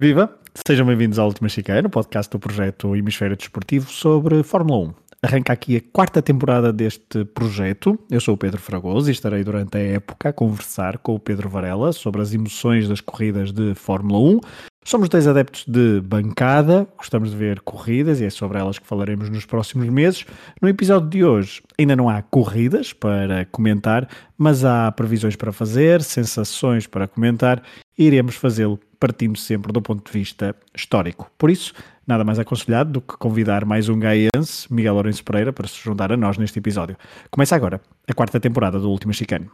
Viva! 0.00 0.34
Sejam 0.66 0.86
bem-vindos 0.86 1.18
ao 1.18 1.26
Última 1.26 1.46
Chicana, 1.50 1.86
podcast 1.86 2.32
do 2.32 2.38
projeto 2.38 2.96
Hemisfério 2.96 3.36
Desportivo 3.36 3.90
sobre 3.90 4.42
Fórmula 4.42 4.88
1. 4.88 4.94
Arranca 5.22 5.52
aqui 5.52 5.76
a 5.76 5.82
quarta 5.92 6.22
temporada 6.22 6.72
deste 6.72 7.26
projeto. 7.26 7.98
Eu 8.10 8.18
sou 8.18 8.32
o 8.32 8.38
Pedro 8.38 8.58
Fragoso 8.58 9.10
e 9.10 9.12
estarei 9.12 9.44
durante 9.44 9.76
a 9.76 9.80
época 9.80 10.30
a 10.30 10.32
conversar 10.32 10.96
com 10.96 11.14
o 11.14 11.20
Pedro 11.20 11.50
Varela 11.50 11.92
sobre 11.92 12.22
as 12.22 12.32
emoções 12.32 12.88
das 12.88 13.02
corridas 13.02 13.52
de 13.52 13.74
Fórmula 13.74 14.18
1. 14.36 14.40
Somos 14.82 15.10
dois 15.10 15.26
adeptos 15.26 15.66
de 15.68 16.00
bancada, 16.00 16.88
gostamos 16.96 17.32
de 17.32 17.36
ver 17.36 17.60
corridas 17.60 18.22
e 18.22 18.24
é 18.24 18.30
sobre 18.30 18.58
elas 18.58 18.78
que 18.78 18.86
falaremos 18.86 19.28
nos 19.28 19.44
próximos 19.44 19.86
meses. 19.90 20.24
No 20.62 20.68
episódio 20.70 21.10
de 21.10 21.22
hoje 21.22 21.62
ainda 21.78 21.94
não 21.94 22.08
há 22.08 22.22
corridas 22.22 22.94
para 22.94 23.44
comentar, 23.52 24.08
mas 24.38 24.64
há 24.64 24.90
previsões 24.90 25.36
para 25.36 25.52
fazer, 25.52 26.02
sensações 26.02 26.86
para 26.86 27.06
comentar 27.06 27.62
iremos 28.04 28.34
fazê-lo 28.36 28.78
partindo 28.98 29.38
sempre 29.38 29.72
do 29.72 29.80
ponto 29.80 30.04
de 30.04 30.18
vista 30.18 30.54
histórico. 30.74 31.30
Por 31.38 31.50
isso, 31.50 31.72
nada 32.06 32.24
mais 32.24 32.38
aconselhado 32.38 32.92
do 32.92 33.00
que 33.00 33.16
convidar 33.16 33.64
mais 33.64 33.88
um 33.88 33.98
gaiense, 33.98 34.72
Miguel 34.72 34.94
Lourenço 34.94 35.24
Pereira, 35.24 35.52
para 35.52 35.66
se 35.66 35.80
juntar 35.82 36.12
a 36.12 36.16
nós 36.16 36.38
neste 36.38 36.58
episódio. 36.58 36.96
Começa 37.30 37.56
agora 37.56 37.80
a 38.06 38.14
quarta 38.14 38.38
temporada 38.38 38.78
do 38.78 38.90
Último 38.90 39.12
Chicano. 39.12 39.50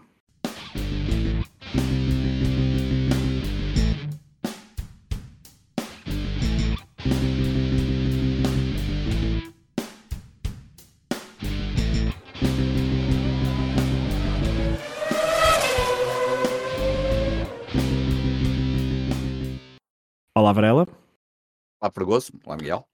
Olá, 20.37 20.53
Varela. 20.53 20.87
Olá, 21.81 21.91
Pregoso. 21.91 22.31
Olá, 22.45 22.59
Miguel. 22.59 22.85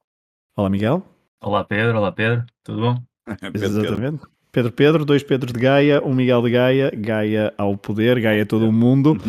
Olá, 0.57 0.71
Miguel. 0.71 1.03
Olá, 1.43 1.65
Pedro. 1.65 1.99
Olá, 1.99 2.13
Pedro. 2.13 2.47
Tudo 2.63 2.81
bom? 2.83 3.03
Pedro, 3.53 3.65
Exatamente. 3.65 4.23
Pedro 4.53 4.71
Pedro, 4.71 5.05
dois 5.05 5.25
Pedros 5.25 5.53
de 5.53 5.59
Gaia, 5.59 6.01
um 6.05 6.15
Miguel 6.15 6.41
de 6.41 6.51
Gaia, 6.51 6.93
Gaia 6.95 7.53
ao 7.59 7.77
poder, 7.77 8.21
Gaia 8.21 8.47
todo 8.47 8.69
o 8.69 8.73
mundo. 8.73 9.17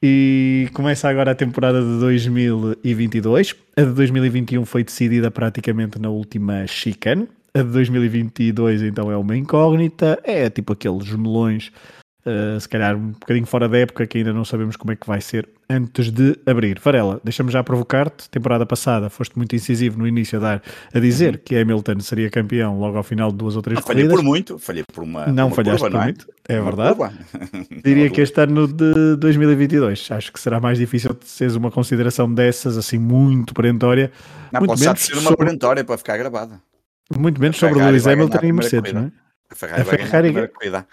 E 0.00 0.70
começa 0.74 1.08
agora 1.08 1.32
a 1.32 1.34
temporada 1.34 1.82
de 1.82 1.98
2022. 1.98 3.56
A 3.76 3.80
de 3.82 3.92
2021 3.92 4.64
foi 4.64 4.84
decidida 4.84 5.28
praticamente 5.28 5.98
na 5.98 6.08
última 6.08 6.68
chicane. 6.68 7.28
A 7.52 7.62
de 7.62 7.70
2022 7.72 8.82
então 8.82 9.10
é 9.10 9.16
uma 9.16 9.36
incógnita. 9.36 10.16
É 10.22 10.48
tipo 10.48 10.72
aqueles 10.72 11.10
melões 11.10 11.72
Uh, 12.28 12.60
se 12.60 12.68
calhar 12.68 12.94
um 12.94 13.12
bocadinho 13.12 13.46
fora 13.46 13.66
da 13.68 13.78
época 13.78 14.06
que 14.06 14.18
ainda 14.18 14.32
não 14.34 14.44
sabemos 14.44 14.76
como 14.76 14.92
é 14.92 14.96
que 14.96 15.06
vai 15.06 15.20
ser 15.20 15.48
antes 15.70 16.10
de 16.10 16.38
abrir. 16.44 16.78
Varela, 16.78 17.20
deixa-me 17.24 17.50
já 17.50 17.64
provocar-te. 17.64 18.28
Temporada 18.28 18.66
passada 18.66 19.08
foste 19.08 19.36
muito 19.38 19.56
incisivo 19.56 19.98
no 19.98 20.06
início 20.06 20.38
a, 20.38 20.42
dar, 20.42 20.62
a 20.92 20.98
dizer 20.98 21.34
uhum. 21.34 21.40
que 21.44 21.56
Hamilton 21.56 22.00
seria 22.00 22.28
campeão 22.28 22.78
logo 22.78 22.96
ao 22.96 23.02
final 23.02 23.30
de 23.30 23.38
duas 23.38 23.56
ou 23.56 23.62
três 23.62 23.76
não, 23.78 23.82
corridas. 23.82 24.10
Falhei 24.10 24.16
por 24.16 24.24
muito, 24.24 24.58
falhei 24.58 24.84
por 24.92 25.04
uma. 25.04 25.26
Não 25.26 25.46
uma 25.46 25.56
falhaste 25.56 25.80
curva, 25.80 25.90
por 25.90 25.96
não 25.96 26.02
é? 26.02 26.04
muito, 26.04 26.28
é 26.48 26.60
Uma 26.60 26.64
verdade. 26.72 26.96
curva. 26.96 27.12
Diria 27.84 28.10
que 28.10 28.20
este 28.20 28.40
ano 28.40 28.66
de 28.68 29.16
2022 29.16 30.10
acho 30.10 30.32
que 30.32 30.40
será 30.40 30.60
mais 30.60 30.78
difícil 30.78 31.14
de 31.14 31.26
seres 31.26 31.54
uma 31.54 31.70
consideração 31.70 32.32
dessas, 32.32 32.76
assim, 32.76 32.98
muito 32.98 33.54
perentória. 33.54 34.12
Não, 34.52 34.60
muito 34.60 34.78
menos 34.78 35.00
ser 35.00 35.14
uma 35.14 35.22
sobre- 35.22 35.46
perentória 35.46 35.84
para 35.84 35.96
ficar 35.96 36.16
gravada. 36.18 36.60
Muito 37.16 37.40
menos 37.40 37.56
sobre 37.56 37.76
Ferrari 37.76 37.92
Lewis 37.92 38.06
Hamilton 38.06 38.38
e 38.42 38.52
Mercedes, 38.52 38.92
não 38.92 39.02
é? 39.02 39.12
A 39.50 39.54
Ferrari 39.54 39.80
A 39.80 39.84
vai 39.84 39.96
ganhar 39.96 40.04
a 40.04 40.10
Ferrari- 40.10 40.28
primeira 40.28 40.48
corrida. 40.48 40.86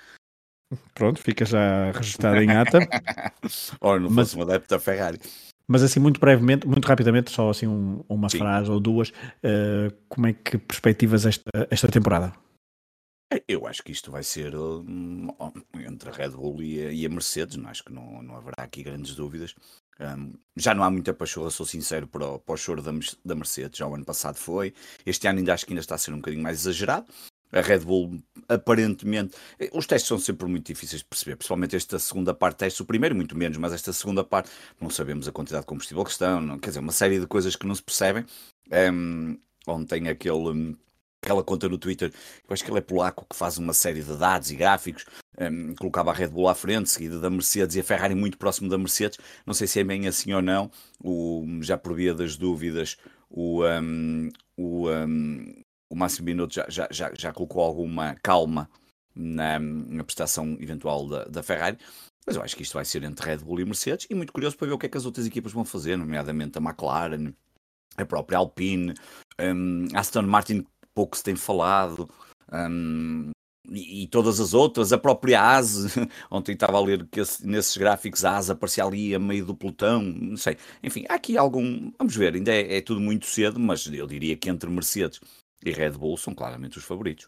Pronto, 0.94 1.22
fica 1.22 1.46
já 1.46 1.92
registado 1.92 2.42
em 2.42 2.50
ata. 2.50 2.80
Ora, 3.80 4.00
não 4.00 4.10
Mas- 4.10 4.30
fosse 4.30 4.38
um 4.38 4.42
adepto 4.42 4.70
da 4.70 4.80
Ferrari. 4.80 5.20
Mas 5.68 5.82
assim, 5.82 6.00
muito 6.00 6.20
brevemente, 6.20 6.68
muito 6.68 6.86
rapidamente, 6.88 7.32
só 7.32 7.50
assim 7.50 7.66
um- 7.66 8.04
uma 8.08 8.30
Sim. 8.30 8.38
frase 8.38 8.70
ou 8.70 8.80
duas, 8.80 9.12
eh, 9.42 9.92
como 10.08 10.28
é 10.28 10.34
que 10.34 10.58
perspectivas 10.60 11.26
esta, 11.26 11.50
esta 11.72 11.88
temporada? 11.88 12.34
É, 13.34 13.44
Eu 13.48 13.66
acho 13.66 13.82
que 13.82 13.92
isto 13.92 14.12
vai 14.12 14.22
ser 14.22 14.56
hum, 14.56 15.28
entre 15.74 16.10
a 16.10 16.14
Red 16.14 16.30
Bull 16.30 16.62
e 16.62 16.86
a, 16.86 16.92
e 16.92 17.06
a 17.06 17.10
Mercedes, 17.10 17.56
não 17.58 17.68
acho 17.70 17.84
que 17.84 17.92
não, 17.92 18.22
não 18.22 18.36
haverá 18.36 18.54
aqui 18.64 18.84
grandes 18.84 19.16
dúvidas. 19.16 19.56
Hum, 20.00 20.34
já 20.56 20.76
não 20.76 20.84
há 20.84 20.92
muita 20.92 21.14
pachorra, 21.16 21.50
sou 21.50 21.66
sincero, 21.66 22.08
para 22.08 22.28
o, 22.28 22.40
para 22.40 22.54
o 22.54 22.58
choro 22.58 22.84
da, 22.84 22.92
da 23.26 23.34
Mercedes, 23.34 23.80
já 23.80 23.88
o 23.88 23.96
ano 23.96 24.06
passado 24.06 24.36
foi. 24.36 24.72
Este 25.04 25.28
ano 25.28 25.40
ainda 25.40 25.54
acho 25.56 25.66
que 25.66 25.74
ainda 25.74 25.82
está 25.82 25.96
a 25.96 25.98
ser 25.98 26.12
um 26.14 26.18
bocadinho 26.18 26.44
mais 26.44 26.60
exagerado. 26.60 27.08
A 27.52 27.62
Red 27.62 27.80
Bull, 27.80 28.22
aparentemente, 28.50 29.36
eh, 29.60 29.70
os 29.74 29.86
testes 29.86 30.08
são 30.08 30.20
sempre 30.20 30.48
muito 30.48 30.68
difíceis 30.68 31.02
de 31.02 31.08
perceber, 31.08 31.36
principalmente 31.36 31.76
esta 31.76 31.98
segunda 32.00 32.34
parte 32.34 32.56
de 32.56 32.60
testes, 32.60 32.80
o 32.80 32.86
primeiro 32.86 33.16
muito 33.16 33.38
menos, 33.38 33.58
mas 33.58 33.74
esta 33.74 33.94
segunda 33.94 34.24
parte, 34.24 34.50
não 34.80 34.90
sabemos 34.90 35.28
a 35.28 35.32
quantidade 35.32 35.64
de 35.64 35.68
combustível 35.68 36.04
que 36.04 36.12
estão, 36.12 36.42
não, 36.42 36.60
quer 36.60 36.70
dizer, 36.70 36.80
uma 36.80 36.92
série 36.92 37.20
de 37.20 37.28
coisas 37.28 37.56
que 37.56 37.66
não 37.66 37.76
se 37.76 37.84
percebem. 37.84 38.26
Hum, 38.92 39.38
ontem 39.68 40.10
aquele, 40.10 40.50
hum, 40.50 40.76
aquela 41.22 41.44
conta 41.44 41.68
no 41.70 41.78
Twitter, 41.78 42.12
eu 42.48 42.54
acho 42.54 42.64
que 42.64 42.70
ele 42.70 42.80
é 42.80 42.82
polaco, 42.82 43.26
que 43.30 43.36
faz 43.36 43.58
uma 43.58 43.74
série 43.74 44.02
de 44.02 44.16
dados 44.18 44.52
e 44.52 44.56
gráficos, 44.56 45.06
hum, 45.40 45.76
colocava 45.80 46.12
a 46.12 46.14
Red 46.14 46.28
Bull 46.30 46.50
à 46.50 46.56
frente, 46.56 46.90
seguida 46.90 47.20
da 47.20 47.30
Mercedes 47.30 47.76
e 47.76 47.80
a 47.80 47.84
Ferrari 47.84 48.16
muito 48.16 48.38
próximo 48.38 48.70
da 48.70 48.78
Mercedes, 48.78 49.18
não 49.46 49.54
sei 49.54 49.68
se 49.68 49.80
é 49.80 49.84
bem 49.84 50.08
assim 50.08 50.34
ou 50.34 50.42
não, 50.42 50.70
o, 51.04 51.46
já 51.62 51.78
por 51.78 51.96
via 51.96 52.14
das 52.14 52.38
dúvidas, 52.38 52.98
o, 53.30 53.64
hum, 53.66 54.30
o, 54.58 54.90
hum, 54.90 55.65
o 55.90 55.96
Máximo 55.96 56.26
Binotto 56.26 56.54
já, 56.56 56.66
já, 56.70 56.88
já, 56.92 57.12
já 57.18 57.34
colocou 57.34 57.62
alguma 57.64 58.16
calma 58.24 58.70
na, 59.16 59.60
na 59.60 60.04
prestação 60.04 60.58
eventual 60.60 61.08
da, 61.08 61.24
da 61.26 61.44
Ferrari, 61.44 61.78
mas 62.26 62.36
eu 62.36 62.42
acho 62.42 62.56
que 62.56 62.64
isto 62.64 62.74
vai 62.74 62.86
ser 62.86 63.04
entre 63.04 63.26
Red 63.26 63.38
Bull 63.38 63.60
e 63.60 63.66
Mercedes, 63.66 64.08
e 64.10 64.16
muito 64.16 64.34
curioso 64.34 64.58
para 64.58 64.68
ver 64.68 64.74
o 64.74 64.78
que 64.78 64.88
é 64.88 64.90
que 64.90 64.98
as 64.98 65.06
outras 65.06 65.26
equipas 65.26 65.52
vão 65.52 65.64
fazer, 65.64 65.96
nomeadamente 65.98 66.58
a 66.58 66.62
McLaren, 66.62 67.34
a 67.98 68.06
própria 68.06 68.38
Alpine, 68.40 68.94
a 69.94 70.00
Aston 70.00 70.24
Martin, 70.24 70.66
pouco 70.94 71.16
se 71.16 71.24
tem 71.24 71.36
falado, 71.36 72.10
hum, 72.52 73.32
e, 73.70 74.04
e 74.04 74.08
todas 74.08 74.40
as 74.40 74.54
outras, 74.54 74.94
a 74.94 74.98
própria 74.98 75.42
ASE, 75.42 75.88
ontem 76.30 76.54
estava 76.54 76.78
a 76.78 76.82
ler 76.82 77.08
que 77.08 77.20
esse- 77.20 77.46
nesses 77.46 77.76
gráficos 77.78 78.24
a 78.24 78.38
ASE 78.38 78.52
aparecia 78.52 78.84
ali 78.84 79.14
a 79.16 79.20
meio 79.20 79.46
do 79.46 79.56
pelotão, 79.56 80.02
não 80.02 80.38
sei. 80.38 80.58
Enfim, 80.84 81.06
há 81.10 81.16
aqui 81.16 81.38
algum. 81.38 81.92
Vamos 81.98 82.16
ver, 82.16 82.36
ainda 82.36 82.54
é, 82.54 82.78
é 82.78 82.82
tudo 82.82 83.02
muito 83.02 83.26
cedo, 83.26 83.60
mas 83.60 83.86
eu 83.88 84.06
diria 84.08 84.36
que 84.38 84.50
entre 84.50 84.70
Mercedes 84.70 85.20
e 85.66 85.72
Red 85.72 85.92
Bull 85.92 86.16
são 86.16 86.34
claramente 86.34 86.78
os 86.78 86.84
favoritos. 86.84 87.28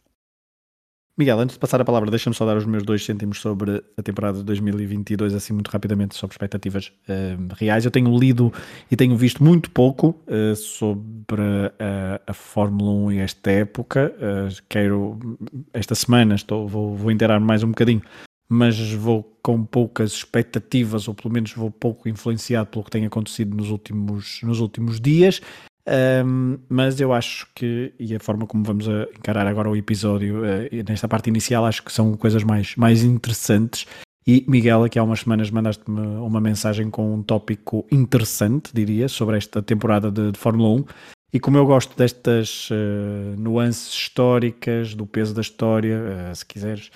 Miguel, 1.17 1.39
antes 1.39 1.55
de 1.55 1.59
passar 1.59 1.81
a 1.81 1.85
palavra, 1.85 2.11
deixa-me 2.11 2.35
só 2.35 2.45
dar 2.45 2.55
os 2.55 2.65
meus 2.65 2.83
dois 2.83 3.03
cêntimos 3.03 3.41
sobre 3.41 3.83
a 3.97 4.03
temporada 4.03 4.37
de 4.37 4.43
2022, 4.43 5.33
assim 5.33 5.51
muito 5.51 5.69
rapidamente, 5.69 6.15
sobre 6.15 6.35
expectativas 6.35 6.93
eh, 7.09 7.35
reais. 7.55 7.85
Eu 7.85 7.89
tenho 7.89 8.15
lido 8.15 8.53
e 8.91 8.95
tenho 8.95 9.17
visto 9.17 9.43
muito 9.43 9.71
pouco 9.71 10.15
eh, 10.27 10.53
sobre 10.53 11.41
a, 11.79 12.21
a 12.27 12.33
Fórmula 12.33 12.91
1 13.07 13.11
e 13.13 13.17
esta 13.17 13.49
época. 13.49 14.15
Eh, 14.19 14.49
quero, 14.69 15.17
esta 15.73 15.95
semana, 15.95 16.35
estou, 16.35 16.67
vou, 16.67 16.95
vou 16.95 17.09
inteirar 17.09 17.39
mais 17.39 17.63
um 17.63 17.69
bocadinho, 17.69 18.03
mas 18.47 18.79
vou 18.93 19.23
com 19.41 19.65
poucas 19.65 20.11
expectativas, 20.11 21.07
ou 21.07 21.15
pelo 21.15 21.33
menos 21.33 21.51
vou 21.51 21.71
pouco 21.71 22.07
influenciado 22.07 22.69
pelo 22.69 22.83
que 22.83 22.91
tem 22.91 23.07
acontecido 23.07 23.57
nos 23.57 23.71
últimos, 23.71 24.41
nos 24.43 24.59
últimos 24.59 25.01
dias. 25.01 25.41
Um, 25.87 26.57
mas 26.67 26.99
eu 26.99 27.13
acho 27.13 27.47
que, 27.55 27.93
e 27.97 28.13
a 28.13 28.19
forma 28.19 28.45
como 28.45 28.63
vamos 28.63 28.87
encarar 28.87 29.47
agora 29.47 29.69
o 29.69 29.75
episódio, 29.75 30.41
e 30.71 30.83
nesta 30.83 31.07
parte 31.07 31.29
inicial, 31.29 31.65
acho 31.65 31.83
que 31.83 31.91
são 31.91 32.15
coisas 32.15 32.43
mais, 32.43 32.75
mais 32.75 33.03
interessantes. 33.03 33.87
E 34.25 34.43
Miguel, 34.45 34.83
aqui 34.83 34.99
há 34.99 35.03
umas 35.03 35.21
semanas 35.21 35.49
mandaste-me 35.49 36.01
uma 36.17 36.41
mensagem 36.41 36.89
com 36.89 37.13
um 37.13 37.23
tópico 37.23 37.85
interessante, 37.89 38.71
diria, 38.73 39.07
sobre 39.07 39.37
esta 39.37 39.61
temporada 39.61 40.11
de, 40.11 40.33
de 40.33 40.37
Fórmula 40.37 40.81
1. 40.81 40.85
E 41.31 41.39
como 41.39 41.57
eu 41.57 41.65
gosto 41.65 41.95
destas 41.95 42.67
eh, 42.71 43.35
nuances 43.37 43.93
históricas, 43.93 44.93
do 44.93 45.05
peso 45.05 45.33
da 45.33 45.41
história, 45.41 45.95
eh, 45.95 46.33
se 46.33 46.45
quiseres, 46.45 46.91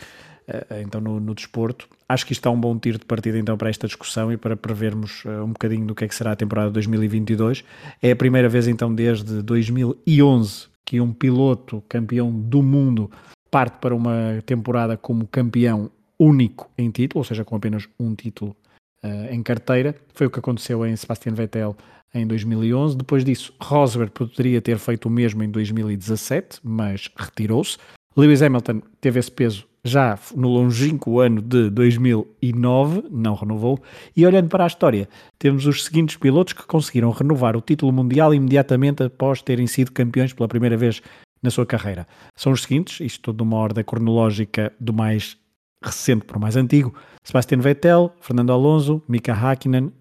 então 0.81 1.00
no, 1.00 1.19
no 1.19 1.34
desporto, 1.34 1.88
acho 2.11 2.25
que 2.25 2.33
isto 2.33 2.47
é 2.47 2.51
um 2.51 2.59
bom 2.59 2.77
tiro 2.77 2.97
de 2.97 3.05
partida 3.05 3.38
então 3.38 3.57
para 3.57 3.69
esta 3.69 3.88
discussão 3.88 4.31
e 4.31 4.38
para 4.38 4.55
prevermos 4.55 5.23
eh, 5.25 5.41
um 5.41 5.49
bocadinho 5.49 5.85
do 5.85 5.95
que 5.95 6.05
é 6.05 6.07
que 6.07 6.16
será 6.16 6.31
a 6.33 6.35
temporada 6.35 6.69
2022. 6.72 7.63
É 8.01 8.12
a 8.12 8.15
primeira 8.15 8.50
vez 8.50 8.68
então 8.68 8.94
desde 8.94 9.41
2011 9.41 10.68
que 10.86 11.00
um 11.00 11.13
piloto 11.13 11.83
campeão 11.88 12.31
do 12.31 12.62
mundo 12.62 13.09
parte 13.50 13.77
para 13.80 13.95
uma 13.95 14.41
temporada 14.45 14.97
como 14.97 15.27
campeão 15.27 15.91
único 16.19 16.69
em 16.77 16.89
título, 16.91 17.19
ou 17.19 17.24
seja, 17.24 17.44
com 17.44 17.56
apenas 17.56 17.88
um 18.00 18.13
título 18.13 18.56
eh, 19.03 19.33
em 19.33 19.41
carteira. 19.41 19.95
Foi 20.13 20.27
o 20.27 20.30
que 20.30 20.39
aconteceu 20.39 20.86
em 20.86 20.95
Sebastian 20.95 21.33
Vettel 21.33 21.75
em 22.13 22.27
2011. 22.27 22.97
Depois 22.97 23.24
disso, 23.24 23.53
Rosberg 23.62 24.12
poderia 24.12 24.62
ter 24.62 24.77
feito 24.77 25.06
o 25.07 25.09
mesmo 25.12 25.44
em 25.44 25.50
2017, 25.50 26.59
mas 26.63 27.09
retirou-se. 27.15 27.77
Lewis 28.15 28.41
Hamilton 28.41 28.81
teve 29.00 29.19
esse 29.19 29.31
peso 29.31 29.65
já 29.83 30.18
no 30.36 30.48
longínquo 30.48 31.19
ano 31.19 31.42
de 31.42 31.69
2009, 31.69 33.04
não 33.10 33.33
renovou. 33.33 33.80
E 34.16 34.25
olhando 34.25 34.50
para 34.50 34.63
a 34.63 34.68
história, 34.68 35.10
temos 35.39 35.66
os 35.66 35.86
seguintes 35.86 36.18
pilotos 36.18 36.54
que 36.54 36.66
conseguiram 36.66 37.10
renovar 37.12 37.57
o 37.57 37.62
título 37.62 37.92
mundial 37.92 38.33
imediatamente 38.33 39.04
após 39.04 39.42
terem 39.42 39.68
sido 39.68 39.92
campeões 39.92 40.33
pela 40.33 40.48
primeira 40.48 40.78
vez 40.78 41.01
na 41.42 41.50
sua 41.50 41.66
carreira. 41.66 42.07
São 42.36 42.51
os 42.51 42.62
seguintes, 42.62 43.00
isto 43.00 43.22
tudo 43.22 43.44
numa 43.44 43.57
ordem 43.57 43.83
cronológica 43.83 44.72
do 44.80 44.94
mais 44.94 45.36
recente 45.84 46.25
para 46.25 46.38
o 46.38 46.42
mais 46.42 46.56
antigo, 46.56 46.94
Sebastian 47.24 47.57
Vettel, 47.57 48.13
Fernando 48.22 48.51
Alonso, 48.51 49.01
Mika 49.07 49.34
Hakkinen, 49.34 49.92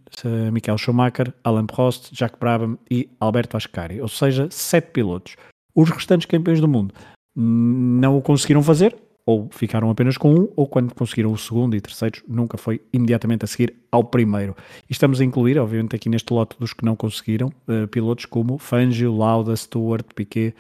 Michael 0.53 0.77
Schumacher, 0.77 1.33
Alan 1.43 1.65
Prost, 1.65 2.13
Jack 2.13 2.39
Brabham 2.39 2.79
e 2.91 3.09
Alberto 3.19 3.57
Ascari, 3.57 3.99
ou 4.03 4.09
seja, 4.09 4.47
sete 4.51 4.91
pilotos. 4.91 5.37
Os 5.75 5.89
restantes 5.89 6.27
campeões 6.27 6.61
do 6.61 6.69
mundo 6.69 6.95
não 7.35 8.19
o 8.19 8.21
conseguiram 8.21 8.63
fazer, 8.63 8.95
ou 9.31 9.49
ficaram 9.53 9.89
apenas 9.89 10.19
com 10.19 10.35
um, 10.35 10.49
ou 10.57 10.67
quando 10.67 10.93
conseguiram 10.93 11.33
o 11.33 11.39
segundo 11.39 11.77
e 11.77 11.81
terceiro, 11.81 12.21
nunca 12.27 12.59
foi 12.59 12.81
imediatamente 12.93 13.45
a 13.45 13.47
seguir 13.47 13.75
ao 13.93 14.03
primeiro. 14.03 14.57
E 14.89 14.93
estamos 14.93 15.21
a 15.21 15.25
incluir, 15.25 15.57
obviamente, 15.57 15.95
aqui 15.95 16.09
neste 16.09 16.33
lote 16.33 16.57
dos 16.59 16.73
que 16.73 16.85
não 16.85 16.97
conseguiram, 16.97 17.53
uh, 17.69 17.87
pilotos 17.87 18.25
como 18.25 18.59
Fangio, 18.59 19.17
Lauda, 19.17 19.55
Stewart, 19.55 20.05
Piquet, 20.17 20.53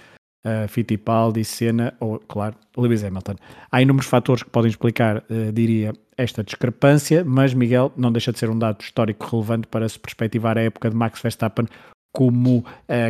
uh, 0.46 0.68
Fittipaldi, 0.68 1.44
Senna 1.44 1.94
ou, 1.98 2.20
claro, 2.20 2.54
Lewis 2.76 3.02
Hamilton. 3.02 3.34
Há 3.72 3.82
inúmeros 3.82 4.06
fatores 4.06 4.44
que 4.44 4.50
podem 4.50 4.70
explicar, 4.70 5.18
uh, 5.18 5.52
diria, 5.52 5.92
esta 6.16 6.44
discrepância, 6.44 7.24
mas 7.24 7.52
Miguel 7.52 7.92
não 7.96 8.12
deixa 8.12 8.30
de 8.32 8.38
ser 8.38 8.50
um 8.50 8.58
dado 8.58 8.80
histórico 8.82 9.26
relevante 9.26 9.66
para 9.66 9.88
se 9.88 9.98
perspectivar 9.98 10.56
a 10.56 10.62
época 10.62 10.90
de 10.90 10.94
Max 10.94 11.20
Verstappen 11.20 11.66
como 12.12 12.58
uh, 12.58 12.64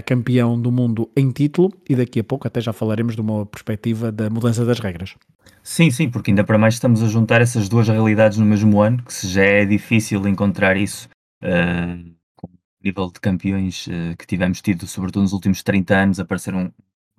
campeão 0.05 0.61
do 0.61 0.71
mundo 0.71 1.11
em 1.17 1.31
título 1.31 1.73
e 1.89 1.97
daqui 1.97 2.21
a 2.21 2.25
pouco 2.25 2.47
até 2.47 2.61
já 2.61 2.73
falaremos 2.73 3.15
de 3.15 3.21
uma 3.21 3.47
perspectiva 3.47 4.13
da 4.13 4.29
mudança 4.29 4.65
das 4.65 4.79
regras. 4.79 5.15
Sim, 5.63 5.91
sim, 5.91 6.09
porque 6.09 6.31
ainda 6.31 6.45
para 6.45 6.59
mais 6.59 6.75
estamos 6.75 7.03
a 7.03 7.07
juntar 7.07 7.41
essas 7.41 7.69
duas 7.69 7.89
realidades 7.89 8.39
no 8.39 8.47
mesmo 8.47 8.81
ano, 8.81 9.03
que 9.03 9.13
se 9.13 9.29
já 9.29 9.45
é 9.45 9.65
difícil 9.65 10.27
encontrar 10.27 10.77
isso 10.77 11.09
uh, 11.43 12.11
com 12.37 12.49
o 12.49 12.51
nível 12.83 13.11
de 13.11 13.21
campeões 13.21 13.87
uh, 13.87 14.17
que 14.19 14.27
tivemos 14.27 14.61
tido, 14.61 14.87
sobretudo 14.87 15.23
nos 15.23 15.33
últimos 15.33 15.63
30 15.63 15.95
anos, 15.95 16.21
aparecer 16.21 16.55
um, 16.55 16.71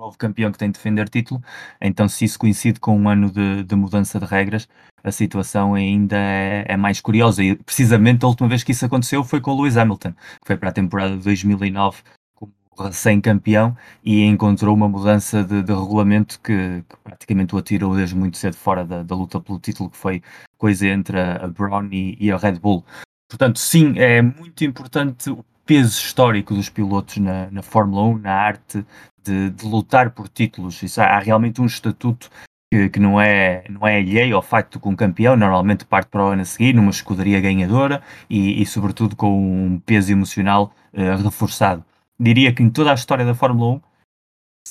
novo 0.01 0.17
campeão 0.17 0.51
que 0.51 0.57
tem 0.57 0.69
de 0.69 0.77
defender 0.77 1.07
título, 1.07 1.41
então 1.79 2.09
se 2.09 2.25
isso 2.25 2.39
coincide 2.39 2.79
com 2.79 2.97
um 2.97 3.07
ano 3.07 3.31
de, 3.31 3.63
de 3.63 3.75
mudança 3.75 4.19
de 4.19 4.25
regras, 4.25 4.67
a 5.03 5.11
situação 5.11 5.73
ainda 5.73 6.17
é, 6.17 6.65
é, 6.67 6.77
mais 6.77 6.99
curiosa. 6.99 7.43
E 7.43 7.55
precisamente 7.55 8.25
a 8.25 8.27
última 8.27 8.49
vez 8.49 8.63
que 8.63 8.71
isso 8.71 8.85
aconteceu 8.85 9.23
foi 9.23 9.39
com 9.39 9.51
o 9.51 9.61
Lewis 9.61 9.77
Hamilton, 9.77 10.11
que 10.11 10.47
foi 10.47 10.57
para 10.57 10.69
a 10.69 10.73
temporada 10.73 11.17
de 11.17 11.23
2009 11.23 12.01
como 12.35 12.51
recém-campeão 12.79 13.75
e 14.03 14.23
encontrou 14.23 14.75
uma 14.75 14.89
mudança 14.89 15.43
de, 15.43 15.63
de 15.63 15.73
regulamento 15.73 16.39
que, 16.41 16.83
que, 16.87 16.97
praticamente 17.03 17.55
o 17.55 17.57
atirou 17.57 17.95
desde 17.95 18.15
muito 18.15 18.37
cedo 18.37 18.55
fora 18.55 18.83
da, 18.83 19.03
da, 19.03 19.15
luta 19.15 19.39
pelo 19.39 19.59
título, 19.59 19.89
que 19.89 19.97
foi 19.97 20.21
coisa 20.57 20.87
entre 20.87 21.19
a, 21.19 21.45
a 21.45 21.47
Brown 21.47 21.87
e, 21.91 22.17
e 22.19 22.31
a 22.31 22.37
Red 22.37 22.59
Bull. 22.59 22.83
Portanto, 23.29 23.59
sim, 23.59 23.97
é 23.97 24.21
muito 24.21 24.63
importante 24.63 25.31
peso 25.71 26.01
histórico 26.01 26.53
dos 26.53 26.67
pilotos 26.67 27.15
na, 27.15 27.49
na 27.49 27.61
Fórmula 27.61 28.03
1, 28.03 28.17
na 28.17 28.33
arte 28.33 28.85
de, 29.23 29.51
de, 29.51 29.65
lutar 29.65 30.09
por 30.11 30.27
títulos. 30.27 30.83
Isso, 30.83 30.99
há 30.99 31.17
realmente 31.17 31.61
um 31.61 31.65
estatuto 31.65 32.29
que, 32.69 32.89
que, 32.89 32.99
não, 32.99 33.21
é, 33.21 33.63
não 33.69 33.87
é 33.87 33.95
alheio 33.95 34.35
ao 34.35 34.41
facto 34.41 34.81
que 34.81 34.89
um 34.89 34.97
campeão 34.97 35.37
normalmente 35.37 35.85
parte 35.85 36.09
para 36.09 36.25
o 36.25 36.27
ano 36.27 36.41
a 36.41 36.45
seguir 36.45 36.73
numa 36.73 36.89
escuderia 36.89 37.39
ganhadora 37.39 38.03
e, 38.29 38.61
e 38.61 38.65
sobretudo 38.65 39.15
com 39.15 39.31
um 39.31 39.79
peso 39.79 40.11
emocional 40.11 40.75
uh, 40.93 41.23
reforçado. 41.23 41.85
Diria 42.19 42.53
que 42.53 42.61
em 42.61 42.69
toda 42.69 42.91
a 42.91 42.95
história 42.95 43.23
da 43.23 43.33
Fórmula 43.33 43.75
1, 43.75 43.81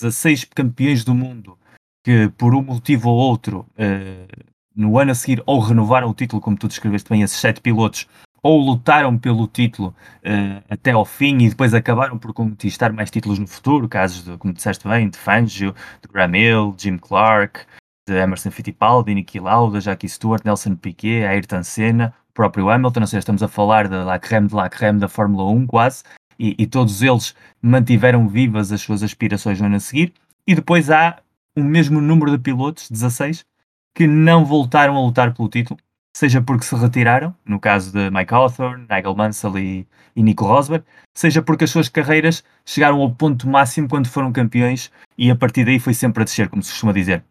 16 0.02 0.44
campeões 0.54 1.02
do 1.02 1.14
mundo 1.14 1.56
que 2.04 2.28
por 2.36 2.54
um 2.54 2.60
motivo 2.60 3.08
ou 3.08 3.16
outro 3.16 3.60
uh, 3.70 4.50
no 4.76 4.98
ano 4.98 5.12
a 5.12 5.14
seguir 5.14 5.42
ou 5.46 5.60
renovaram 5.60 6.10
o 6.10 6.14
título, 6.14 6.42
como 6.42 6.58
tu 6.58 6.68
descreveste 6.68 7.08
bem, 7.08 7.22
esses 7.22 7.40
sete 7.40 7.62
pilotos 7.62 8.06
ou 8.42 8.58
lutaram 8.60 9.18
pelo 9.18 9.46
título 9.46 9.94
uh, 10.24 10.62
até 10.68 10.92
ao 10.92 11.04
fim 11.04 11.38
e 11.38 11.48
depois 11.48 11.74
acabaram 11.74 12.18
por 12.18 12.32
conquistar 12.32 12.92
mais 12.92 13.10
títulos 13.10 13.38
no 13.38 13.46
futuro, 13.46 13.88
casos, 13.88 14.24
de, 14.24 14.36
como 14.38 14.52
disseste 14.52 14.86
bem, 14.88 15.08
de 15.08 15.18
Fangio, 15.18 15.74
de 16.02 16.08
Graham 16.12 16.36
Hill, 16.36 16.74
Jim 16.78 16.96
Clark, 16.98 17.60
de 18.06 18.14
Emerson 18.14 18.50
Fittipaldi, 18.50 19.14
Niki 19.14 19.38
Lauda, 19.38 19.80
Jackie 19.80 20.08
Stewart, 20.08 20.44
Nelson 20.44 20.74
Piquet, 20.74 21.24
Ayrton 21.24 21.62
Senna, 21.62 22.14
o 22.30 22.32
próprio 22.32 22.70
Hamilton, 22.70 23.00
ou 23.00 23.06
seja, 23.06 23.18
estamos 23.18 23.42
a 23.42 23.48
falar 23.48 23.88
da 23.88 24.04
la 24.04 24.18
creme 24.18 24.48
de 24.48 24.54
la 24.54 24.68
creme 24.68 24.98
da 24.98 25.08
Fórmula 25.08 25.44
1 25.50 25.66
quase, 25.66 26.02
e, 26.38 26.54
e 26.58 26.66
todos 26.66 27.02
eles 27.02 27.34
mantiveram 27.60 28.28
vivas 28.28 28.72
as 28.72 28.80
suas 28.80 29.02
aspirações 29.02 29.60
no 29.60 29.66
ano 29.66 29.76
a 29.76 29.80
seguir, 29.80 30.12
e 30.46 30.54
depois 30.54 30.90
há 30.90 31.20
o 31.54 31.62
mesmo 31.62 32.00
número 32.00 32.30
de 32.32 32.38
pilotos, 32.38 32.90
16, 32.90 33.44
que 33.94 34.06
não 34.06 34.44
voltaram 34.44 34.96
a 34.96 35.00
lutar 35.00 35.34
pelo 35.34 35.48
título, 35.48 35.78
seja 36.16 36.40
porque 36.40 36.64
se 36.64 36.74
retiraram, 36.74 37.34
no 37.44 37.60
caso 37.60 37.92
de 37.92 38.10
Mike 38.10 38.34
Hawthorne, 38.34 38.86
Nigel 38.90 39.14
Mansell 39.14 39.58
e, 39.58 39.86
e 40.14 40.22
Nico 40.22 40.44
Rosberg, 40.44 40.84
seja 41.14 41.42
porque 41.42 41.64
as 41.64 41.70
suas 41.70 41.88
carreiras 41.88 42.44
chegaram 42.64 43.00
ao 43.00 43.10
ponto 43.10 43.48
máximo 43.48 43.88
quando 43.88 44.08
foram 44.08 44.32
campeões 44.32 44.90
e 45.16 45.30
a 45.30 45.36
partir 45.36 45.64
daí 45.64 45.78
foi 45.78 45.94
sempre 45.94 46.22
a 46.22 46.24
descer, 46.24 46.48
como 46.48 46.62
se 46.62 46.70
costuma 46.70 46.92
dizer. 46.92 47.24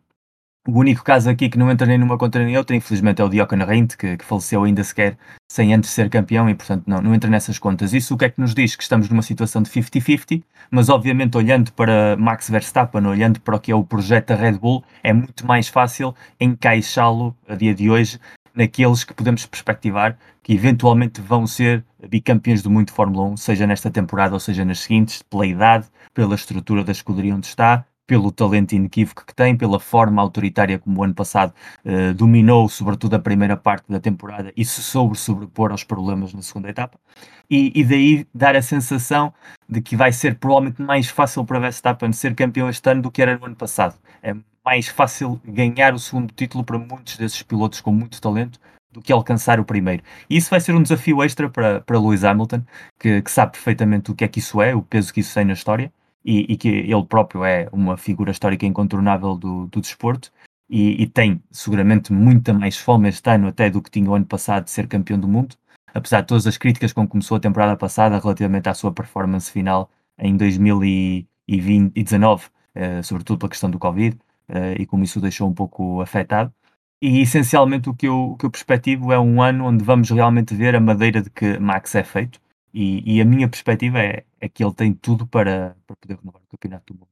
O 0.67 0.77
único 0.77 1.03
caso 1.03 1.29
aqui 1.29 1.49
que 1.49 1.57
não 1.57 1.71
entra 1.71 1.87
nem 1.87 1.97
numa 1.97 2.17
contra 2.17 2.43
nem 2.43 2.57
outra, 2.57 2.75
infelizmente, 2.75 3.21
é 3.21 3.25
o 3.25 3.29
de 3.29 3.37
Jochen 3.37 3.63
Rindt, 3.63 3.97
que, 3.97 4.17
que, 4.17 4.25
faleceu 4.25 4.63
ainda 4.63 4.83
sequer 4.83 5.17
sem 5.49 5.73
antes 5.73 5.89
ser 5.89 6.09
campeão 6.09 6.49
e, 6.49 6.53
portanto, 6.53 6.83
não, 6.85 7.01
não 7.01 7.15
entra 7.15 7.29
nessas 7.29 7.57
contas. 7.57 7.93
Isso 7.93 8.13
o 8.13 8.17
que 8.17 8.25
é 8.25 8.29
que 8.29 8.39
nos 8.39 8.53
diz? 8.53 8.75
Que 8.75 8.83
estamos 8.83 9.09
numa 9.09 9.23
situação 9.23 9.63
de 9.63 9.69
50-50, 9.69 10.43
mas 10.69 10.89
obviamente 10.89 11.37
olhando 11.37 11.71
para 11.71 12.15
Max 12.17 12.49
Verstappen, 12.49 13.03
olhando 13.07 13.39
para 13.39 13.55
o 13.55 13.59
que 13.59 13.71
é 13.71 13.75
o 13.75 13.83
projeto 13.83 14.27
da 14.27 14.35
Red 14.35 14.59
Bull, 14.59 14.83
é 15.01 15.11
muito 15.13 15.47
mais 15.47 15.69
fácil 15.69 16.13
encaixá-lo 16.39 17.35
a 17.47 17.55
dia 17.55 17.73
de 17.73 17.89
hoje 17.89 18.19
naqueles 18.59 19.05
que 19.05 19.13
podemos 19.13 19.45
perspectivar 19.45 20.17
que 20.43 20.53
eventualmente 20.53 21.21
vão 21.21 21.47
ser 21.47 21.85
bicampeões 22.09 22.61
do 22.61 22.69
mundo 22.69 22.87
de 22.87 22.93
Fórmula 22.93 23.25
1, 23.29 23.37
seja 23.37 23.65
nesta 23.65 23.89
temporada 23.89 24.33
ou 24.33 24.39
seja 24.39 24.65
nas 24.65 24.79
seguintes, 24.79 25.21
pela 25.21 25.45
idade, 25.45 25.87
pela 26.13 26.35
estrutura 26.35 26.83
da 26.83 26.91
escuderia 26.91 27.33
onde 27.33 27.47
está, 27.47 27.85
pelo 28.09 28.31
talento 28.31 28.73
inequívoco 28.73 29.23
que 29.23 29.35
tem, 29.35 29.55
pela 29.55 29.79
forma 29.79 30.19
autoritária 30.19 30.79
como 30.79 30.99
o 30.99 31.03
ano 31.03 31.13
passado 31.13 31.53
uh, 31.85 32.11
dominou, 32.15 32.67
sobretudo 32.67 33.13
a 33.13 33.19
primeira 33.19 33.55
parte 33.55 33.85
da 33.87 33.99
temporada 33.99 34.51
e 34.57 34.65
se 34.65 34.81
soube 34.81 35.15
sobrepor 35.15 35.69
aos 35.69 35.83
problemas 35.83 36.33
na 36.33 36.41
segunda 36.41 36.71
etapa. 36.71 36.99
E, 37.47 37.71
e, 37.79 37.83
daí 37.83 38.27
dar 38.33 38.55
a 38.55 38.63
sensação 38.63 39.31
de 39.67 39.79
que 39.79 39.95
vai 39.95 40.11
ser 40.11 40.39
provavelmente 40.39 40.81
mais 40.81 41.07
fácil 41.07 41.45
para 41.45 41.59
Verstappen 41.59 42.11
ser 42.11 42.33
campeão 42.33 42.67
este 42.67 42.89
ano 42.89 43.03
do 43.03 43.11
que 43.11 43.21
era 43.21 43.37
no 43.37 43.45
ano 43.45 43.55
passado. 43.55 43.95
É 44.23 44.35
mais 44.65 44.87
fácil 44.87 45.39
ganhar 45.45 45.93
o 45.93 45.99
segundo 45.99 46.33
título 46.33 46.63
para 46.63 46.79
muitos 46.79 47.15
desses 47.15 47.43
pilotos 47.43 47.79
com 47.79 47.91
muito 47.91 48.19
talento 48.19 48.59
do 48.91 49.01
que 49.03 49.13
alcançar 49.13 49.59
o 49.59 49.65
primeiro. 49.65 50.01
E 50.27 50.35
isso 50.35 50.49
vai 50.49 50.59
ser 50.59 50.73
um 50.73 50.81
desafio 50.81 51.23
extra 51.23 51.47
para, 51.47 51.81
para 51.81 51.99
Lewis 51.99 52.23
Hamilton, 52.23 52.63
que, 52.99 53.21
que 53.21 53.29
sabe 53.29 53.51
perfeitamente 53.51 54.09
o 54.09 54.15
que 54.15 54.23
é 54.23 54.27
que 54.27 54.39
isso 54.39 54.59
é, 54.63 54.73
o 54.73 54.81
peso 54.81 55.13
que 55.13 55.19
isso 55.19 55.35
tem 55.35 55.45
na 55.45 55.53
história 55.53 55.91
e, 56.29 56.53
e, 56.53 56.57
que 56.57 56.69
ele 56.69 57.03
próprio 57.05 57.43
é 57.43 57.67
uma 57.71 57.97
figura 57.97 58.29
histórica 58.29 58.63
incontornável 58.63 59.35
do, 59.35 59.65
do 59.67 59.81
desporto 59.81 60.31
e, 60.69 61.01
e, 61.01 61.07
tem 61.07 61.41
seguramente 61.51 62.13
muita 62.13 62.53
mais 62.53 62.77
fome 62.77 63.09
este 63.09 63.27
ano 63.31 63.47
até 63.47 63.67
do 63.69 63.81
que 63.81 63.89
tinha 63.89 64.07
o 64.09 64.13
ano 64.13 64.25
passado 64.25 64.65
de 64.65 64.69
ser 64.69 64.87
campeão 64.87 65.19
do 65.19 65.27
mundo, 65.27 65.55
apesar 65.91 66.21
de 66.21 66.27
todas 66.27 66.45
as 66.45 66.57
críticas 66.57 66.93
com 66.93 67.05
que 67.05 67.11
começou 67.11 67.37
a 67.37 67.39
temporada 67.39 67.75
passada 67.75 68.19
relativamente 68.19 68.69
à 68.69 68.75
sua 68.75 68.91
performance 68.91 69.51
final 69.51 69.89
em 70.19 70.37
2019, 70.37 72.49
eh, 72.75 73.01
sobretudo 73.01 73.39
pela 73.39 73.49
questão 73.49 73.71
do 73.71 73.79
Covid, 73.79 74.17
eh, 74.49 74.75
e 74.79 74.85
como 74.85 75.03
isso 75.03 75.17
o 75.19 75.21
deixou 75.21 75.49
um 75.49 75.53
pouco 75.53 76.01
afetado. 76.01 76.53
E 77.01 77.21
essencialmente 77.21 77.89
o 77.89 77.95
que, 77.95 78.07
eu, 78.07 78.31
o 78.33 78.37
que 78.37 78.45
eu 78.45 78.51
perspectivo 78.51 79.11
é 79.11 79.19
um 79.19 79.41
ano 79.41 79.65
onde 79.65 79.83
vamos 79.83 80.09
realmente 80.11 80.53
ver 80.53 80.75
a 80.75 80.79
madeira 80.79 81.21
de 81.21 81.29
que 81.31 81.57
Max 81.59 81.95
é 81.95 82.03
feito, 82.03 82.39
e, 82.73 83.17
e, 83.17 83.21
a 83.21 83.25
minha 83.25 83.47
perspectiva 83.47 83.99
é, 83.99 84.23
é, 84.39 84.49
que 84.49 84.63
ele 84.63 84.73
tem 84.73 84.93
tudo 84.93 85.25
para, 85.27 85.75
para 85.87 85.95
poder 85.95 86.15
renovar 86.19 86.41
o 86.41 86.47
campeonato 86.47 86.93
do 86.93 86.99
mundo. 86.99 87.09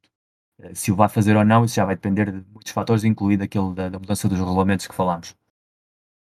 Eh, 0.60 0.74
se 0.76 0.92
o 0.92 0.96
vai 0.96 1.10
fazer 1.10 1.36
ou 1.36 1.46
não, 1.46 1.66
isso 1.66 1.76
já 1.76 1.86
vai 1.86 1.96
depender 1.96 2.32
de 2.32 2.44
muitos 2.52 2.72
fatores, 2.72 3.04
incluindo 3.04 3.44
aquele 3.44 3.74
da, 3.74 3.90
da 3.90 4.00
mudança 4.00 4.28
dos 4.30 4.40
regulamentos 4.40 4.88
que 4.88 4.96
falámos. 4.96 5.36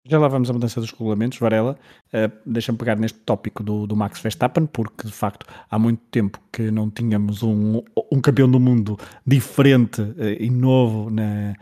Já 0.07 0.19
lá 0.19 0.29
vamos 0.29 0.49
à 0.49 0.53
mudança 0.55 0.81
dos 0.81 0.91
regulamentos, 0.91 1.39
Varela. 1.39 1.79
Uh, 2.09 2.33
Deixa-me 2.47 2.79
pegar 2.79 2.97
neste 2.97 3.19
tópico 3.21 3.63
do, 3.63 3.87
do, 3.87 3.95
Max 3.95 4.21
Verstappen, 4.21 4.67
porque 4.67 5.07
de 5.07 5.13
facto 5.13 5.45
há 5.71 5.79
muito 5.79 6.03
tempo 6.11 6.41
que 6.51 6.71
não 6.71 6.91
tínhamos 6.91 7.43
um, 7.43 7.83
um 8.11 8.21
campeão 8.21 8.51
do 8.51 8.59
mundo 8.59 8.99
diferente 9.27 10.01
uh, 10.01 10.17
e 10.41 10.49
novo 10.49 11.11
na, 11.11 11.55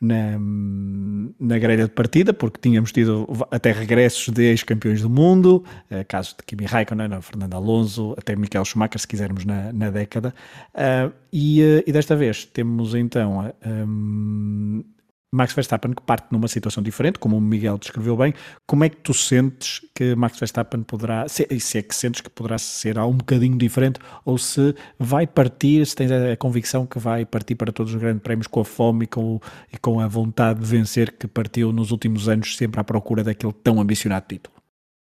na, 0.00 0.38
na 1.40 1.58
grelha 1.58 1.84
de 1.84 1.90
partida, 1.90 2.32
porque 2.32 2.60
tínhamos 2.60 2.92
tido 2.92 3.26
até 3.50 3.72
regressos 3.72 4.28
de 4.32 4.44
ex-campeões 4.44 5.02
do 5.02 5.10
mundo, 5.10 5.64
uh, 5.90 6.04
casos 6.06 6.34
de 6.34 6.44
Kimi 6.44 6.66
Raikkonen, 6.66 7.20
Fernando 7.20 7.54
Alonso, 7.54 8.14
até 8.16 8.36
Michael 8.36 8.64
Schumacher, 8.64 9.00
se 9.00 9.08
quisermos, 9.08 9.44
na, 9.44 9.72
na 9.72 9.90
década. 9.90 10.34
Uh, 10.74 11.12
e, 11.32 11.62
uh, 11.62 11.82
e, 11.86 11.92
desta 11.92 12.14
vez 12.14 12.44
temos 12.44 12.94
então 12.94 13.52
um, 13.66 14.84
Max 15.30 15.52
Verstappen 15.52 15.92
que 15.92 16.02
parte 16.02 16.28
numa 16.30 16.48
situação 16.48 16.82
diferente, 16.82 17.18
como 17.18 17.36
o 17.36 17.40
Miguel 17.40 17.76
descreveu 17.76 18.16
bem. 18.16 18.32
Como 18.66 18.84
é 18.84 18.88
que 18.88 18.96
tu 18.96 19.12
sentes 19.12 19.82
que 19.94 20.14
Max 20.14 20.38
Verstappen 20.38 20.82
poderá, 20.82 21.28
se, 21.28 21.46
se 21.60 21.78
é 21.78 21.82
que 21.82 21.94
sentes 21.94 22.22
que 22.22 22.30
poderá 22.30 22.56
ser 22.56 22.98
um 22.98 23.16
bocadinho 23.16 23.58
diferente, 23.58 24.00
ou 24.24 24.38
se 24.38 24.74
vai 24.98 25.26
partir, 25.26 25.86
se 25.86 25.94
tens 25.94 26.10
a, 26.10 26.36
convicção 26.36 26.86
que 26.86 26.98
vai 26.98 27.26
partir 27.26 27.56
para 27.56 27.70
todos 27.70 27.94
os 27.94 28.00
grandes 28.00 28.22
prémios 28.22 28.46
com 28.46 28.60
a 28.60 28.64
fome 28.64 29.04
e 29.04 29.06
com, 29.06 29.38
e 29.72 29.76
com 29.76 30.00
a 30.00 30.08
vontade 30.08 30.60
de 30.60 30.66
vencer 30.66 31.12
que 31.12 31.26
partiu 31.26 31.72
nos 31.72 31.90
últimos 31.90 32.28
anos 32.28 32.56
sempre 32.56 32.80
à 32.80 32.84
procura 32.84 33.22
daquele 33.22 33.52
tão 33.52 33.80
ambicionado 33.80 34.26
título? 34.26 34.56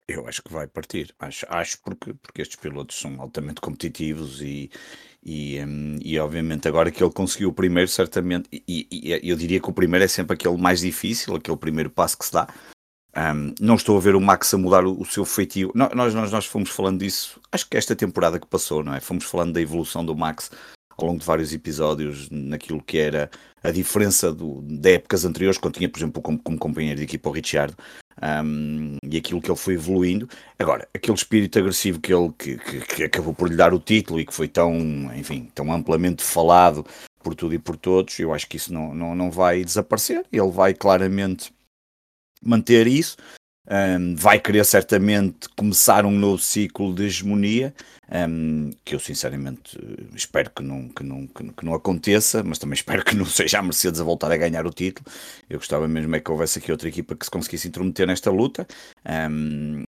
Eu 0.06 0.28
acho 0.28 0.42
que 0.42 0.52
vai 0.52 0.66
partir. 0.66 1.14
Acho, 1.18 1.47
acho 1.49 1.78
porque, 1.83 2.12
porque 2.12 2.42
estes 2.42 2.56
pilotos 2.56 2.97
são 2.97 3.18
altamente 3.21 3.61
competitivos 3.61 4.42
e, 4.42 4.71
e, 5.25 5.59
um, 5.64 5.99
e 6.02 6.19
obviamente 6.19 6.69
agora 6.69 6.90
que 6.90 7.02
ele 7.02 7.12
conseguiu 7.12 7.49
o 7.49 7.52
primeiro, 7.52 7.88
certamente, 7.88 8.49
e, 8.52 8.87
e, 8.90 9.21
eu 9.28 9.37
diria 9.37 9.59
que 9.59 9.71
o 9.71 9.73
primeiro 9.73 10.04
é 10.04 10.09
sempre 10.09 10.35
aquele 10.35 10.57
mais 10.59 10.81
difícil, 10.81 11.35
aquele 11.35 11.57
primeiro 11.57 11.88
passo 11.88 12.19
que 12.19 12.26
se 12.26 12.33
dá. 12.33 12.47
Um, 13.16 13.54
não 13.61 13.76
estou 13.76 13.97
a 13.97 14.00
ver 14.00 14.16
o 14.16 14.21
Max 14.21 14.52
a 14.52 14.59
mudar 14.59 14.85
o, 14.85 15.00
o 15.00 15.04
seu 15.04 15.25
feitio. 15.25 15.71
Nós, 15.75 16.12
nós, 16.12 16.31
nós 16.33 16.47
fomos 16.47 16.69
falando 16.69 16.99
disso, 16.99 17.40
acho 17.50 17.69
que 17.69 17.76
esta 17.76 17.97
temporada 17.97 18.38
que 18.38 18.47
passou, 18.47 18.85
não 18.85 18.95
é? 18.95 19.00
Fomos 19.00 19.25
falando 19.25 19.52
da 19.52 19.61
evolução 19.61 20.04
do 20.04 20.16
Max 20.16 20.50
ao 20.97 21.07
longo 21.07 21.21
de 21.21 21.26
vários 21.26 21.52
episódios 21.52 22.28
naquilo 22.31 22.83
que 22.83 22.99
era 22.99 23.31
a 23.62 23.71
diferença 23.71 24.33
do, 24.33 24.62
de 24.62 24.95
épocas 24.95 25.25
anteriores, 25.25 25.59
quando 25.59 25.75
tinha, 25.75 25.88
por 25.88 25.99
exemplo, 25.99 26.23
como, 26.23 26.38
como 26.38 26.59
companheiro 26.59 26.99
de 26.99 27.04
equipa 27.04 27.31
o 27.31 27.33
Richard, 27.33 27.75
um, 28.25 28.97
e 29.04 29.19
aquilo 29.19 29.40
que 29.40 29.50
ele 29.50 29.59
foi 29.59 29.75
evoluindo. 29.75 30.28
Agora, 30.59 30.88
aquele 30.95 31.16
espírito 31.16 31.59
agressivo 31.59 32.00
que 32.00 32.12
ele 32.12 32.33
que, 32.38 32.57
que, 32.57 32.81
que, 32.81 33.04
acabou 33.04 33.35
por 33.35 33.49
lhe 33.49 33.57
dar 33.57 33.75
o 33.75 33.78
título 33.78 34.19
e 34.19 34.25
que 34.25 34.33
foi 34.33 34.49
tão, 34.49 34.75
enfim, 35.14 35.50
tão 35.54 35.71
amplamente 35.71 36.23
falado 36.23 36.87
por 37.23 37.35
tudo 37.35 37.54
e 37.54 37.59
por 37.59 37.76
todos, 37.76 38.19
eu 38.19 38.33
acho 38.33 38.47
que 38.47 38.57
isso 38.57 38.73
não, 38.73 38.95
não, 38.95 39.14
não 39.14 39.31
vai 39.31 39.64
desaparecer. 39.64 40.25
Ele 40.33 40.50
vai 40.50 40.75
claramente 40.75 41.52
manter 42.43 42.87
isso. 42.87 43.16
Um, 43.66 44.14
vai 44.14 44.38
querer 44.38 44.64
certamente 44.64 45.49
começar 45.56 46.04
um 46.04 46.11
novo 46.11 46.38
ciclo 46.38 46.94
de 46.94 47.04
hegemonia, 47.04 47.75
um, 48.28 48.71
que 48.85 48.94
eu 48.94 49.00
sinceramente 49.00 49.78
espero 50.14 50.50
que 50.50 50.62
não, 50.62 50.88
que, 50.90 51.02
não, 51.02 51.26
que, 51.26 51.64
não 51.64 51.75
aconteça, 51.75 52.42
mas 52.42 52.59
também 52.59 52.75
espero 52.76 53.02
que 53.02 53.16
não 53.16 53.25
seja 53.25 53.59
a 53.59 53.62
Mercedes 53.62 54.00
a 54.00 54.04
voltar 54.04 54.30
a 54.30 54.37
ganhar 54.37 54.66
o 54.66 54.71
título. 54.71 55.06
Eu 55.49 55.59
gostava 55.59 55.88
mesmo 55.88 56.14
é 56.14 56.21
que 56.21 56.30
houvesse 56.30 56.59
aqui 56.59 56.71
outra 56.71 56.88
equipa 56.88 57.16
que 57.16 57.25
se 57.25 57.30
conseguisse 57.30 57.68
intrometer 57.68 58.06
nesta 58.06 58.30
luta. 58.30 58.66
Um, 59.30 59.85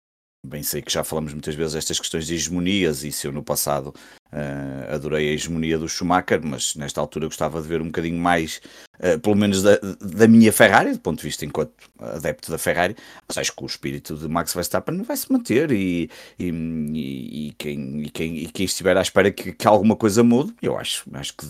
Bem 0.43 0.63
sei 0.63 0.81
que 0.81 0.91
já 0.91 1.03
falamos 1.03 1.33
muitas 1.33 1.53
vezes 1.53 1.75
estas 1.75 1.99
questões 1.99 2.25
de 2.25 2.33
hegemonias 2.33 3.03
e 3.03 3.11
se 3.11 3.27
eu 3.27 3.31
no 3.31 3.43
passado 3.43 3.93
uh, 4.33 4.93
adorei 4.93 5.29
a 5.29 5.33
hegemonia 5.33 5.77
do 5.77 5.87
Schumacher, 5.87 6.41
mas 6.43 6.75
nesta 6.75 6.99
altura 6.99 7.27
gostava 7.27 7.61
de 7.61 7.67
ver 7.67 7.79
um 7.79 7.85
bocadinho 7.85 8.17
mais, 8.17 8.59
uh, 8.95 9.19
pelo 9.19 9.35
menos 9.35 9.61
da, 9.61 9.77
da 9.99 10.27
minha 10.27 10.51
Ferrari, 10.51 10.93
do 10.93 10.99
ponto 10.99 11.19
de 11.19 11.25
vista 11.25 11.45
enquanto 11.45 11.73
adepto 11.99 12.49
da 12.49 12.57
Ferrari, 12.57 12.95
mas 13.27 13.37
acho 13.37 13.55
que 13.55 13.63
o 13.63 13.67
espírito 13.67 14.17
de 14.17 14.27
Max 14.27 14.51
Verstappen 14.51 15.03
vai 15.03 15.15
se 15.15 15.31
manter 15.31 15.71
e, 15.71 16.09
e, 16.39 16.47
e, 16.47 17.55
quem, 17.59 18.01
e, 18.01 18.09
quem, 18.09 18.37
e 18.37 18.47
quem 18.47 18.65
estiver 18.65 18.97
à 18.97 19.01
espera 19.01 19.29
que, 19.31 19.51
que 19.51 19.67
alguma 19.67 19.95
coisa 19.95 20.23
mude, 20.23 20.55
eu 20.59 20.75
acho, 20.75 21.03
acho 21.13 21.35
que 21.37 21.45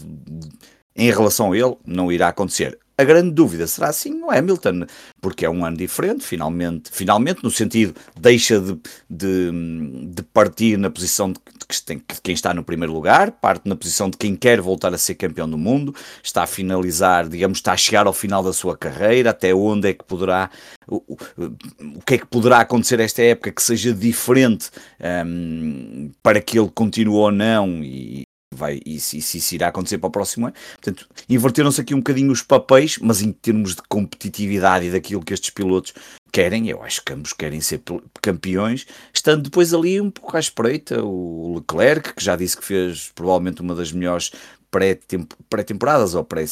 em 0.98 1.10
relação 1.10 1.54
a 1.54 1.58
ele 1.58 1.78
não 1.86 2.12
irá 2.12 2.28
acontecer. 2.28 2.78
A 2.98 3.04
grande 3.04 3.32
dúvida 3.32 3.66
será 3.66 3.90
assim 3.90 4.22
o 4.22 4.30
Hamilton, 4.30 4.86
porque 5.20 5.46
é 5.46 5.50
um 5.50 5.66
ano 5.66 5.78
diferente, 5.78 6.24
finalmente, 6.24 6.92
finalmente 6.92 7.44
no 7.44 7.50
sentido, 7.50 7.96
deixa 8.20 8.60
de, 8.60 8.78
de, 9.10 9.52
de 10.08 10.22
partir 10.24 10.78
na 10.78 10.90
posição 10.90 11.32
de, 11.32 11.40
de, 11.40 12.04
quem 12.22 12.34
está 12.34 12.54
no 12.54 12.64
primeiro 12.64 12.94
lugar, 12.94 13.32
parte 13.32 13.68
na 13.68 13.76
posição 13.76 14.10
de 14.10 14.18
quem 14.18 14.36
quer 14.36 14.62
voltar 14.62 14.94
a 14.94 14.98
ser 14.98 15.16
campeão 15.16 15.50
do 15.50 15.58
mundo, 15.58 15.96
está 16.22 16.44
a 16.44 16.48
finalizar, 16.48 17.28
digamos, 17.28 17.58
está 17.58 17.74
a 17.74 17.78
chegar 17.78 18.06
ao 18.06 18.14
final 18.14 18.44
da 18.44 18.54
sua 18.54 18.78
carreira, 18.78 19.32
até 19.32 19.54
onde 19.54 19.90
é 19.90 19.94
que 19.94 20.04
poderá, 20.04 20.50
o, 20.88 20.98
o, 21.08 21.18
o 21.98 22.02
que 22.06 22.16
é 22.16 22.18
que 22.18 22.28
poderá 22.28 22.60
acontecer 22.60 23.00
esta 23.00 23.24
época 23.24 23.52
que 23.52 23.64
seja 23.64 23.94
diferente 23.94 24.70
um, 25.26 26.12
para 26.22 26.42
que 26.42 26.60
ele 26.60 26.70
continue 26.70 27.16
ou 27.16 27.32
não, 27.32 27.84
e, 27.84 28.24
vai, 28.54 28.82
e 28.86 29.00
se 29.00 29.18
isso 29.18 29.56
irá 29.56 29.68
acontecer 29.70 29.98
para 29.98 30.08
o 30.08 30.12
próximo 30.12 30.48
ano. 30.48 30.56
Portanto, 30.76 31.08
inverteram-se 31.30 31.82
aqui 31.82 31.94
um 31.94 32.00
bocadinho 32.00 32.32
os 32.32 32.42
papéis, 32.42 32.98
mas 33.02 33.22
em 33.22 33.32
termos 33.32 33.76
de 33.76 33.82
competitividade 33.88 34.86
e 34.86 34.92
daquilo 34.92 35.24
que 35.24 35.34
estes 35.34 35.50
pilotos 35.50 35.94
querem, 36.32 36.70
eu 36.70 36.84
acho 36.84 37.04
que 37.04 37.14
ambos 37.14 37.34
querem 37.34 37.62
ser 37.62 37.82
campeões, 38.22 38.86
estando 39.14 39.44
depois 39.44 39.74
ali 39.74 40.00
um 40.00 40.12
pouco 40.12 40.36
à 40.36 40.40
espreita 40.40 41.04
o 41.04 41.56
Leclerc, 41.56 42.14
que 42.14 42.24
já 42.24 42.36
disse 42.36 42.58
que 42.58 42.64
fez 42.64 43.12
provavelmente 43.14 43.62
uma 43.62 43.76
das 43.76 43.92
melhores 43.92 44.32
pré-temporadas 44.72 46.16
ou, 46.16 46.24
pré 46.24 46.46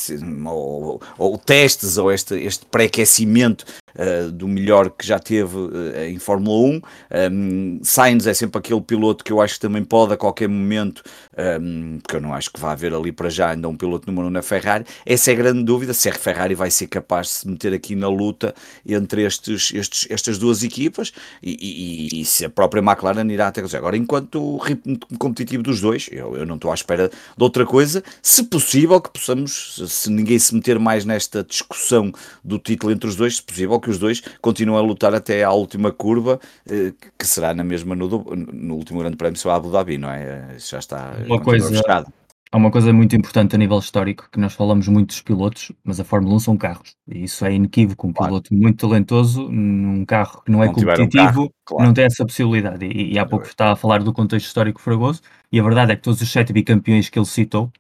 ou, 0.46 1.02
ou, 1.18 1.38
testes 1.38 1.98
ou 1.98 2.12
este, 2.12 2.36
este 2.36 2.66
pré-aquecimento 2.66 3.66
uh, 3.96 4.32
do 4.32 4.48
melhor 4.48 4.90
que 4.90 5.06
já 5.06 5.20
teve 5.20 5.58
uh, 5.58 6.04
em 6.08 6.20
Fórmula 6.20 6.68
1. 6.68 6.82
Um, 7.32 7.80
Sainz 7.84 8.28
é 8.28 8.34
sempre 8.34 8.60
aquele 8.60 8.82
piloto 8.82 9.24
que 9.24 9.32
eu 9.32 9.42
acho 9.42 9.56
que 9.56 9.62
também 9.62 9.84
pode 9.84 10.14
a 10.14 10.18
qualquer 10.18 10.50
momento, 10.50 11.04
um, 11.62 12.00
porque 12.02 12.18
eu 12.18 12.22
não 12.22 12.34
acho 12.34 12.52
que 12.52 12.60
vá 12.60 12.72
haver 12.72 12.94
ali 12.94 13.12
para 13.12 13.30
já 13.30 13.52
ainda 13.52 13.68
um 13.68 13.78
piloto 13.78 14.08
número 14.08 14.28
1 14.28 14.32
na 14.32 14.42
Ferrari. 14.42 14.86
Essa 15.06 15.32
é 15.32 15.34
a 15.34 15.38
grande 15.38 15.64
dúvida, 15.64 15.94
se 15.94 16.10
a 16.10 16.14
Ferrari 16.14 16.56
vai 16.56 16.72
ser 16.72 16.88
capaz 16.88 17.28
de 17.28 17.34
se 17.34 17.48
meter 17.48 17.74
aqui 17.74 17.96
na 17.96 18.10
luta 18.10 18.54
entre 18.86 19.24
estes, 19.24 19.72
estes, 19.74 20.08
estas 20.10 20.38
duas 20.38 20.64
equipas 20.64 21.12
e, 21.42 22.12
e, 22.16 22.22
e 22.22 22.26
se 22.26 22.46
a 22.46 22.50
própria 22.50 22.82
McLaren 22.82 23.28
irá 23.32 23.48
até 23.48 23.60
Agora, 23.78 23.98
enquanto 23.98 24.42
o 24.42 24.58
ritmo 24.58 24.98
competitivo 25.20 25.62
dos 25.62 25.82
dois, 25.82 26.08
eu, 26.12 26.36
eu 26.36 26.46
não 26.46 26.56
estou 26.56 26.72
à 26.72 26.74
espera 26.74 27.10
de 27.10 27.44
outra 27.44 27.66
coisa 27.66 28.04
se 28.22 28.44
possível 28.44 29.00
que 29.02 29.10
possamos, 29.10 29.82
se 29.88 30.10
ninguém 30.10 30.40
se 30.40 30.54
meter 30.54 30.80
mais 30.80 31.06
nesta 31.06 31.44
discussão 31.44 32.12
do 32.44 32.58
título 32.58 32.92
entre 32.92 33.10
os 33.10 33.16
dois, 33.16 33.38
se 33.38 33.44
possível 33.44 33.79
que 33.80 33.90
os 33.90 33.98
dois 33.98 34.22
continuem 34.42 34.78
a 34.78 34.82
lutar 34.82 35.14
até 35.14 35.44
à 35.44 35.52
última 35.52 35.92
curva, 35.92 36.40
eh, 36.70 36.94
que 37.18 37.26
será 37.26 37.54
na 37.54 37.64
mesma 37.64 37.96
no, 37.96 38.08
no 38.08 38.76
último 38.76 39.00
grande 39.00 39.18
prémio 39.18 39.40
a 39.50 39.56
Abu 39.56 39.72
Dhabi, 39.72 39.98
não 39.98 40.10
é? 40.10 40.56
Já 40.58 40.80
está 40.80 41.14
uma 41.28 41.40
coisa 41.40 41.70
Há 42.52 42.58
uma 42.58 42.72
coisa 42.72 42.92
muito 42.92 43.16
importante 43.16 43.54
a 43.56 43.60
nível 43.60 43.78
histórico, 43.78 44.28
que 44.32 44.40
nós 44.40 44.54
falamos 44.54 44.88
muito 44.88 45.10
dos 45.10 45.22
pilotos, 45.22 45.72
mas 45.84 46.00
a 46.00 46.04
Fórmula 46.04 46.36
1 46.38 46.40
são 46.40 46.58
carros. 46.58 46.96
E 47.08 47.26
isso 47.26 47.46
é 47.46 47.54
inequívoco. 47.54 48.08
Um 48.08 48.12
claro. 48.12 48.32
piloto 48.32 48.56
muito 48.56 48.88
talentoso, 48.88 49.48
num 49.48 50.04
carro 50.04 50.42
que 50.44 50.52
não 50.52 50.64
é 50.64 50.66
não 50.66 50.74
competitivo, 50.74 51.04
um 51.04 51.26
carro, 51.26 51.54
claro. 51.64 51.86
não 51.86 51.94
tem 51.94 52.06
essa 52.06 52.26
possibilidade. 52.26 52.88
E, 52.88 53.14
e 53.14 53.20
há 53.20 53.26
pouco 53.26 53.46
estava 53.46 53.74
a 53.74 53.76
falar 53.76 54.02
do 54.02 54.12
contexto 54.12 54.48
histórico 54.48 54.82
fragoso, 54.82 55.22
e 55.52 55.60
a 55.60 55.64
verdade 55.64 55.92
é 55.92 55.96
que 55.96 56.02
todos 56.02 56.22
os 56.22 56.32
sete 56.32 56.52
bicampeões 56.52 57.08
que 57.08 57.20
ele 57.20 57.26
citou, 57.28 57.72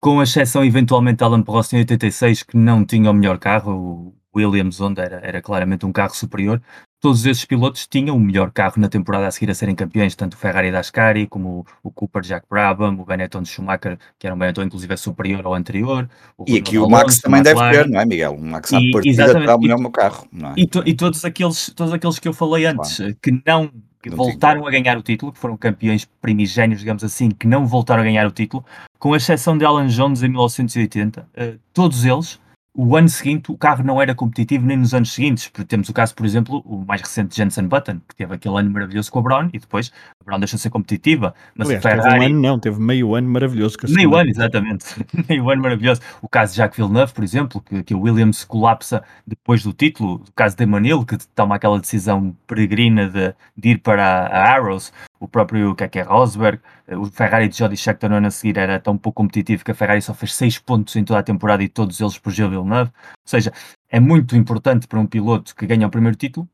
com 0.00 0.20
exceção 0.20 0.64
eventualmente 0.64 1.18
de 1.18 1.24
Alan 1.24 1.42
Prost 1.42 1.72
em 1.74 1.78
86, 1.78 2.42
que 2.42 2.56
não 2.56 2.84
tinha 2.84 3.08
o 3.08 3.14
melhor 3.14 3.38
carro, 3.38 4.12
Williams, 4.36 4.80
onde 4.80 5.00
era, 5.00 5.20
era 5.22 5.40
claramente 5.40 5.86
um 5.86 5.92
carro 5.92 6.14
superior, 6.14 6.60
todos 7.00 7.24
esses 7.24 7.44
pilotos 7.44 7.86
tinham 7.86 8.16
o 8.16 8.20
melhor 8.20 8.50
carro 8.50 8.74
na 8.76 8.88
temporada 8.88 9.26
a 9.26 9.30
seguir 9.30 9.50
a 9.50 9.54
serem 9.54 9.74
campeões, 9.74 10.14
tanto 10.14 10.34
o 10.34 10.36
Ferrari 10.36 10.70
da 10.70 10.80
Ascari, 10.80 11.26
como 11.26 11.48
o, 11.82 11.88
o 11.88 11.90
Cooper 11.90 12.22
Jack 12.22 12.46
Brabham, 12.50 12.98
o 12.98 13.04
Benetton 13.04 13.42
de 13.42 13.48
Schumacher, 13.48 13.98
que 14.18 14.26
era 14.26 14.34
um 14.34 14.38
Benetton 14.38 14.62
inclusive 14.64 14.92
é 14.92 14.96
superior 14.96 15.46
ao 15.46 15.54
anterior. 15.54 16.08
e 16.46 16.56
aqui 16.56 16.78
o 16.78 16.88
Max 16.88 17.20
também 17.20 17.42
deve 17.42 17.60
ter, 17.70 17.88
não 17.88 18.00
é 18.00 18.04
Miguel? 18.04 18.34
O 18.34 18.44
Max 18.44 18.72
à 18.72 18.80
partida 18.92 19.32
terá 19.32 19.56
o 19.56 19.60
melhor 19.60 19.90
carro. 19.90 20.26
É? 20.32 20.60
E, 20.60 20.66
to, 20.66 20.82
e, 20.84 20.94
todos, 20.94 21.24
aqueles, 21.24 21.72
todos 21.74 21.92
aqueles 21.92 22.18
que 22.18 22.28
eu 22.28 22.32
falei 22.32 22.66
antes, 22.66 22.96
claro. 22.96 23.16
que 23.22 23.42
não 23.46 23.70
que 24.02 24.10
voltaram 24.10 24.66
a 24.66 24.70
ganhar 24.70 24.96
o 24.96 25.02
título, 25.02 25.32
que 25.32 25.38
foram 25.38 25.56
campeões 25.56 26.08
primigénios, 26.20 26.80
digamos 26.80 27.02
assim, 27.02 27.28
que 27.28 27.46
não 27.46 27.66
voltaram 27.66 28.02
a 28.02 28.04
ganhar 28.04 28.26
o 28.26 28.30
título, 28.30 28.64
com 28.98 29.16
exceção 29.16 29.58
de 29.58 29.64
Alan 29.64 29.88
Jones 29.88 30.22
em 30.22 30.28
1980, 30.28 31.20
uh, 31.20 31.24
eh, 31.34 31.54
todos 31.72 32.04
eles 32.04 32.38
o 32.76 32.94
ano 32.94 33.08
seguinte 33.08 33.50
o 33.50 33.56
carro 33.56 33.82
não 33.82 34.00
era 34.02 34.14
competitivo 34.14 34.66
nem 34.66 34.76
nos 34.76 34.92
anos 34.92 35.10
seguintes, 35.12 35.48
porque 35.48 35.64
temos 35.64 35.88
o 35.88 35.94
caso, 35.94 36.14
por 36.14 36.26
exemplo, 36.26 36.62
o 36.66 36.84
mais 36.84 37.00
recente 37.00 37.30
de 37.30 37.36
Jensen 37.36 37.66
Button, 37.66 38.00
que 38.06 38.14
teve 38.14 38.34
aquele 38.34 38.58
ano 38.58 38.70
maravilhoso 38.70 39.10
com 39.10 39.20
a 39.20 39.22
Brown 39.22 39.48
e 39.52 39.58
depois 39.58 39.90
a 40.20 40.24
Brown 40.24 40.38
deixou 40.38 40.58
de 40.58 40.62
ser 40.62 40.70
competitiva. 40.70 41.34
Mas 41.54 41.68
Aliás, 41.68 41.82
Ferrari... 41.82 42.02
teve 42.02 42.20
um 42.20 42.26
ano 42.26 42.40
não, 42.42 42.60
teve 42.60 42.78
meio 42.78 43.14
ano 43.14 43.30
maravilhoso. 43.30 43.78
Com 43.78 43.86
a 43.86 43.90
meio 43.90 44.14
ano, 44.14 44.28
exatamente. 44.28 44.84
meio 45.26 45.48
ano 45.48 45.62
maravilhoso. 45.62 46.02
O 46.20 46.28
caso 46.28 46.52
de 46.52 46.58
Jacques 46.58 46.76
Villeneuve, 46.76 47.14
por 47.14 47.24
exemplo, 47.24 47.62
que, 47.62 47.82
que 47.82 47.94
o 47.94 48.00
Williams 48.00 48.44
colapsa 48.44 49.02
depois 49.46 49.62
do 49.62 49.72
título, 49.72 50.16
o 50.16 50.32
caso 50.34 50.56
de 50.56 50.64
Emmanuel, 50.64 51.06
que 51.06 51.16
toma 51.32 51.54
aquela 51.54 51.78
decisão 51.78 52.36
peregrina 52.48 53.08
de, 53.08 53.32
de 53.56 53.68
ir 53.68 53.78
para 53.78 54.26
a 54.26 54.56
Arrows, 54.56 54.92
o 55.20 55.28
próprio 55.28 55.72
Keke 55.76 56.00
Rosberg, 56.00 56.60
eh, 56.88 56.96
o 56.96 57.04
Ferrari 57.04 57.46
de 57.46 57.56
Jody 57.56 57.76
Scheckter 57.76 58.12
a 58.12 58.30
seguir 58.32 58.58
era 58.58 58.80
tão 58.80 58.98
pouco 58.98 59.22
competitivo 59.22 59.64
que 59.64 59.70
a 59.70 59.74
Ferrari 59.74 60.02
só 60.02 60.12
fez 60.12 60.34
6 60.34 60.58
pontos 60.58 60.96
em 60.96 61.04
toda 61.04 61.20
a 61.20 61.22
temporada 61.22 61.62
e 61.62 61.68
todos 61.68 62.00
eles 62.00 62.18
por 62.18 62.32
Gilles 62.32 62.50
Villeneuve. 62.50 62.90
Ou 62.90 63.14
seja, 63.24 63.52
é 63.88 64.00
muito 64.00 64.34
importante 64.34 64.88
para 64.88 64.98
um 64.98 65.06
piloto 65.06 65.54
que 65.54 65.64
ganha 65.64 65.86
o 65.86 65.90
primeiro 65.90 66.16
título, 66.16 66.48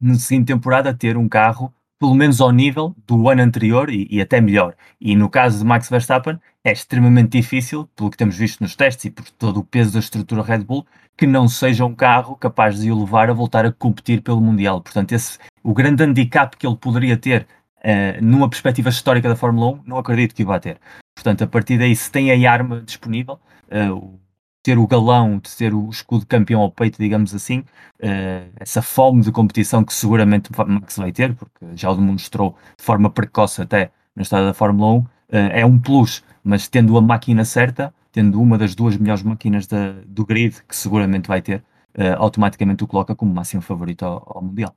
na 0.00 0.16
seguinte 0.16 0.48
temporada, 0.48 0.92
ter 0.92 1.16
um 1.16 1.28
carro 1.28 1.72
pelo 1.98 2.14
menos 2.14 2.40
ao 2.40 2.50
nível 2.50 2.94
do 3.06 3.28
ano 3.28 3.42
anterior 3.42 3.90
e, 3.90 4.06
e, 4.10 4.20
até 4.20 4.40
melhor. 4.40 4.74
E 5.00 5.16
no 5.16 5.28
caso 5.30 5.58
de 5.58 5.64
Max 5.64 5.88
Verstappen, 5.88 6.38
é 6.62 6.72
extremamente 6.72 7.30
difícil, 7.30 7.88
pelo 7.96 8.10
que 8.10 8.16
temos 8.16 8.36
visto 8.36 8.60
nos 8.60 8.76
testes 8.76 9.06
e 9.06 9.10
por 9.10 9.28
todo 9.30 9.60
o 9.60 9.64
peso 9.64 9.92
da 9.92 9.98
estrutura 9.98 10.42
Red 10.42 10.64
Bull, 10.64 10.86
que 11.16 11.26
não 11.26 11.48
seja 11.48 11.84
um 11.84 11.94
carro 11.94 12.36
capaz 12.36 12.80
de 12.80 12.90
o 12.90 13.00
levar 13.00 13.30
a 13.30 13.32
voltar 13.32 13.64
a 13.64 13.72
competir 13.72 14.20
pelo 14.20 14.40
Mundial. 14.40 14.80
Portanto, 14.80 15.12
esse, 15.12 15.38
o 15.62 15.72
grande 15.72 16.02
handicap 16.02 16.56
que 16.56 16.66
ele 16.66 16.76
poderia 16.76 17.16
ter 17.16 17.46
uh, 17.78 18.22
numa 18.22 18.48
perspectiva 18.48 18.90
histórica 18.90 19.28
da 19.28 19.36
Fórmula 19.36 19.78
1, 19.78 19.82
não 19.86 19.96
acredito 19.96 20.34
que 20.34 20.44
vá 20.44 20.60
ter. 20.60 20.78
Portanto, 21.14 21.44
a 21.44 21.46
partir 21.46 21.78
daí, 21.78 21.96
se 21.96 22.10
tem 22.10 22.46
a 22.46 22.52
arma 22.52 22.82
disponível, 22.82 23.40
uh, 23.70 24.18
ter 24.66 24.78
o 24.78 24.86
galão, 24.86 25.38
de 25.38 25.56
ter 25.56 25.72
o 25.72 25.88
escudo 25.88 26.26
campeão 26.26 26.60
ao 26.60 26.72
peito, 26.72 26.98
digamos 26.98 27.32
assim, 27.32 27.60
uh, 27.60 28.50
essa 28.56 28.82
fome 28.82 29.22
de 29.22 29.30
competição 29.30 29.84
que 29.84 29.94
seguramente 29.94 30.50
Max 30.66 30.96
vai 30.96 31.12
ter, 31.12 31.36
porque 31.36 31.64
já 31.76 31.88
o 31.88 31.94
demonstrou 31.94 32.56
de 32.76 32.84
forma 32.84 33.08
precoce 33.08 33.62
até 33.62 33.92
na 34.16 34.22
história 34.22 34.44
da 34.44 34.52
Fórmula 34.52 34.94
1, 34.94 34.98
uh, 34.98 35.06
é 35.30 35.64
um 35.64 35.78
plus, 35.78 36.24
mas 36.42 36.66
tendo 36.66 36.98
a 36.98 37.00
máquina 37.00 37.44
certa, 37.44 37.94
tendo 38.10 38.42
uma 38.42 38.58
das 38.58 38.74
duas 38.74 38.96
melhores 38.96 39.22
máquinas 39.22 39.68
da, 39.68 39.92
do 40.04 40.26
grid, 40.26 40.60
que 40.68 40.74
seguramente 40.74 41.28
vai 41.28 41.40
ter, 41.40 41.62
uh, 41.96 42.16
automaticamente 42.18 42.82
o 42.82 42.88
coloca 42.88 43.14
como 43.14 43.32
máximo 43.32 43.62
favorito 43.62 44.04
ao, 44.04 44.32
ao 44.34 44.42
Mundial. 44.42 44.74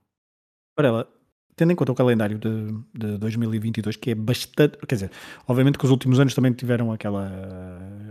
Tendo 1.59 1.73
em 1.73 1.75
conta 1.75 1.91
o 1.91 1.95
calendário 1.95 2.37
de, 2.37 2.73
de 2.93 3.17
2022, 3.17 3.97
que 3.97 4.11
é 4.11 4.15
bastante. 4.15 4.77
Quer 4.87 4.95
dizer, 4.95 5.11
obviamente 5.45 5.77
que 5.77 5.83
os 5.83 5.91
últimos 5.91 6.17
anos 6.17 6.33
também 6.33 6.53
tiveram 6.53 6.89
aquela, 6.89 7.29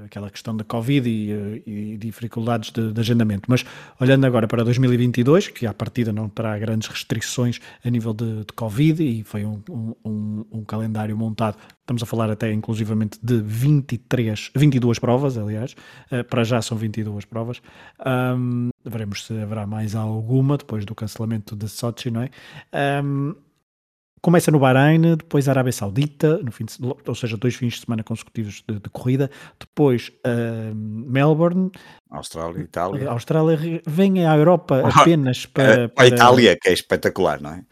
aquela 0.04 0.28
questão 0.28 0.54
da 0.54 0.64
Covid 0.64 1.08
e, 1.08 1.62
e 1.66 1.96
dificuldades 1.96 2.70
de, 2.70 2.92
de, 2.92 3.00
agendamento, 3.00 3.44
mas 3.48 3.64
olhando 3.98 4.26
agora 4.26 4.46
para 4.46 4.62
2022, 4.62 5.48
que 5.48 5.66
à 5.66 5.72
partida 5.72 6.12
não 6.12 6.28
terá 6.28 6.58
grandes 6.58 6.88
restrições 6.88 7.58
a 7.82 7.88
nível 7.88 8.12
de, 8.12 8.40
de 8.44 8.52
Covid 8.52 9.02
e 9.02 9.24
foi 9.24 9.46
um, 9.46 9.62
um, 10.04 10.44
um, 10.52 10.64
calendário 10.64 11.16
montado, 11.16 11.56
estamos 11.80 12.02
a 12.02 12.06
falar 12.06 12.30
até 12.30 12.52
inclusivamente 12.52 13.18
de 13.22 13.40
23, 13.40 14.50
22 14.54 14.98
provas, 14.98 15.38
aliás, 15.38 15.74
uh, 16.12 16.22
para 16.24 16.44
já 16.44 16.60
são 16.60 16.76
22 16.76 17.24
provas. 17.24 17.62
Um, 18.04 18.68
veremos 18.88 19.26
se 19.26 19.32
haverá 19.40 19.66
mais 19.66 19.94
alguma 19.94 20.56
depois 20.56 20.84
do 20.84 20.94
cancelamento 20.94 21.54
de 21.54 21.68
Sochi, 21.68 22.10
não 22.10 22.22
é? 22.22 22.30
Um, 23.02 23.34
começa 24.20 24.50
no 24.50 24.58
Bahrein, 24.58 25.16
depois 25.16 25.48
a 25.48 25.52
Arábia 25.52 25.72
Saudita, 25.72 26.38
no 26.38 26.50
fim 26.50 26.64
de, 26.64 26.76
ou 27.06 27.14
seja, 27.14 27.36
dois 27.36 27.54
fins 27.54 27.74
de 27.74 27.80
semana 27.80 28.02
consecutivos 28.02 28.62
de, 28.68 28.78
de 28.78 28.90
corrida, 28.90 29.30
depois 29.58 30.10
uh, 30.26 30.74
Melbourne, 30.74 31.70
Austrália, 32.10 32.60
Itália. 32.60 33.10
Austrália 33.10 33.82
vem 33.86 34.26
à 34.26 34.36
Europa 34.36 34.82
apenas 34.94 35.46
para, 35.46 35.88
para... 35.88 36.04
A 36.04 36.08
Itália, 36.08 36.56
que 36.60 36.68
é 36.68 36.72
espetacular, 36.72 37.40
não 37.40 37.50
é? 37.50 37.64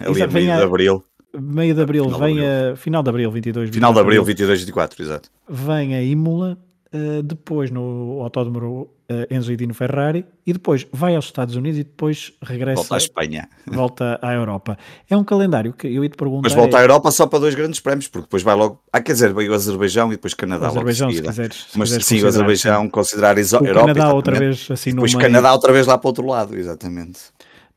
Ali 0.00 0.10
exato, 0.12 0.30
a 0.30 0.34
meio 0.34 0.56
de 0.56 0.62
abril. 0.62 1.04
Meio 1.32 1.74
de 1.74 1.82
abril, 1.82 2.04
final 2.04 2.20
vem 2.20 2.34
de 2.34 2.44
abril. 2.44 2.72
a 2.72 2.76
final 2.76 3.02
de 3.02 3.08
abril, 3.10 3.30
22, 3.30 3.64
22 3.66 3.76
Final 3.76 3.92
de 3.92 4.00
abril, 4.00 4.24
22, 4.24 4.60
24, 4.60 5.02
exato. 5.02 5.30
Vem 5.48 5.94
a 5.94 6.02
Imola, 6.02 6.58
uh, 6.94 7.22
depois 7.22 7.70
no 7.70 8.20
autódromo 8.22 8.90
uh, 9.10 9.34
Enzo 9.34 9.52
e 9.52 9.56
Dino 9.56 9.74
Ferrari 9.74 10.24
e 10.46 10.52
depois 10.52 10.86
vai 10.92 11.14
aos 11.14 11.26
Estados 11.26 11.54
Unidos 11.56 11.78
e 11.78 11.84
depois 11.84 12.32
regressa. 12.42 12.76
Volta 12.76 12.94
à 12.94 12.98
Espanha. 12.98 13.48
Volta 13.66 14.18
à 14.22 14.32
Europa. 14.32 14.78
É 15.08 15.16
um 15.16 15.24
calendário 15.24 15.72
que 15.72 15.86
eu 15.86 16.02
ia 16.02 16.10
te 16.10 16.16
perguntar. 16.16 16.48
Mas 16.48 16.54
volta 16.54 16.76
é... 16.76 16.80
à 16.80 16.82
Europa 16.82 17.10
só 17.10 17.26
para 17.26 17.40
dois 17.40 17.54
grandes 17.54 17.80
prémios, 17.80 18.08
porque 18.08 18.26
depois 18.26 18.42
vai 18.42 18.54
logo. 18.54 18.80
Ah, 18.92 19.00
quer 19.00 19.12
dizer, 19.12 19.32
veio 19.32 19.52
o 19.52 19.54
Azerbaijão 19.54 20.08
e 20.08 20.16
depois 20.16 20.34
Canadá. 20.34 20.66
O 20.66 20.70
Azerbaijão, 20.70 21.10
se 21.10 21.22
quiseres. 21.22 21.66
Se 21.70 21.78
Mas 21.78 21.90
sim, 21.90 22.22
o 22.22 22.26
Azerbaijão, 22.26 22.82
sim. 22.82 22.90
considerar 22.90 23.36
o 23.36 23.40
Europa. 23.40 23.86
Canadá 23.86 24.12
outra 24.14 24.38
vez 24.38 24.68
assim 24.70 24.90
Depois 24.90 25.12
no 25.12 25.20
Canadá 25.20 25.52
outra 25.52 25.72
vez 25.72 25.86
lá 25.86 25.98
para 25.98 26.06
o 26.06 26.10
outro 26.10 26.26
lado, 26.26 26.56
exatamente. 26.56 27.20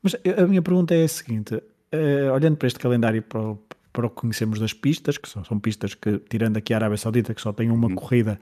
Mas 0.02 0.14
a 0.36 0.46
minha 0.46 0.60
pergunta 0.60 0.94
é 0.94 1.04
a 1.04 1.08
seguinte: 1.08 1.54
uh, 1.54 2.32
olhando 2.32 2.56
para 2.56 2.66
este 2.66 2.78
calendário 2.78 3.22
para 3.22 3.40
o, 3.40 3.58
para 3.92 4.06
o 4.06 4.10
que 4.10 4.16
conhecemos 4.16 4.58
das 4.58 4.72
pistas, 4.72 5.16
que 5.16 5.28
são, 5.28 5.44
são 5.44 5.58
pistas 5.58 5.94
que, 5.94 6.18
tirando 6.28 6.56
aqui 6.56 6.74
a 6.74 6.76
Arábia 6.76 6.98
Saudita, 6.98 7.32
que 7.32 7.40
só 7.40 7.52
tem 7.52 7.70
uma 7.70 7.88
hum. 7.88 7.94
corrida 7.94 8.38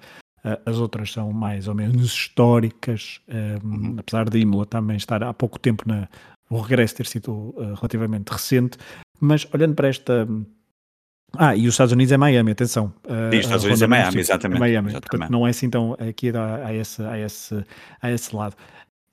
as 0.66 0.78
outras 0.78 1.12
são 1.12 1.32
mais 1.32 1.68
ou 1.68 1.74
menos 1.74 2.04
históricas, 2.12 3.20
um, 3.28 3.68
uhum. 3.68 3.96
apesar 3.98 4.28
de 4.28 4.38
Imola 4.38 4.66
também 4.66 4.96
estar 4.96 5.22
há 5.22 5.32
pouco 5.32 5.58
tempo 5.58 5.84
na. 5.86 6.08
O 6.50 6.60
regresso 6.60 6.96
ter 6.96 7.06
sido 7.06 7.32
uh, 7.32 7.74
relativamente 7.74 8.28
recente, 8.28 8.76
mas 9.20 9.46
olhando 9.54 9.74
para 9.74 9.88
esta. 9.88 10.28
Ah, 11.34 11.56
e 11.56 11.66
os 11.66 11.74
Estados 11.74 11.92
Unidos 11.92 12.12
é 12.12 12.16
Miami, 12.18 12.50
atenção. 12.50 12.92
Uh, 13.06 13.30
os 13.30 13.36
Estados 13.36 13.64
Unidos 13.64 13.80
é 13.80 13.86
Miami, 13.86 14.18
exatamente. 14.18 14.56
É 14.56 14.60
Miami, 14.60 14.88
exatamente. 14.88 15.10
Portanto, 15.10 15.30
não 15.30 15.46
é 15.46 15.50
assim 15.50 15.70
tão 15.70 15.94
aqui 15.94 16.30
a, 16.36 16.66
a, 16.66 16.74
esse, 16.74 17.02
a, 17.02 17.18
esse, 17.18 17.64
a 18.02 18.10
esse 18.10 18.36
lado. 18.36 18.54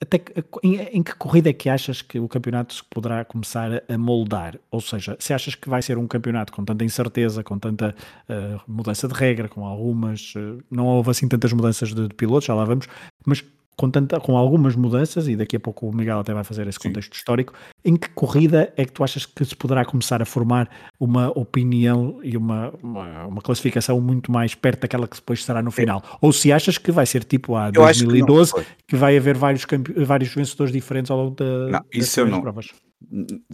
Até 0.01 0.21
em, 0.63 0.75
em, 0.75 1.03
que 1.03 1.13
corrida 1.15 1.49
é 1.49 1.53
que 1.53 1.67
achas 1.69 2.01
que 2.01 2.17
o 2.19 2.27
campeonato 2.27 2.73
se 2.73 2.83
poderá 2.85 3.25
começar 3.25 3.83
a 3.87 3.97
moldar? 3.97 4.57
Ou 4.71 4.79
seja, 4.79 5.17
se 5.19 5.33
achas 5.33 5.55
que 5.55 5.67
vai 5.67 5.81
ser 5.81 5.97
um 5.97 6.07
campeonato 6.07 6.53
com 6.53 6.63
tanta 6.63 6.85
incerteza, 6.85 7.43
com 7.43 7.59
tanta 7.59 7.93
uh, 8.29 8.61
mudança 8.65 9.09
de 9.09 9.13
regra, 9.13 9.49
com 9.49 9.65
algumas. 9.65 10.33
Uh, 10.35 10.63
não 10.71 10.85
houve 10.85 11.11
assim 11.11 11.27
tantas 11.27 11.51
mudanças 11.51 11.93
de, 11.93 12.07
de 12.07 12.13
pilotos, 12.13 12.45
já 12.45 12.55
lá 12.55 12.63
vamos, 12.63 12.87
mas 13.25 13.43
com, 13.79 13.89
tanta, 13.89 14.19
com 14.19 14.35
algumas 14.35 14.75
mudanças, 14.75 15.29
e 15.29 15.37
daqui 15.37 15.55
a 15.55 15.59
pouco 15.59 15.87
o 15.87 15.95
Miguel 15.95 16.19
até 16.19 16.33
vai 16.33 16.43
fazer 16.43 16.67
esse 16.67 16.77
contexto 16.77 17.15
Sim. 17.15 17.19
histórico, 17.19 17.53
em 17.85 17.95
que 17.95 18.09
corrida 18.09 18.73
é 18.75 18.83
que 18.83 18.91
tu 18.91 19.05
achas 19.05 19.25
que 19.25 19.45
se 19.45 19.55
poderá 19.55 19.85
começar 19.85 20.21
a 20.21 20.25
formar 20.25 20.69
uma 20.99 21.29
opinião 21.29 22.19
e 22.21 22.35
uma, 22.35 22.73
uma, 22.83 23.25
uma 23.27 23.41
classificação 23.41 24.01
muito 24.01 24.33
mais 24.33 24.53
perto 24.53 24.81
daquela 24.81 25.07
que 25.07 25.15
depois 25.15 25.45
será 25.45 25.61
no 25.61 25.71
final? 25.71 26.03
É. 26.05 26.17
Ou 26.19 26.33
se 26.33 26.51
achas 26.51 26.77
que 26.77 26.91
vai 26.91 27.05
ser 27.05 27.23
tipo 27.23 27.55
a 27.55 27.71
2012, 27.71 28.53
que, 28.53 28.65
que, 28.89 28.95
vai 28.97 29.15
haver 29.15 29.37
vários, 29.37 29.65
vários 30.05 30.33
vencedores 30.33 30.73
diferentes 30.73 31.09
ao 31.09 31.17
longo 31.17 31.35
da, 31.35 31.69
não, 31.69 31.85
isso 31.93 32.19
eu 32.19 32.27
não. 32.27 32.41
provas? 32.41 32.67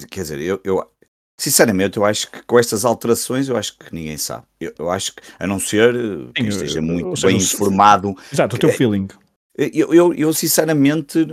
Quer 0.10 0.22
dizer, 0.24 0.42
eu, 0.42 0.60
eu 0.64 0.90
Sinceramente, 1.38 1.98
eu 1.98 2.06
acho 2.06 2.32
que 2.32 2.42
com 2.44 2.58
estas 2.58 2.86
alterações, 2.86 3.50
eu 3.50 3.58
acho 3.58 3.78
que 3.78 3.94
ninguém 3.94 4.16
sabe. 4.16 4.46
Eu, 4.58 4.74
eu 4.80 4.90
acho 4.90 5.14
que, 5.14 5.22
a 5.38 5.46
não 5.46 5.60
ser 5.60 5.94
que 6.34 6.44
esteja 6.44 6.82
muito 6.82 7.22
bem 7.22 7.36
informado. 7.36 8.16
Exato, 8.32 8.56
o 8.56 8.60
teu 8.60 8.70
feeling. 8.70 9.10
Eu, 9.58 9.94
eu, 9.94 10.14
eu 10.14 10.34
sinceramente, 10.34 11.26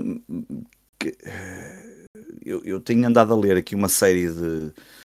eu, 2.44 2.62
eu, 2.64 2.80
tenho 2.80 3.06
andado 3.06 3.32
a 3.32 3.36
ler 3.36 3.56
aqui 3.56 3.74
uma 3.74 3.88
série 3.88 4.28
de, 4.28 4.72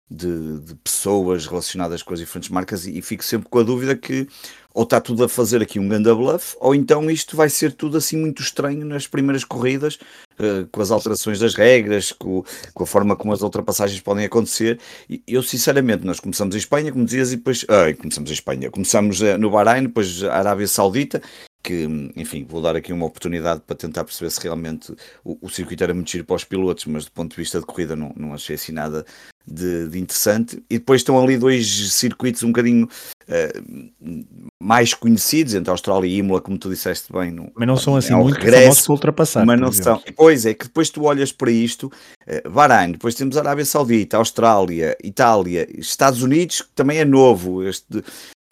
de, 0.09 0.61
de, 0.61 0.75
pessoas 0.77 1.47
relacionadas 1.47 2.03
com 2.03 2.15
as 2.15 2.21
diferentes 2.21 2.49
marcas 2.49 2.87
e, 2.87 2.97
e, 2.97 3.03
fico 3.03 3.25
sempre 3.25 3.49
com 3.49 3.59
a 3.59 3.65
dúvida 3.65 3.97
que 3.97 4.29
ou 4.73 4.85
está 4.85 5.01
tudo 5.01 5.25
a 5.25 5.29
fazer 5.29 5.61
aqui 5.61 5.79
um 5.79 5.89
ganda 5.89 6.15
bluff, 6.15 6.57
ou 6.59 6.75
então 6.75 7.11
isto 7.11 7.37
vai 7.37 7.51
ser 7.51 7.73
tudo 7.73 7.99
assim 7.99 8.17
muito 8.17 8.41
estranho 8.41 8.87
nas 8.87 9.07
primeiras 9.07 9.45
corridas, 9.45 9.99
uh, 10.39 10.67
com 10.71 10.81
as 10.81 10.91
alterações 10.91 11.39
das 11.39 11.55
regras, 11.55 12.13
com, 12.13 12.43
com, 12.73 12.85
a 12.85 12.87
forma 12.87 13.17
como 13.17 13.35
as 13.35 13.43
ultrapassagens 13.43 14.01
podem 14.01 14.25
acontecer. 14.25 14.81
E 15.11 15.23
eu, 15.27 15.43
sinceramente, 15.43 16.07
nós 16.07 16.21
começamos 16.21 16.55
em 16.55 16.59
Espanha, 16.59 16.91
como 16.91 17.05
dizias, 17.05 17.33
e 17.33 17.37
depois. 17.37 17.67
Ah, 17.69 17.93
começamos 17.95 18.31
em 18.31 18.35
Espanha. 18.35 18.71
Começamos 18.71 19.21
no 19.39 19.51
Bahrein, 19.51 19.83
depois 19.83 20.25
Arábia 20.25 20.67
Saudita, 20.67 21.21
que, 21.63 21.89
enfim, 22.17 22.45
vou 22.49 22.61
dar 22.61 22.77
aqui 22.77 22.93
uma 22.93 23.07
oportunidade 23.07 23.63
para 23.67 23.77
tentar 23.77 24.05
perceber 24.05 24.31
se 24.31 24.41
realmente 24.41 24.93
o, 25.25 25.39
o 25.41 25.49
circuito 25.49 25.85
era 25.85 25.95
muito 25.95 26.11
giro 26.11 26.25
para 26.25 26.37
os 26.37 26.45
pilotos, 26.45 26.87
mas 26.87 27.05
do 27.05 27.13
ponto 27.13 27.31
de 27.31 27.37
vista 27.37 27.61
de 27.61 27.67
corrida 27.67 27.95
não, 27.95 28.13
não 28.17 28.35
achei 28.35 28.57
assim 28.57 28.73
nada 28.73 29.05
de, 29.47 29.89
de 29.89 29.99
interessante. 29.99 30.63
E 30.69 30.79
depois 30.79 31.01
estão 31.01 31.23
ali 31.23 31.37
dois 31.37 31.93
circuitos 31.93 32.43
um 32.43 32.49
bocadinho 32.49 32.89
uh, 33.29 34.25
mais 34.61 34.95
conhecidos, 34.95 35.55
entre 35.55 35.71
a 35.71 35.75
Austrália 35.75 36.09
e 36.09 36.19
Imola, 36.19 36.41
como 36.41 36.59
tu 36.59 36.69
disseste 36.69 37.13
bem. 37.13 37.31
No, 37.31 37.51
mas 37.55 37.69
não 37.69 37.77
são 37.77 37.97
assim 37.97 38.13
é 38.13 38.17
muito 38.17 38.39
regresso, 38.39 38.85
para 38.85 38.93
ultrapassar. 38.93 39.47
Mas 39.47 39.61
não 39.61 39.73
são. 39.73 40.03
Pois 40.17 40.47
é, 40.47 40.55
que 40.55 40.65
depois 40.65 40.91
tu 40.91 41.05
olhas 41.05 41.33
para 41.33 41.51
isto, 41.51 41.91
uh, 42.27 42.51
Bahrein, 42.51 42.93
depois 42.93 43.15
temos 43.15 43.37
a 43.37 43.41
Arábia 43.41 43.65
Saudita, 43.65 44.17
Austrália, 44.17 44.97
Itália, 45.03 45.69
Estados 45.79 46.23
Unidos, 46.23 46.63
que 46.63 46.71
também 46.75 46.99
é 46.99 47.05
novo, 47.05 47.63
este 47.67 48.03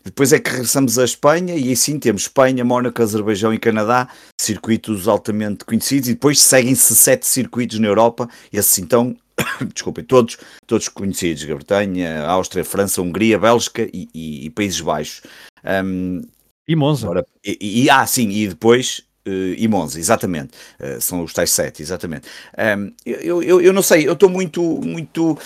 depois 0.04 0.32
é 0.32 0.38
que 0.38 0.50
regressamos 0.50 0.98
à 0.98 1.04
Espanha 1.04 1.54
e 1.54 1.68
aí 1.68 1.76
sim 1.76 1.98
temos 1.98 2.22
Espanha, 2.22 2.64
Mónaco, 2.64 3.02
Azerbaijão 3.02 3.52
e 3.52 3.58
Canadá, 3.58 4.08
circuitos 4.40 5.06
altamente 5.06 5.64
conhecidos, 5.64 6.08
e 6.08 6.14
depois 6.14 6.40
seguem-se 6.40 6.96
sete 6.96 7.26
circuitos 7.26 7.78
na 7.78 7.88
Europa, 7.88 8.28
e 8.52 8.56
esses 8.56 8.78
então, 8.78 9.16
desculpem, 9.72 10.04
todos, 10.04 10.38
todos 10.66 10.88
conhecidos: 10.88 11.44
Grã-Bretanha, 11.44 12.24
Áustria, 12.24 12.64
França, 12.64 13.02
Hungria, 13.02 13.38
Bélgica 13.38 13.82
e, 13.92 14.08
e, 14.14 14.46
e 14.46 14.50
Países 14.50 14.80
Baixos. 14.80 15.22
Um, 15.64 16.22
e 16.66 16.76
Monza. 16.76 17.06
Agora, 17.06 17.26
e, 17.44 17.84
e, 17.84 17.90
ah, 17.90 18.06
sim, 18.06 18.28
e 18.30 18.48
depois 18.48 19.02
Uh, 19.26 19.52
e 19.58 19.68
Monza, 19.68 19.98
exatamente. 19.98 20.52
Uh, 20.80 20.98
são 20.98 21.22
os 21.22 21.34
tais 21.34 21.50
sete, 21.50 21.82
exatamente. 21.82 22.26
Um, 22.58 22.90
eu, 23.04 23.42
eu, 23.42 23.60
eu 23.60 23.72
não 23.72 23.82
sei, 23.82 24.08
eu 24.08 24.14
estou 24.14 24.30
muito, 24.30 24.62
muito 24.82 25.38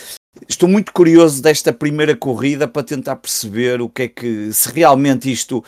Estou 0.48 0.68
muito 0.68 0.92
curioso 0.92 1.42
desta 1.42 1.72
primeira 1.72 2.16
corrida 2.16 2.66
para 2.66 2.82
tentar 2.82 3.16
perceber 3.16 3.80
o 3.80 3.88
que 3.88 4.02
é 4.02 4.08
que, 4.08 4.52
se 4.52 4.70
realmente 4.72 5.30
isto. 5.30 5.64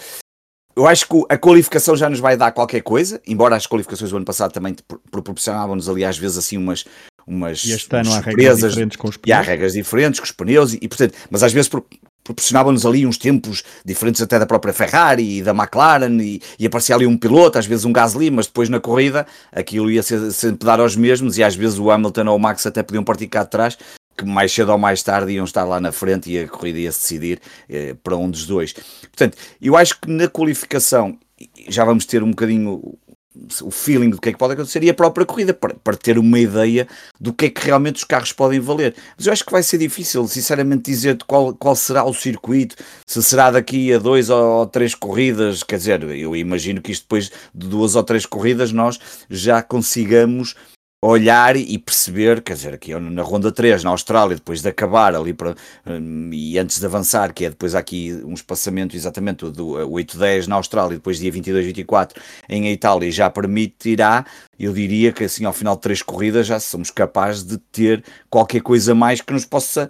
Eu 0.75 0.87
acho 0.87 1.09
que 1.09 1.25
a 1.29 1.39
qualificação 1.39 1.97
já 1.97 2.11
nos 2.11 2.21
vai 2.21 2.37
dar 2.37 2.53
qualquer 2.53 2.83
coisa, 2.83 3.21
embora 3.27 3.57
as 3.57 3.67
qualificações 3.67 4.11
do 4.11 4.17
ano 4.17 4.27
passado 4.27 4.53
também 4.53 4.77
proporcionavam-nos 5.11 5.89
ali 5.89 6.05
às 6.05 6.19
vezes 6.19 6.37
assim 6.37 6.59
umas, 6.59 6.85
umas, 7.27 7.65
e 7.65 7.73
este 7.73 7.97
ano 7.97 8.13
há 8.13 8.21
regras 8.21 8.61
diferentes 8.61 8.97
com 8.97 9.09
os 9.09 9.17
pneus. 9.17 9.29
E 9.29 9.33
há 9.33 9.41
regras 9.41 9.73
diferentes 9.73 10.21
com 10.21 10.27
os 10.27 10.33
pneus, 10.33 10.75
e, 10.75 10.79
e 10.83 10.89
portanto, 10.89 11.15
mas 11.31 11.43
às 11.43 11.53
vezes 11.53 11.71
proporcionavam-nos 12.23 12.85
ali 12.85 13.07
uns 13.07 13.17
tempos 13.17 13.63
diferentes 13.87 14.21
até 14.21 14.39
da 14.39 14.45
própria 14.45 14.75
Ferrari 14.75 15.39
e 15.39 15.43
da 15.43 15.53
McLaren 15.53 16.21
e, 16.21 16.43
e 16.59 16.67
aparecia 16.67 16.95
ali 16.95 17.07
um 17.07 17.17
piloto, 17.17 17.59
às 17.59 17.65
vezes 17.65 17.87
um 17.87 17.93
Gasly, 17.93 18.31
mas 18.31 18.47
depois 18.47 18.69
na 18.69 18.81
corrida 18.81 19.27
aquilo 19.53 19.91
ia 19.91 20.03
ser, 20.03 20.31
sempre 20.33 20.67
dar 20.67 20.81
aos 20.81 20.95
mesmos 20.95 21.39
e 21.39 21.45
às 21.45 21.55
vezes 21.55 21.79
o 21.79 21.91
Hamilton 21.91 22.27
ou 22.27 22.37
o 22.37 22.39
Max 22.39 22.67
até 22.67 22.83
podiam 22.83 23.05
partir 23.05 23.29
cá 23.29 23.45
de 23.45 23.51
trás 23.51 23.79
que 24.17 24.25
mais 24.25 24.53
cedo 24.53 24.73
ou 24.73 24.79
mais 24.79 25.03
tarde 25.03 25.33
iam 25.33 25.45
estar 25.45 25.65
lá 25.65 25.81
na 25.81 25.93
frente 25.93 26.31
e 26.31 26.39
a 26.39 26.49
corrida 26.49 26.79
ia 26.79 26.93
se 26.93 27.01
decidir 27.01 27.41
eh, 27.69 27.95
para 28.03 28.17
um 28.17 28.31
dos 28.31 28.47
dois. 28.47 28.73
Portanto, 28.73 29.37
eu 29.61 29.77
acho 29.77 30.01
que 30.01 30.11
na 30.11 30.29
qualificação 30.29 31.19
já 31.69 31.85
vamos 31.85 32.07
ter 32.07 32.23
um 32.23 32.31
bocadinho 32.31 32.97
o 33.63 33.71
feeling 33.71 34.11
do 34.11 34.21
que 34.21 34.31
é 34.31 34.33
que 34.33 34.39
pode 34.39 34.55
acontecer 34.55 34.83
e 34.83 34.91
a 34.91 34.95
própria 34.95 35.27
corrida 35.27 35.53
para, 35.53 35.75
para 35.75 35.97
ter 35.97 36.19
uma 36.19 36.39
ideia 36.39 36.89
do 37.21 37.33
que 37.33 37.47
é 37.47 37.51
que 37.51 37.67
realmente 37.67 37.97
os 37.97 38.05
carros 38.05 38.33
podem 38.33 38.59
valer. 38.61 38.95
Mas 39.17 39.27
eu 39.27 39.33
acho 39.33 39.45
que 39.45 39.53
vai 39.53 39.63
ser 39.63 39.79
difícil, 39.79 40.27
sinceramente, 40.27 40.91
dizer 40.91 41.19
qual, 41.27 41.55
qual 41.55 41.77
será 41.77 42.05
o 42.05 42.15
circuito, 42.15 42.77
se 43.07 43.23
será 43.23 43.51
daqui 43.51 43.93
a 43.93 43.99
dois 43.99 44.31
ou 44.31 44.67
três 44.67 44.95
corridas. 44.95 45.63
Quer 45.63 45.77
dizer, 45.77 46.03
eu 46.03 46.35
imagino 46.35 46.81
que 46.81 46.93
isto 46.93 47.03
depois 47.03 47.31
de 47.55 47.69
duas 47.69 47.95
ou 47.95 48.03
três 48.03 48.25
corridas 48.25 48.73
nós 48.73 48.99
já 49.29 49.63
consigamos 49.63 50.55
olhar 51.03 51.57
e 51.57 51.79
perceber, 51.79 52.43
quer 52.43 52.55
dizer, 52.55 52.75
aqui 52.75 52.95
na 52.99 53.23
ronda 53.23 53.53
3, 53.53 53.85
na 53.85 53.91
Austrália, 53.91 54.37
depois 54.37 54.63
de 54.63 54.69
acabar 54.69 55.15
ali 55.15 55.33
para, 55.33 55.55
hum, 55.87 56.31
e 56.33 56.59
antes 56.59 56.81
de 56.81 56.87
avançar, 56.87 57.33
que 57.33 57.45
é 57.45 57.51
depois 57.51 57.75
aqui 57.75 58.13
um 58.25 58.35
espaçamento 58.35 58.97
exatamente 58.97 59.49
do 59.51 59.75
8-10 59.89 60.47
na 60.47 60.57
Austrália, 60.57 60.97
depois 60.97 61.19
dia 61.19 61.31
22-24 61.31 62.13
em 62.49 62.73
Itália, 62.73 63.11
já 63.11 63.31
permitirá 63.31 64.25
eu 64.59 64.73
diria 64.73 65.13
que 65.13 65.25
assim 65.25 65.45
ao 65.45 65.53
final 65.53 65.77
de 65.77 65.83
três 65.83 66.03
corridas 66.03 66.47
já 66.47 66.59
somos 66.59 66.91
capazes 66.91 67.45
de 67.45 67.59
ter 67.59 68.03
qualquer 68.31 68.61
coisa 68.61 68.95
mais 68.95 69.21
que 69.21 69.33
nos 69.33 69.45
possa 69.45 69.89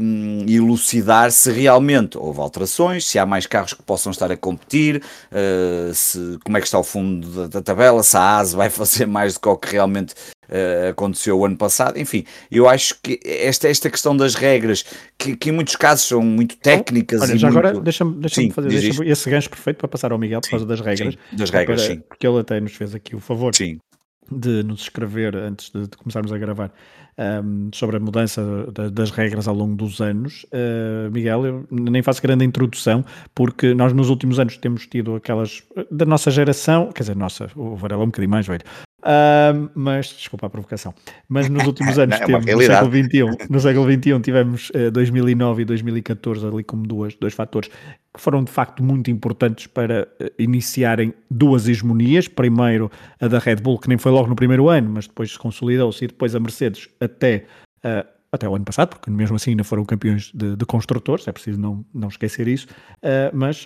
um, 0.00 0.44
elucidar 0.48 1.30
se 1.30 1.50
realmente 1.50 2.16
houve 2.16 2.40
alterações, 2.40 3.04
se 3.04 3.18
há 3.18 3.26
mais 3.26 3.46
carros 3.46 3.74
que 3.74 3.82
possam 3.82 4.10
estar 4.10 4.30
a 4.30 4.36
competir, 4.36 5.02
uh, 5.32 5.94
se, 5.94 6.38
como 6.44 6.56
é 6.56 6.60
que 6.60 6.66
está 6.66 6.78
o 6.78 6.84
fundo 6.84 7.28
da, 7.28 7.46
da 7.46 7.62
tabela, 7.62 8.02
se 8.02 8.16
a 8.16 8.38
ASE 8.38 8.56
vai 8.56 8.70
fazer 8.70 9.06
mais 9.06 9.34
do 9.34 9.40
que 9.40 9.48
o 9.48 9.56
que 9.56 9.72
realmente 9.72 10.14
uh, 10.48 10.90
aconteceu 10.90 11.38
o 11.38 11.44
ano 11.44 11.56
passado. 11.56 11.98
Enfim, 11.98 12.24
eu 12.50 12.68
acho 12.68 12.98
que 13.02 13.20
esta, 13.24 13.68
esta 13.68 13.90
questão 13.90 14.16
das 14.16 14.34
regras, 14.34 14.84
que, 15.18 15.36
que 15.36 15.50
em 15.50 15.52
muitos 15.52 15.76
casos 15.76 16.06
são 16.06 16.22
muito 16.22 16.56
técnicas. 16.56 17.22
Olha, 17.22 17.36
já 17.36 17.50
muito... 17.50 17.58
agora 17.58 17.80
deixa-me 17.80 18.14
deixa 18.14 18.50
fazer 18.52 18.68
deixa 18.68 19.04
esse 19.04 19.30
gancho 19.30 19.50
perfeito 19.50 19.76
para 19.76 19.88
passar 19.88 20.12
ao 20.12 20.18
Miguel 20.18 20.40
por 20.40 20.50
causa 20.50 20.66
das 20.66 20.80
regras. 20.80 21.14
Sim, 21.14 21.36
das 21.36 21.50
regras, 21.50 21.82
para, 21.82 21.94
sim. 21.94 22.00
Porque 22.00 22.26
ele 22.26 22.38
até 22.38 22.60
nos 22.60 22.74
fez 22.74 22.94
aqui 22.94 23.14
o 23.14 23.20
favor. 23.20 23.54
Sim 23.54 23.78
de 24.30 24.62
nos 24.62 24.82
escrever 24.82 25.36
antes 25.36 25.70
de, 25.70 25.82
de 25.82 25.96
começarmos 25.96 26.32
a 26.32 26.38
gravar 26.38 26.72
um, 27.18 27.70
sobre 27.74 27.96
a 27.96 28.00
mudança 28.00 28.66
da, 28.72 28.88
das 28.88 29.10
regras 29.10 29.48
ao 29.48 29.54
longo 29.54 29.74
dos 29.74 30.00
anos. 30.00 30.44
Uh, 30.44 31.10
Miguel, 31.10 31.46
eu 31.46 31.66
nem 31.70 32.02
faço 32.02 32.22
grande 32.22 32.44
introdução, 32.44 33.04
porque 33.34 33.74
nós 33.74 33.92
nos 33.92 34.08
últimos 34.08 34.38
anos 34.38 34.56
temos 34.56 34.86
tido 34.86 35.16
aquelas 35.16 35.62
da 35.90 36.04
nossa 36.04 36.30
geração, 36.30 36.92
quer 36.92 37.02
dizer, 37.02 37.16
nossa, 37.16 37.50
o 37.56 37.74
Varela 37.76 38.02
é 38.02 38.04
um 38.04 38.08
bocadinho 38.08 38.30
mais 38.30 38.46
velho, 38.46 38.62
Uh, 38.98 39.70
mas, 39.76 40.08
desculpa 40.08 40.48
a 40.48 40.50
provocação, 40.50 40.92
mas 41.28 41.48
nos 41.48 41.64
últimos 41.64 41.96
anos, 42.00 42.18
Não, 42.18 42.24
é 42.24 42.26
temos, 42.26 42.44
no 42.44 42.62
século 42.62 42.90
XXI, 42.90 43.46
no 43.48 43.60
século 43.60 43.92
XXI 43.92 44.20
tivemos 44.20 44.70
uh, 44.70 44.90
2009 44.90 45.62
e 45.62 45.64
2014 45.64 46.46
ali 46.46 46.64
como 46.64 46.84
duas, 46.84 47.14
dois 47.14 47.32
fatores 47.32 47.70
que 48.18 48.22
foram 48.22 48.42
de 48.42 48.50
facto 48.50 48.82
muito 48.82 49.12
importantes 49.12 49.68
para 49.68 50.08
uh, 50.20 50.30
iniciarem 50.36 51.14
duas 51.30 51.68
hegemonias. 51.68 52.26
Primeiro 52.26 52.90
a 53.20 53.28
da 53.28 53.38
Red 53.38 53.56
Bull, 53.56 53.78
que 53.78 53.88
nem 53.88 53.96
foi 53.96 54.10
logo 54.10 54.28
no 54.28 54.34
primeiro 54.34 54.68
ano, 54.68 54.90
mas 54.90 55.06
depois 55.06 55.30
se 55.30 55.38
consolidou-se, 55.38 56.04
e 56.04 56.08
depois 56.08 56.34
a 56.34 56.40
Mercedes 56.40 56.88
até, 57.00 57.46
uh, 57.84 58.04
até 58.32 58.48
o 58.48 58.56
ano 58.56 58.64
passado, 58.64 58.88
porque 58.88 59.08
mesmo 59.08 59.36
assim 59.36 59.52
ainda 59.52 59.62
foram 59.62 59.84
campeões 59.84 60.32
de, 60.34 60.56
de 60.56 60.66
construtores, 60.66 61.28
é 61.28 61.32
preciso 61.32 61.60
não, 61.60 61.86
não 61.94 62.08
esquecer 62.08 62.48
isso. 62.48 62.66
Uh, 62.96 63.30
mas 63.32 63.58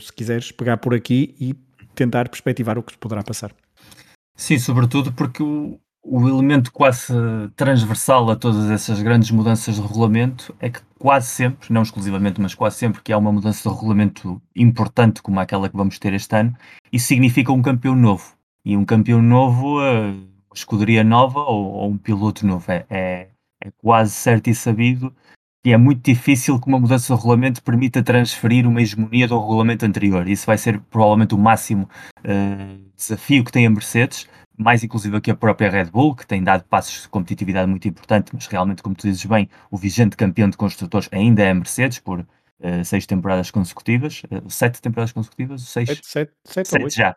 se 0.00 0.12
quiseres 0.14 0.50
pegar 0.50 0.78
por 0.78 0.94
aqui 0.94 1.34
e 1.38 1.54
tentar 1.94 2.30
perspectivar 2.30 2.78
o 2.78 2.82
que 2.82 2.92
se 2.92 2.98
poderá 2.98 3.22
passar. 3.22 3.52
Sim, 4.34 4.58
sobretudo 4.58 5.12
porque 5.12 5.42
o, 5.42 5.78
o 6.08 6.28
elemento 6.28 6.72
quase 6.72 7.12
transversal 7.56 8.30
a 8.30 8.36
todas 8.36 8.70
essas 8.70 9.02
grandes 9.02 9.32
mudanças 9.32 9.74
de 9.74 9.80
regulamento 9.80 10.54
é 10.60 10.70
que 10.70 10.80
quase 10.98 11.26
sempre, 11.26 11.72
não 11.72 11.82
exclusivamente, 11.82 12.40
mas 12.40 12.54
quase 12.54 12.76
sempre 12.76 13.02
que 13.02 13.12
há 13.12 13.18
uma 13.18 13.32
mudança 13.32 13.68
de 13.68 13.74
regulamento 13.74 14.40
importante 14.54 15.20
como 15.20 15.40
aquela 15.40 15.68
que 15.68 15.76
vamos 15.76 15.98
ter 15.98 16.14
este 16.14 16.36
ano, 16.36 16.54
isso 16.92 17.08
significa 17.08 17.52
um 17.52 17.60
campeão 17.60 17.96
novo. 17.96 18.36
E 18.64 18.76
um 18.76 18.84
campeão 18.84 19.20
novo, 19.20 19.78
uma 19.78 20.26
escuderia 20.54 21.02
nova 21.02 21.40
ou, 21.40 21.72
ou 21.72 21.90
um 21.90 21.98
piloto 21.98 22.46
novo. 22.46 22.70
É, 22.70 22.86
é, 22.88 23.28
é, 23.64 23.70
quase 23.78 24.12
certo 24.12 24.48
e 24.48 24.54
sabido 24.54 25.12
que 25.64 25.72
é 25.72 25.76
muito 25.76 26.04
difícil 26.04 26.60
que 26.60 26.68
uma 26.68 26.78
mudança 26.78 27.12
de 27.12 27.18
regulamento 27.18 27.60
permita 27.60 28.00
transferir 28.00 28.68
uma 28.68 28.80
hegemonia 28.80 29.26
do 29.26 29.40
regulamento 29.40 29.84
anterior. 29.84 30.28
Isso 30.28 30.46
vai 30.46 30.56
ser 30.56 30.78
provavelmente 30.78 31.34
o 31.34 31.38
máximo 31.38 31.88
uh, 32.20 32.90
desafio 32.94 33.44
que 33.44 33.50
tem 33.50 33.66
a 33.66 33.70
Mercedes, 33.70 34.28
mais 34.56 34.82
inclusive 34.82 35.20
que 35.20 35.30
a 35.30 35.36
própria 35.36 35.70
Red 35.70 35.86
Bull, 35.86 36.14
que 36.14 36.26
tem 36.26 36.42
dado 36.42 36.64
passos 36.64 37.02
de 37.02 37.08
competitividade 37.08 37.68
muito 37.68 37.86
importante, 37.86 38.30
mas 38.32 38.46
realmente, 38.46 38.82
como 38.82 38.94
tu 38.94 39.06
dizes 39.06 39.24
bem, 39.24 39.48
o 39.70 39.76
vigente 39.76 40.16
campeão 40.16 40.48
de 40.48 40.56
construtores 40.56 41.08
ainda 41.12 41.42
é 41.42 41.50
a 41.50 41.54
Mercedes, 41.54 41.98
por 41.98 42.20
uh, 42.20 42.84
seis 42.84 43.06
temporadas 43.06 43.50
consecutivas, 43.50 44.22
uh, 44.24 44.50
sete 44.50 44.80
temporadas 44.80 45.12
consecutivas, 45.12 45.62
seis, 45.62 45.88
sete, 45.88 46.06
sete, 46.06 46.32
sete, 46.44 46.68
sete 46.68 46.96
já, 46.96 47.16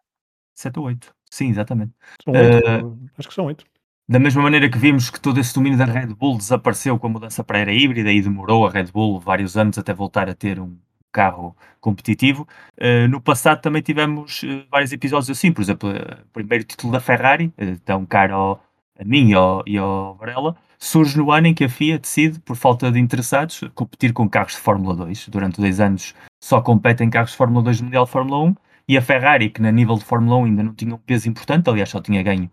sete 0.56 0.80
ou 0.80 0.86
oito, 0.86 1.13
sim, 1.30 1.49
exatamente. 1.49 1.93
São 2.23 2.34
oito, 2.34 2.99
acho 3.17 3.28
que 3.28 3.34
são 3.34 3.45
oito. 3.45 3.65
Da 4.08 4.17
mesma 4.17 4.41
maneira 4.41 4.67
que 4.67 4.78
vimos 4.78 5.12
que 5.12 5.21
todo 5.21 5.39
esse 5.39 5.54
domínio 5.54 5.78
da 5.78 5.86
Red 5.86 6.08
Bull 6.08 6.36
desapareceu 6.36 6.97
com 6.97 7.06
a 7.06 7.10
mudança 7.12 7.43
para 7.43 7.60
a 7.60 7.62
era 7.62 7.71
híbrida 7.71 8.12
e 8.12 8.19
demorou 8.21 8.65
a 8.65 8.71
Red 8.71 8.86
Bull 8.86 9.19
vários 9.19 9.56
anos 9.56 9.78
até 9.78 9.93
voltar 9.93 10.28
a 10.28 10.34
ter 10.34 10.60
um 10.60 10.75
carro 11.12 11.56
competitivo. 11.80 12.48
Uh, 12.78 13.08
no 13.10 13.22
passado 13.22 13.62
também 13.62 13.82
tivemos 13.82 14.43
uh, 14.43 14.65
vários 14.72 14.91
episódios 14.91 15.30
assim, 15.30 15.52
por 15.52 15.62
exemplo, 15.62 15.89
uh, 15.89 16.22
o 16.24 16.34
primeiro 16.34 16.63
título 16.63 16.91
da 16.91 17.00
Ferrari, 17.00 17.54
tão 17.86 18.06
caro 18.06 18.60
a 19.00 19.04
mim 19.04 19.30
e 19.30 19.34
ao, 19.34 19.63
e 19.65 19.78
ao 19.78 20.15
Varela, 20.15 20.56
surge 20.78 21.17
no 21.17 21.32
ano 21.32 21.48
em 21.48 21.54
que 21.54 21.63
a 21.63 21.69
FIA 21.69 22.00
decide, 22.00 22.39
por 22.39 22.56
falta 22.56 22.91
de 22.91 23.00
interessados, 23.00 23.62
competir 23.74 24.13
com 24.13 24.30
carros 24.30 24.54
de 24.54 24.60
Fórmula 24.60 24.95
2. 24.95 25.30
Durante 25.30 25.60
dois 25.60 25.80
anos 25.80 26.13
só 26.41 26.62
competem 26.62 27.10
carros 27.10 27.32
de 27.32 27.38
Fórmula 27.38 27.63
2 27.63 27.82
Mundial 27.82 28.06
de 28.06 28.12
Fórmula 28.12 28.43
1 28.45 28.56
e 28.88 28.98
a 28.98 29.02
Ferrari, 29.02 29.50
que 29.50 29.62
na 29.62 29.72
nível 29.72 29.95
de 29.95 30.04
Fórmula 30.04 30.38
1 30.38 30.45
ainda 30.45 30.63
não 30.63 30.74
tinha 30.74 30.95
um 30.95 30.98
peso 30.98 31.30
importante, 31.30 31.69
aliás 31.69 31.89
só 31.89 32.02
tinha 32.02 32.24
ganho 32.24 32.50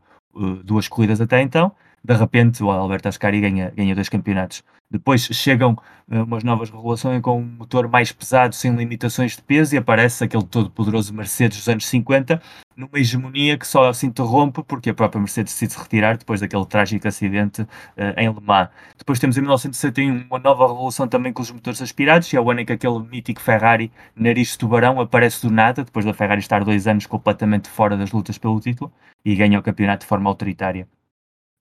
duas 0.64 0.86
corridas 0.86 1.20
até 1.20 1.40
então. 1.40 1.72
De 2.04 2.14
repente, 2.14 2.62
o 2.62 2.70
Alberto 2.70 3.08
Ascari 3.08 3.40
ganha, 3.40 3.72
ganha 3.76 3.94
dois 3.94 4.08
campeonatos. 4.08 4.62
Depois 4.88 5.22
chegam 5.22 5.72
uh, 6.08 6.22
umas 6.22 6.44
novas 6.44 6.70
regulações 6.70 7.20
com 7.20 7.40
um 7.40 7.44
motor 7.44 7.88
mais 7.88 8.12
pesado, 8.12 8.54
sem 8.54 8.72
limitações 8.76 9.34
de 9.34 9.42
peso, 9.42 9.74
e 9.74 9.78
aparece 9.78 10.22
aquele 10.22 10.44
todo 10.44 10.70
poderoso 10.70 11.12
Mercedes 11.12 11.58
dos 11.58 11.68
anos 11.68 11.86
50, 11.86 12.40
numa 12.76 12.96
hegemonia 12.96 13.58
que 13.58 13.66
só 13.66 13.92
se 13.92 14.06
interrompe 14.06 14.62
porque 14.62 14.90
a 14.90 14.94
própria 14.94 15.18
Mercedes 15.18 15.52
decide 15.52 15.72
se 15.72 15.78
retirar 15.80 16.16
depois 16.16 16.40
daquele 16.40 16.64
trágico 16.66 17.08
acidente 17.08 17.62
uh, 17.62 17.68
em 18.16 18.32
Le 18.32 18.40
Mans. 18.40 18.68
Depois 18.96 19.18
temos 19.18 19.36
em 19.36 19.40
1961 19.40 20.26
uma 20.30 20.38
nova 20.38 20.68
revolução 20.68 21.08
também 21.08 21.32
com 21.32 21.42
os 21.42 21.50
motores 21.50 21.82
aspirados, 21.82 22.32
e 22.32 22.36
é 22.36 22.40
o 22.40 22.48
ano 22.48 22.60
em 22.60 22.64
que 22.64 22.72
aquele 22.72 23.00
mítico 23.00 23.40
Ferrari 23.40 23.90
nariz 24.14 24.52
de 24.52 24.58
tubarão 24.58 25.00
aparece 25.00 25.42
do 25.42 25.50
nada, 25.50 25.82
depois 25.82 26.04
da 26.04 26.14
Ferrari 26.14 26.40
estar 26.40 26.62
dois 26.62 26.86
anos 26.86 27.06
completamente 27.06 27.68
fora 27.68 27.96
das 27.96 28.12
lutas 28.12 28.38
pelo 28.38 28.60
título, 28.60 28.92
e 29.24 29.34
ganha 29.34 29.58
o 29.58 29.62
campeonato 29.62 30.04
de 30.04 30.08
forma 30.08 30.30
autoritária. 30.30 30.86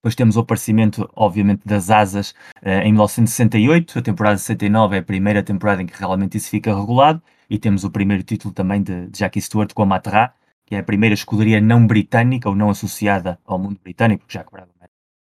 Depois 0.06 0.14
temos 0.14 0.38
o 0.38 0.42
aparecimento, 0.42 1.10
obviamente, 1.16 1.64
das 1.66 1.90
asas 1.90 2.30
uh, 2.62 2.70
em 2.84 2.92
1968. 2.92 3.98
A 3.98 4.02
temporada 4.04 4.38
69 4.38 4.98
é 4.98 5.00
a 5.00 5.04
primeira 5.04 5.42
temporada 5.42 5.82
em 5.82 5.88
que 5.88 5.98
realmente 5.98 6.38
isso 6.38 6.48
fica 6.48 6.80
regulado. 6.80 7.20
E 7.50 7.58
temos 7.58 7.84
o 7.84 7.90
primeiro 7.90 8.22
título 8.22 8.54
também 8.54 8.84
de, 8.84 9.08
de 9.08 9.18
Jackie 9.18 9.42
Stewart 9.42 9.74
com 9.74 9.82
a 9.82 9.86
Matra, 9.88 10.32
que 10.64 10.76
é 10.76 10.78
a 10.78 10.84
primeira 10.84 11.16
escuderia 11.16 11.60
não 11.60 11.88
britânica 11.88 12.48
ou 12.48 12.56
não 12.56 12.70
associada 12.70 13.40
ao 13.44 13.58
mundo 13.58 13.80
britânico, 13.84 14.26
porque 14.26 14.38
já 14.38 14.46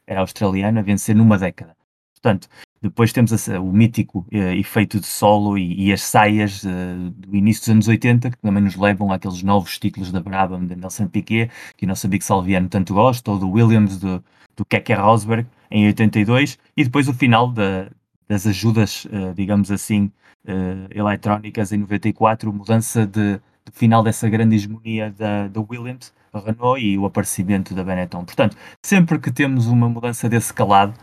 era 0.06 0.20
australiana, 0.20 0.82
a 0.82 0.84
vencer 0.84 1.16
numa 1.16 1.38
década. 1.38 1.78
Portanto, 2.12 2.50
depois 2.82 3.14
temos 3.14 3.32
o 3.48 3.72
mítico 3.72 4.28
uh, 4.34 4.38
efeito 4.60 5.00
de 5.00 5.06
solo 5.06 5.58
e, 5.58 5.88
e 5.88 5.94
as 5.94 6.02
saias 6.02 6.62
uh, 6.66 7.10
do 7.16 7.34
início 7.34 7.62
dos 7.62 7.70
anos 7.70 7.88
80, 7.88 8.32
que 8.32 8.38
também 8.38 8.62
nos 8.62 8.76
levam 8.76 9.14
àqueles 9.14 9.44
novos 9.44 9.80
títulos 9.80 10.12
da 10.12 10.20
Brabham, 10.20 10.68
de 10.68 10.76
Nelson 10.76 11.08
Piquet, 11.08 11.50
que 11.78 11.86
o 11.86 11.88
nosso 11.88 12.06
amigo 12.06 12.26
Salviano 12.26 12.68
tanto 12.68 12.94
gosta, 12.94 13.32
ou 13.32 13.40
do 13.40 13.50
Williams, 13.50 13.98
do, 13.98 14.22
do 14.56 14.66
Keke 14.66 14.94
Rosberg, 14.94 15.48
em 15.70 15.86
82, 15.88 16.60
e 16.76 16.84
depois 16.84 17.08
o 17.08 17.14
final 17.14 17.48
da, 17.48 17.90
das 18.28 18.46
ajudas, 18.48 19.06
uh, 19.06 19.34
digamos 19.36 19.72
assim, 19.72 20.12
eletrónicas 20.90 21.72
em 21.72 21.78
94, 21.78 22.52
mudança 22.52 23.08
de, 23.08 23.36
de, 23.38 23.72
final 23.72 24.04
dessa 24.04 24.28
grande 24.28 24.58
hegemonia 24.58 25.10
da, 25.10 25.48
da 25.48 25.62
Williams, 25.62 26.14
a 26.34 26.40
Renault 26.40 26.82
e 26.82 26.98
o 26.98 27.06
aparecimento 27.06 27.74
da 27.74 27.82
Benetton. 27.82 28.26
Portanto, 28.26 28.58
sempre 28.86 29.18
que 29.20 29.32
temos 29.32 29.68
uma 29.68 29.88
mudança 29.88 30.28
desse 30.28 30.54
calado, 30.54 30.94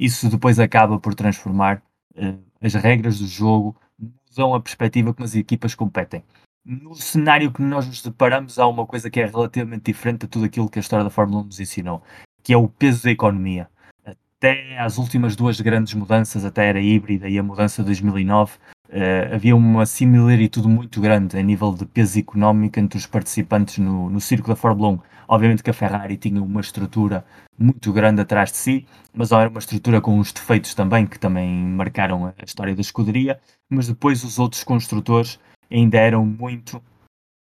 isso 0.00 0.30
depois 0.30 0.58
acaba 0.58 0.98
por 0.98 1.14
transformar 1.14 1.82
uh, 2.16 2.38
as 2.58 2.72
regras 2.72 3.18
do 3.18 3.26
jogo, 3.26 3.76
mudam 3.98 4.54
a 4.54 4.60
perspectiva 4.60 5.12
como 5.12 5.26
as 5.26 5.34
equipas 5.34 5.74
competem. 5.74 6.24
No 6.64 6.94
cenário 6.94 7.52
que 7.52 7.60
nós 7.60 7.86
nos 7.86 8.00
deparamos, 8.02 8.58
há 8.58 8.66
uma 8.66 8.86
coisa 8.86 9.10
que 9.10 9.20
é 9.20 9.26
relativamente 9.26 9.84
diferente 9.84 10.22
de 10.22 10.28
tudo 10.28 10.46
aquilo 10.46 10.70
que 10.70 10.78
a 10.78 10.80
história 10.80 11.04
da 11.04 11.10
Fórmula 11.10 11.42
1 11.42 11.44
nos 11.44 11.60
ensinou, 11.60 12.02
que 12.42 12.52
é 12.52 12.56
o 12.56 12.68
peso 12.68 13.04
da 13.04 13.10
economia. 13.10 13.68
Até 14.04 14.78
às 14.78 14.98
últimas 14.98 15.36
duas 15.36 15.60
grandes 15.60 15.94
mudanças, 15.94 16.44
até 16.44 16.62
a 16.62 16.66
era 16.66 16.80
híbrida 16.80 17.28
e 17.28 17.38
a 17.38 17.42
mudança 17.42 17.82
de 17.82 17.86
2009, 17.86 18.52
Uh, 18.90 19.36
havia 19.36 19.54
uma 19.54 19.86
similaritude 19.86 20.66
muito 20.66 21.00
grande 21.00 21.38
a 21.38 21.42
nível 21.42 21.72
de 21.72 21.86
peso 21.86 22.18
económico 22.18 22.80
entre 22.80 22.98
os 22.98 23.06
participantes 23.06 23.78
no, 23.78 24.10
no 24.10 24.20
circo 24.20 24.48
da 24.48 24.56
Fórmula 24.56 24.88
1. 24.88 24.98
Obviamente 25.28 25.62
que 25.62 25.70
a 25.70 25.72
Ferrari 25.72 26.16
tinha 26.16 26.42
uma 26.42 26.60
estrutura 26.60 27.24
muito 27.56 27.92
grande 27.92 28.20
atrás 28.20 28.50
de 28.50 28.56
si, 28.56 28.86
mas 29.14 29.30
era 29.30 29.48
uma 29.48 29.60
estrutura 29.60 30.00
com 30.00 30.18
uns 30.18 30.32
defeitos 30.32 30.74
também 30.74 31.06
que 31.06 31.20
também 31.20 31.48
marcaram 31.48 32.26
a 32.26 32.34
história 32.44 32.74
da 32.74 32.80
escuderia. 32.80 33.38
Mas 33.70 33.86
depois 33.86 34.24
os 34.24 34.40
outros 34.40 34.64
construtores 34.64 35.38
ainda 35.70 35.96
eram 35.96 36.26
muito 36.26 36.82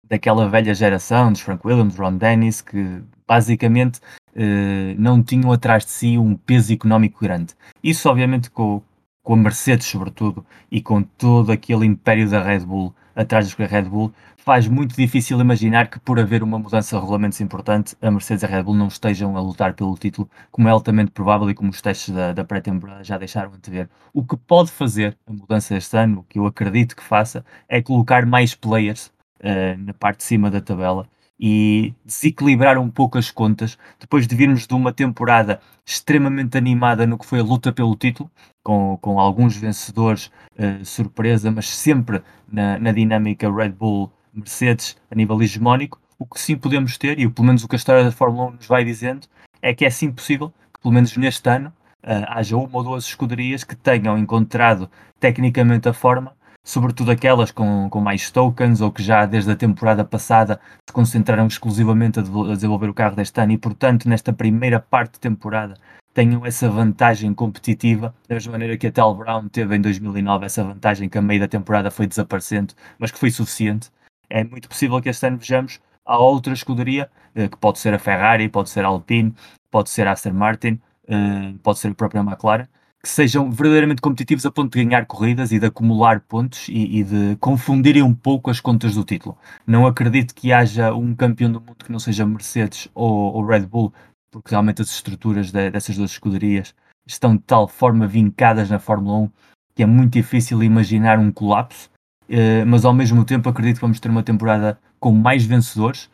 daquela 0.08 0.48
velha 0.48 0.74
geração 0.74 1.30
dos 1.30 1.42
Frank 1.42 1.68
Williams, 1.68 1.98
Ron 1.98 2.16
Dennis, 2.16 2.62
que 2.62 3.02
basicamente 3.28 4.00
uh, 4.36 4.96
não 4.98 5.22
tinham 5.24 5.52
atrás 5.52 5.86
de 5.86 5.92
si 5.92 6.18
um 6.18 6.36
peso 6.36 6.74
económico 6.74 7.20
grande. 7.22 7.54
Isso, 7.84 8.10
obviamente, 8.10 8.50
com, 8.50 8.82
com 9.22 9.34
a 9.34 9.38
Mercedes, 9.38 9.88
sobretudo, 9.88 10.46
e 10.72 10.82
com 10.82 11.02
todo 11.02 11.52
aquele 11.52 11.86
império 11.86 12.30
da 12.30 12.42
Red 12.42 12.62
Bull 12.62 12.94
atrás 13.16 13.54
da 13.54 13.66
Red 13.66 13.84
Bull, 13.84 14.12
faz 14.38 14.68
muito 14.68 14.96
difícil 14.96 15.40
imaginar 15.40 15.88
que, 15.88 16.00
por 16.00 16.20
haver 16.20 16.44
uma 16.44 16.60
mudança 16.60 16.96
de 16.96 17.02
regulamentos 17.02 17.40
importante, 17.40 17.96
a 18.02 18.12
Mercedes 18.12 18.44
e 18.44 18.46
a 18.46 18.50
Red 18.50 18.64
Bull 18.64 18.76
não 18.76 18.88
estejam 18.88 19.38
a 19.38 19.42
lutar 19.42 19.74
pelo 19.74 19.96
título, 19.96 20.30
como 20.52 20.68
é 20.68 20.72
altamente 20.72 21.12
provável 21.12 21.50
e 21.50 21.54
como 21.54 21.70
os 21.70 21.82
testes 21.82 22.14
da, 22.14 22.34
da 22.34 22.44
pré-temporada 22.44 23.04
já 23.04 23.18
deixaram 23.18 23.52
de 23.62 23.72
ver. 23.72 23.90
O 24.14 24.24
que 24.24 24.36
pode 24.36 24.72
fazer 24.72 25.18
a 25.26 25.32
mudança 25.32 25.76
este 25.78 25.96
ano, 25.96 26.20
o 26.20 26.24
que 26.24 26.40
eu 26.40 26.46
acredito 26.46 26.96
que 26.96 27.04
faça, 27.04 27.46
é 27.70 27.82
colocar 27.82 28.26
mais 28.26 28.54
players 28.54 29.08
uh, 29.40 29.78
na 29.78 29.94
parte 29.94 30.18
de 30.18 30.24
cima 30.26 30.52
da 30.52 30.60
tabela 30.60 31.08
e 31.40 31.94
desequilibrar 32.06 32.78
um 32.78 32.90
pouco 32.90 33.18
as 33.18 33.32
contas, 33.32 33.78
depois 34.00 34.28
de 34.28 34.36
virmos 34.36 34.68
de 34.68 34.74
uma 34.74 34.94
temporada 34.94 35.60
extremamente 35.86 36.58
animada 36.58 37.06
no 37.06 37.18
que 37.18 37.26
foi 37.26 37.40
a 37.40 37.44
luta 37.44 37.72
pelo 37.72 37.96
título, 37.96 38.30
com, 38.64 38.98
com 39.02 39.20
alguns 39.20 39.58
vencedores 39.58 40.28
uh, 40.58 40.86
surpresa, 40.86 41.52
mas 41.52 41.68
sempre 41.68 42.22
na, 42.48 42.80
na 42.80 42.92
dinâmica 42.92 43.52
Red 43.52 43.72
Bull 43.72 44.12
Mercedes 44.34 44.96
a 45.12 45.16
nível 45.16 45.42
hegemónico, 45.42 46.00
o 46.18 46.26
que 46.26 46.40
sim 46.40 46.56
podemos 46.56 46.98
ter, 46.98 47.20
e 47.20 47.28
pelo 47.28 47.48
menos 47.48 47.64
o 47.64 47.68
que 47.68 47.76
a 47.76 47.78
história 47.78 48.04
da 48.04 48.12
Fórmula 48.12 48.50
1 48.50 48.52
nos 48.54 48.68
vai 48.68 48.86
dizendo, 48.86 49.28
é 49.62 49.74
que 49.74 49.86
é 49.86 49.90
sim 49.90 50.12
possível 50.12 50.54
que, 50.74 50.80
pelo 50.82 50.94
menos 50.94 51.16
neste 51.18 51.50
ano, 51.50 51.74
uh, 52.04 52.26
haja 52.30 52.56
uma 52.56 52.78
ou 52.78 52.84
duas 52.84 53.06
escuderias 53.06 53.64
que 53.64 53.76
tenham 53.76 54.18
encontrado 54.18 54.90
tecnicamente 55.20 55.90
a 55.90 55.94
forma, 55.94 56.34
sobretudo 56.64 57.12
aquelas 57.12 57.52
com, 57.52 57.90
com 57.90 58.00
mais 58.00 58.32
tokens 58.32 58.82
ou 58.82 58.92
que 58.92 59.04
já 59.04 59.26
desde 59.26 59.52
a 59.52 59.56
temporada 59.56 60.04
passada 60.06 60.60
se 60.88 60.94
concentraram 60.94 61.46
exclusivamente 61.48 62.20
a, 62.20 62.22
a 62.22 62.56
desenvolver 62.56 62.90
o 62.90 62.94
carro 62.94 63.16
deste 63.16 63.40
ano 63.42 63.52
e, 63.52 63.58
portanto, 63.58 64.08
nesta 64.08 64.32
primeira 64.32 64.80
parte 64.80 65.14
de 65.14 65.20
temporada 65.20 65.76
tenham 66.14 66.46
essa 66.46 66.70
vantagem 66.70 67.34
competitiva, 67.34 68.14
da 68.28 68.36
mesma 68.36 68.52
maneira 68.52 68.78
que 68.78 68.88
a 68.88 68.92
Tel 68.92 69.16
Brown 69.16 69.50
teve 69.50 69.76
em 69.76 69.82
2009 69.82 70.46
essa 70.46 70.64
vantagem 70.64 71.10
que 71.10 71.18
a 71.18 71.22
meio 71.22 71.40
da 71.40 71.48
temporada 71.48 71.90
foi 71.90 72.06
desaparecendo, 72.06 72.74
mas 73.00 73.12
que 73.12 73.18
foi 73.18 73.32
suficiente. 73.32 73.90
É 74.30 74.44
muito 74.44 74.70
possível 74.70 75.02
que 75.02 75.10
este 75.10 75.26
ano 75.26 75.38
vejamos 75.38 75.80
a 76.06 76.18
outra 76.18 76.54
escuderia, 76.54 77.10
eh, 77.34 77.48
que 77.48 77.58
pode 77.58 77.80
ser 77.80 77.94
a 77.94 78.00
Ferrari, 78.00 78.48
pode 78.48 78.70
ser 78.70 78.86
a 78.86 78.90
Alpine, 78.90 79.34
pode 79.72 79.90
ser 79.90 80.08
a 80.08 80.12
Aston 80.12 80.34
Martin, 80.34 80.80
eh, 81.08 81.54
pode 81.64 81.80
ser 81.80 81.90
a 81.90 81.96
própria 81.96 82.22
McLaren, 82.22 82.68
que 83.04 83.10
sejam 83.10 83.52
verdadeiramente 83.52 84.02
competitivos 84.02 84.46
a 84.46 84.52
ponto 84.52 84.72
de 84.72 84.86
ganhar 84.86 85.06
corridas 85.06 85.52
e 85.52 85.60
de 85.60 85.66
acumular 85.66 86.22
pontos 86.22 86.70
e, 86.70 87.00
e, 87.00 87.04
de 87.04 87.36
confundirem 87.36 88.02
um 88.02 88.14
pouco 88.14 88.50
as 88.50 88.62
contas 88.62 88.96
do 88.96 89.04
título. 89.04 89.38
Não 89.68 89.86
acredito 89.86 90.34
que 90.34 90.54
haja 90.54 90.94
um 90.94 91.14
campeão 91.14 91.52
do 91.52 91.60
mundo 91.60 91.84
que 91.84 91.92
não 91.92 92.00
seja 92.00 92.26
Mercedes 92.26 92.88
ou, 92.96 93.34
ou 93.34 93.46
Red 93.46 93.66
Bull, 93.66 93.94
porque 94.32 94.52
realmente 94.52 94.82
as 94.82 94.90
estruturas 94.90 95.52
de, 95.52 95.70
dessas 95.70 95.98
duas 95.98 96.12
escuderias 96.12 96.74
estão 97.06 97.36
de 97.36 97.44
tal 97.44 97.68
forma 97.68 98.08
vincadas 98.08 98.70
na 98.70 98.80
Fórmula 98.80 99.18
1 99.18 99.30
que 99.76 99.84
é 99.84 99.86
muito 99.86 100.14
difícil 100.14 100.62
imaginar 100.64 101.20
um 101.20 101.32
colapso, 101.32 101.90
uh, 102.30 102.66
mas 102.66 102.86
ao 102.86 102.94
mesmo 102.94 103.26
tempo 103.26 103.50
acredito 103.50 103.76
que 103.76 103.82
vamos 103.82 104.00
ter 104.00 104.10
uma 104.10 104.24
temporada 104.24 104.80
com 105.00 105.12
mais 105.12 105.44
vencedores. 105.44 106.10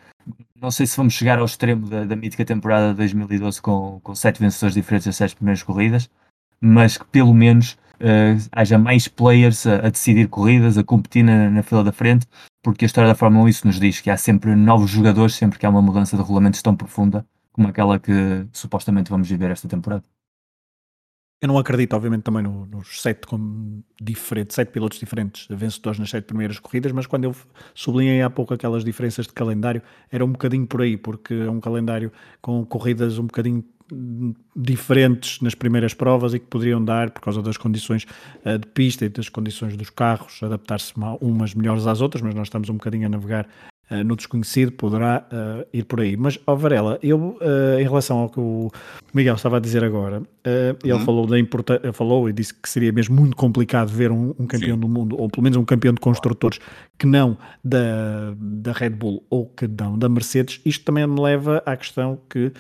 Não 0.60 0.71
sei 0.71 0.88
se 0.88 0.97
vamos 0.97 1.13
chegar 1.13 1.39
ao 1.39 1.45
extremo 1.45 1.88
da, 1.88 2.06
da 2.06 2.15
mítica 2.15 2.43
temporada 2.45 2.89
de 2.91 2.95
2012 2.95 3.62
com, 3.62 3.99
com 4.02 4.15
sete 4.15 4.39
vencedores 4.39 4.75
diferentes 4.75 5.06
nas 5.06 5.15
sete 5.15 5.36
primeiras 5.36 5.63
corridas, 5.63 6.10
mas 6.62 6.98
que 6.98 7.06
pelo 7.06 7.34
menos 7.34 7.78
uh, 8.00 8.50
haja 8.52 8.78
mais 8.78 9.08
players 9.08 9.65
a, 9.65 9.88
a, 9.88 9.89
decidir 9.89 10.28
corridas, 10.28 10.78
a 10.78 10.84
competir 10.84 11.24
na, 11.24 11.50
na, 11.50 11.63
fila 11.63 11.84
da 11.84 11.91
frente, 11.91 12.26
porque 12.62 12.86
a 12.86 12.88
história 12.88 13.10
da 13.10 13.15
Fórmula 13.15 13.45
1 13.45 13.50
isso 13.50 13.67
nos 13.67 13.80
diz 13.80 14.02
que 14.02 14.10
há 14.10 14.17
sempre 14.17 14.56
novos 14.56 14.89
jogadores, 14.89 15.36
sempre 15.36 15.60
que 15.60 15.65
há 15.65 15.69
uma 15.69 15.82
mudança 15.82 16.15
de 16.15 16.22
regulamentos 16.22 16.62
tão 16.62 16.76
profunda 16.76 17.26
como 17.52 17.67
aquela 17.67 18.00
que 18.00 18.48
supostamente 18.54 19.10
vamos 19.10 19.30
viver 19.30 19.52
esta 19.52 19.67
temporada. 19.67 20.04
Eu 21.41 21.48
não 21.48 21.58
acredito, 21.58 21.93
obviamente, 21.93 22.24
também 22.24 22.43
no, 22.43 22.65
nos 22.65 23.02
sete, 23.02 23.26
como 23.26 23.82
diferentes, 24.02 24.56
sete 24.56 24.72
pilotos 24.72 25.00
diferentes 25.00 25.48
vencedores 25.50 25.98
nas 25.98 26.10
sete 26.10 26.26
primeiras 26.26 26.60
corridas, 26.60 26.91
mas 26.91 27.08
quando 27.08 27.24
eu 27.24 27.36
sublinhei 27.74 28.22
há 28.22 28.30
pouco 28.30 28.54
aquelas 28.54 28.84
diferenças 28.84 29.26
de 29.26 29.32
calendário, 29.32 29.82
era 30.12 30.24
um 30.24 30.32
bocadinho 30.34 30.67
por 30.67 30.82
aí, 30.82 30.98
porque 30.98 31.34
é 31.34 31.50
um 31.50 31.62
calendário 31.62 32.12
com 32.41 32.65
corridas 32.65 33.17
um 33.17 33.24
bocadinho 33.24 33.63
diferentes 34.56 35.41
nas 35.41 35.56
primeiras 35.56 35.93
provas 35.93 36.34
e 36.34 36.39
que 36.39 36.45
poderiam 36.45 36.84
dar, 36.84 37.10
por 37.12 37.21
causa 37.21 37.41
das 37.41 37.58
condições 37.58 38.06
uh, 38.45 38.58
de 38.58 38.67
pista 38.67 39.06
e 39.06 39.10
das 39.10 39.30
condições 39.30 39.75
dos 39.75 39.89
carros, 39.89 40.41
adaptar-se 40.43 40.93
umas 41.21 41.54
melhores 41.54 41.88
às 41.88 42.02
outras, 42.02 42.21
mas 42.21 42.36
nós 42.36 42.47
estamos 42.47 42.69
um 42.69 42.73
bocadinho 42.73 43.08
a 43.08 43.10
navegar 43.10 43.47
uh, 43.91 44.04
no 44.04 44.15
desconhecido, 44.15 44.71
poderá 44.71 45.25
uh, 45.32 45.67
ir 45.73 45.84
por 45.84 46.02
aí. 46.02 46.15
Mas, 46.15 46.39
ó 46.45 46.54
oh 46.54 46.58
Varela, 46.58 46.99
eu, 47.02 47.17
uh, 47.17 47.80
em 47.80 47.84
relação 47.84 48.19
ao 48.19 48.30
que 48.30 48.39
o 48.39 48.71
Miguel 49.13 49.36
estava 49.36 49.58
a 49.58 49.60
dizer 49.60 49.84
agora, 49.84 50.21
ele 50.84 50.93
uhum. 50.93 51.06
falou, 51.06 51.28
da 51.28 51.38
importância, 51.38 51.93
falou 51.93 52.30
e 52.30 52.34
disse 52.34 52.54
que 52.54 52.67
seria 52.67 52.91
mesmo 52.91 53.15
muito 53.15 53.36
complicado 53.36 53.89
ver 53.89 54.12
um, 54.12 54.34
um 54.39 54.47
campeão 54.47 54.75
Sim. 54.75 54.80
do 54.80 54.88
mundo, 54.88 55.15
ou 55.19 55.30
pelo 55.30 55.43
menos 55.43 55.58
um 55.58 55.65
campeão 55.65 55.93
de 55.93 55.99
construtores, 55.99 56.60
que 56.97 57.06
não 57.06 57.38
da, 57.63 58.34
da 58.36 58.71
Red 58.71 58.91
Bull 58.91 59.23
ou 59.30 59.45
que 59.45 59.67
não 59.67 59.97
da 59.97 60.10
Mercedes. 60.10 60.60
Isto 60.65 60.86
também 60.86 61.06
me 61.06 61.19
leva 61.19 61.62
à 61.65 61.75
questão 61.75 62.19
que 62.30 62.52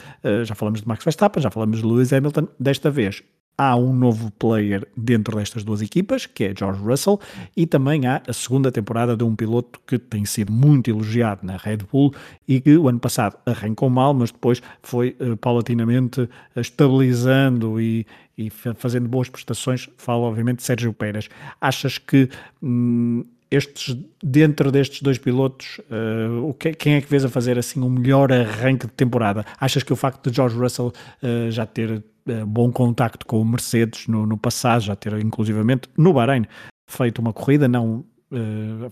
já 0.43 0.53
falamos 0.53 0.81
de 0.81 0.87
Max 0.87 1.03
Verstappen, 1.03 1.41
já 1.41 1.49
falamos 1.49 1.79
de 1.79 1.85
Lewis 1.85 2.13
Hamilton, 2.13 2.47
desta 2.59 2.91
vez 2.91 3.23
há 3.59 3.75
um 3.75 3.93
novo 3.93 4.31
player 4.39 4.87
dentro 4.95 5.35
destas 5.35 5.65
duas 5.65 5.81
equipas, 5.81 6.25
que 6.25 6.45
é 6.45 6.53
George 6.57 6.81
Russell, 6.81 7.19
e 7.57 7.67
também 7.67 8.07
há 8.07 8.21
a 8.25 8.31
segunda 8.31 8.71
temporada 8.71 9.17
de 9.17 9.23
um 9.25 9.35
piloto 9.35 9.81
que 9.85 9.99
tem 9.99 10.23
sido 10.23 10.49
muito 10.49 10.89
elogiado 10.89 11.45
na 11.45 11.57
Red 11.57 11.79
Bull 11.91 12.13
e 12.47 12.61
que 12.61 12.77
o 12.77 12.87
ano 12.87 13.01
passado 13.01 13.35
arrancou 13.45 13.89
mal, 13.89 14.13
mas 14.13 14.31
depois 14.31 14.61
foi 14.81 15.13
uh, 15.19 15.35
paulatinamente 15.35 16.29
estabilizando 16.55 17.81
e, 17.81 18.07
e, 18.37 18.49
fazendo 18.49 19.09
boas 19.09 19.27
prestações. 19.27 19.89
Falo, 19.97 20.23
obviamente, 20.23 20.59
de 20.59 20.63
Sérgio 20.63 20.93
Pérez. 20.93 21.27
Achas 21.59 21.97
que. 21.97 22.29
Hum, 22.63 23.25
estes, 23.51 23.97
dentro 24.23 24.71
destes 24.71 25.01
dois 25.01 25.17
pilotos, 25.17 25.79
uh, 25.89 26.47
o 26.47 26.53
que, 26.53 26.73
quem 26.73 26.93
é 26.95 27.01
que 27.01 27.09
vês 27.09 27.25
a 27.25 27.29
fazer 27.29 27.57
assim 27.57 27.81
um 27.81 27.89
melhor 27.89 28.31
arranque 28.31 28.85
de 28.85 28.93
temporada? 28.93 29.45
Achas 29.59 29.81
que 29.81 29.91
o 29.91 29.95
facto 29.95 30.29
de 30.29 30.35
George 30.35 30.57
Russell 30.57 30.87
uh, 31.23 31.49
já 31.49 31.65
ter 31.65 31.91
uh, 31.91 32.45
bom 32.45 32.71
contacto 32.71 33.25
com 33.25 33.41
o 33.41 33.45
Mercedes 33.45 34.07
no, 34.07 34.25
no, 34.25 34.37
passado, 34.37 34.81
já 34.81 34.95
ter 34.95 35.13
inclusivamente 35.13 35.89
no 35.97 36.13
Bahrein 36.13 36.45
feito 36.87 37.19
uma 37.19 37.33
corrida, 37.33 37.67
não 37.67 38.05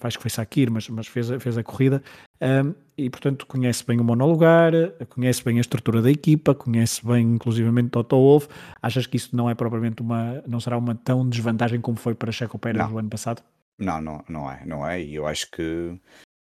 acho 0.02 0.18
que 0.18 0.24
foi 0.24 0.32
Sakir, 0.32 0.72
mas, 0.72 0.90
mas 0.90 1.06
fez, 1.06 1.30
fez 1.40 1.58
a 1.60 1.64
corrida, 1.64 2.02
um, 2.42 2.74
e 2.98 3.08
portanto 3.08 3.46
conhece 3.46 3.86
bem 3.86 4.00
o 4.00 4.04
monolugar, 4.04 4.74
conhece 5.10 5.44
bem 5.44 5.60
a 5.60 5.62
estrutura 5.62 6.02
da 6.02 6.10
equipa, 6.10 6.56
conhece 6.56 7.06
bem 7.06 7.36
inclusivamente 7.36 7.90
Toto 7.90 8.16
Wolff. 8.16 8.48
Achas 8.82 9.06
que 9.06 9.18
isso 9.18 9.36
não 9.36 9.48
é 9.48 9.54
propriamente 9.54 10.02
uma, 10.02 10.42
não 10.48 10.60
será 10.60 10.76
uma 10.76 10.96
tão 10.96 11.28
desvantagem 11.30 11.80
como 11.80 11.98
foi 11.98 12.16
para 12.16 12.32
Checo 12.32 12.58
Pérez 12.58 12.90
no 12.90 12.98
ano 12.98 13.10
passado? 13.10 13.44
Não, 13.78 14.02
não, 14.02 14.24
não 14.28 14.52
é, 14.52 14.66
não 14.66 14.88
é. 14.88 15.02
E 15.02 15.16
eu 15.16 15.28
acho 15.28 15.50
que 15.52 16.00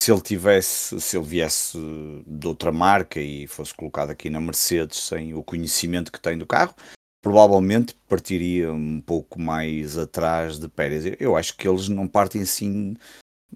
se 0.02 0.12
ele 0.12 0.20
tivesse, 0.20 1.00
se 1.00 1.16
ele 1.16 1.26
viesse 1.26 1.78
de 2.26 2.46
outra 2.46 2.70
marca 2.70 3.20
e 3.20 3.46
fosse 3.46 3.74
colocado 3.74 4.10
aqui 4.10 4.30
na 4.30 4.40
Mercedes 4.40 4.98
sem 4.98 5.34
o 5.34 5.42
conhecimento 5.42 6.12
que 6.12 6.20
tem 6.20 6.38
do 6.38 6.46
carro, 6.46 6.74
provavelmente 7.20 7.94
partiria 8.08 8.72
um 8.72 9.00
pouco 9.00 9.40
mais 9.40 9.98
atrás 9.98 10.58
de 10.58 10.68
Pérez. 10.68 11.04
Eu 11.18 11.36
acho 11.36 11.56
que 11.56 11.68
eles 11.68 11.88
não 11.88 12.06
partem 12.06 12.42
assim 12.42 12.94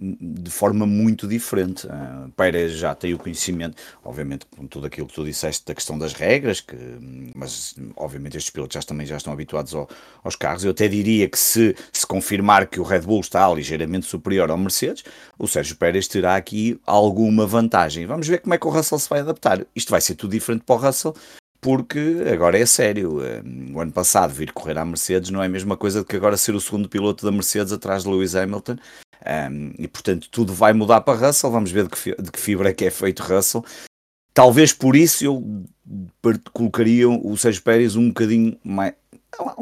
de 0.01 0.51
forma 0.51 0.87
muito 0.87 1.29
diferente. 1.29 1.87
Uh, 1.87 2.31
Pérez 2.37 2.73
já 2.73 2.95
tem 2.95 3.13
o 3.13 3.19
conhecimento, 3.19 3.77
obviamente, 4.03 4.47
com 4.47 4.67
tudo 4.67 4.87
aquilo 4.87 5.07
que 5.07 5.15
tu 5.15 5.25
disseste 5.25 5.67
da 5.67 5.75
questão 5.75 5.99
das 5.99 6.15
regras, 6.15 6.61
que, 6.61 6.77
mas 7.35 7.75
obviamente 7.97 8.37
estes 8.37 8.51
pilotos 8.51 8.75
já, 8.75 8.83
também 8.83 9.07
já 9.07 9.17
estão 9.17 9.33
habituados 9.33 9.75
ao, 9.75 9.89
aos 10.25 10.37
carros. 10.37 10.65
Eu 10.65 10.71
até 10.71 10.89
diria 10.89 11.29
que 11.29 11.39
se 11.39 11.77
se 11.93 12.07
confirmar 12.07 12.67
que 12.67 12.81
o 12.81 12.83
Red 12.83 13.01
Bull 13.01 13.21
está 13.21 13.53
ligeiramente 13.53 14.07
superior 14.07 14.51
ao 14.51 14.57
Mercedes, 14.57 15.05
o 15.39 15.47
Sérgio 15.47 15.77
Pérez 15.77 16.09
terá 16.09 16.37
aqui 16.37 16.81
alguma 16.87 17.47
vantagem. 17.47 18.07
Vamos 18.07 18.27
ver 18.27 18.39
como 18.39 18.55
é 18.55 18.59
que 18.59 18.67
o 18.67 18.71
Russell 18.71 18.99
se 18.99 19.09
vai 19.09 19.21
adaptar. 19.21 19.67
Isto 19.75 19.91
vai 19.91 20.01
ser 20.01 20.15
tudo 20.15 20.31
diferente 20.31 20.65
para 20.65 20.77
o 20.77 20.79
Russell, 20.79 21.15
porque 21.61 22.25
agora 22.33 22.59
é 22.59 22.65
sério. 22.65 23.21
Ah, 23.21 23.43
o 23.75 23.81
ano 23.81 23.93
passado 23.93 24.33
vir 24.33 24.53
correr 24.53 24.79
à 24.79 24.85
Mercedes 24.85 25.31
não 25.31 25.43
é 25.43 25.47
a 25.47 25.49
mesma 25.49 25.77
coisa 25.77 26.05
que 26.05 26.17
agora 26.17 26.37
ser 26.37 26.55
o 26.55 26.61
segundo 26.61 26.89
piloto 26.89 27.25
da 27.25 27.33
Mercedes 27.33 27.73
atrás 27.73 28.05
de 28.05 28.09
Lewis 28.09 28.35
Hamilton 28.35 28.77
um, 29.27 29.73
e 29.79 29.89
portanto 29.89 30.29
tudo 30.31 30.53
vai 30.53 30.73
mudar 30.73 31.01
para 31.01 31.27
Russell. 31.27 31.51
Vamos 31.51 31.71
ver 31.71 31.85
de 31.85 31.91
que, 31.91 32.23
de 32.23 32.31
que 32.31 32.41
fibra 32.41 32.71
é 32.71 32.73
que 32.73 32.85
é 32.85 32.91
feito 32.91 33.23
Russell. 33.23 33.65
Talvez 34.33 34.73
por 34.73 34.97
isso 34.97 35.25
eu 35.25 35.65
colocaria 36.53 37.09
o 37.09 37.37
Sérgio 37.37 37.63
Pérez 37.63 37.97
um 37.97 38.09
bocadinho 38.09 38.57
mais, 38.63 38.95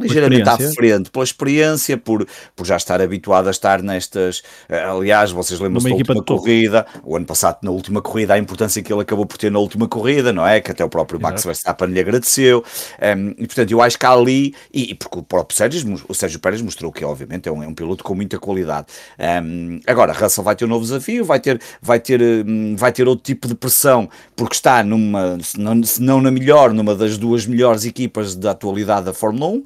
ligeiramente 0.00 0.48
à 0.48 0.56
frente, 0.56 1.10
pela 1.10 1.24
experiência, 1.24 1.96
por, 1.96 2.26
por 2.54 2.66
já 2.66 2.76
estar 2.76 3.00
habituado 3.00 3.48
a 3.48 3.50
estar 3.50 3.82
nestas. 3.82 4.42
Eh, 4.68 4.82
aliás, 4.82 5.30
vocês 5.30 5.60
lembram-se 5.60 5.88
da 5.88 5.94
última 5.94 6.22
corrida, 6.24 6.86
o 7.04 7.16
ano 7.16 7.26
passado, 7.26 7.58
na 7.62 7.70
última 7.70 8.00
corrida, 8.00 8.34
a 8.34 8.38
importância 8.38 8.82
que 8.82 8.92
ele 8.92 9.02
acabou 9.02 9.26
por 9.26 9.36
ter 9.36 9.50
na 9.50 9.58
última 9.58 9.88
corrida, 9.88 10.32
não 10.32 10.46
é? 10.46 10.60
Que 10.60 10.70
até 10.70 10.84
o 10.84 10.88
próprio 10.88 11.20
Max 11.20 11.44
Verstappen 11.44 11.88
lhe 11.88 12.00
agradeceu. 12.00 12.64
Um, 13.00 13.04
ehm, 13.04 13.34
e 13.38 13.46
portanto, 13.46 13.70
eu 13.70 13.82
acho 13.82 13.98
que 13.98 14.06
há 14.06 14.12
ali, 14.12 14.54
e, 14.72 14.90
e 14.90 14.94
porque 14.94 15.18
o 15.18 15.22
próprio 15.22 15.56
Sérgio, 15.56 16.02
o 16.08 16.14
Sérgio 16.14 16.40
Pérez 16.40 16.62
mostrou 16.62 16.90
que, 16.90 17.04
obviamente, 17.04 17.48
é 17.48 17.52
um, 17.52 17.62
é 17.62 17.66
um 17.66 17.74
piloto 17.74 18.02
com 18.02 18.14
muita 18.14 18.38
qualidade. 18.38 18.86
Um, 19.18 19.24
ehm, 19.24 19.80
agora, 19.86 20.12
Russell 20.12 20.44
vai 20.44 20.56
ter 20.56 20.64
um 20.64 20.68
novo 20.68 20.84
desafio, 20.84 21.24
vai 21.24 21.40
ter, 21.40 21.60
vai, 21.80 22.00
ter, 22.00 22.20
hum, 22.20 22.74
vai 22.76 22.92
ter 22.92 23.06
outro 23.06 23.24
tipo 23.24 23.46
de 23.46 23.54
pressão, 23.54 24.08
porque 24.34 24.54
está 24.54 24.82
numa, 24.82 25.38
se 25.42 25.58
não, 25.58 25.82
se 25.82 26.02
não 26.02 26.20
na 26.20 26.30
melhor, 26.30 26.72
numa 26.72 26.94
das 26.94 27.18
duas 27.18 27.46
melhores 27.46 27.84
equipas 27.84 28.34
da 28.34 28.52
atualidade 28.52 29.06
da 29.06 29.12
Fórmula 29.12 29.48
1 29.48 29.57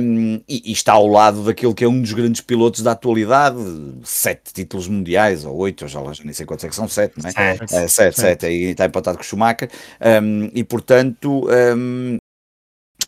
um, 0.00 0.40
e, 0.48 0.70
e, 0.70 0.72
está 0.72 0.92
ao 0.92 1.06
lado 1.06 1.44
daquele 1.44 1.74
que 1.74 1.84
é 1.84 1.88
um 1.88 2.00
dos 2.00 2.12
grandes 2.12 2.40
pilotos 2.40 2.82
da 2.82 2.92
atualidade, 2.92 3.58
sete 4.04 4.52
títulos 4.52 4.88
mundiais, 4.88 5.44
ou 5.44 5.56
oito, 5.56 5.84
eu 5.84 5.88
já, 5.88 6.00
já 6.12 6.24
nem 6.24 6.32
sei 6.32 6.46
quantos 6.46 6.64
é 6.64 6.68
que 6.68 6.74
são, 6.74 6.88
sete, 6.88 7.14
não 7.20 7.28
é? 7.28 7.32
Sete, 7.32 7.74
é, 7.74 7.88
sete, 7.88 8.20
sete, 8.20 8.46
aí 8.46 8.64
está 8.64 8.86
empatado 8.86 9.18
com 9.18 9.22
o 9.22 9.26
Schumacher, 9.26 9.70
um, 10.22 10.50
e 10.54 10.64
portanto. 10.64 11.46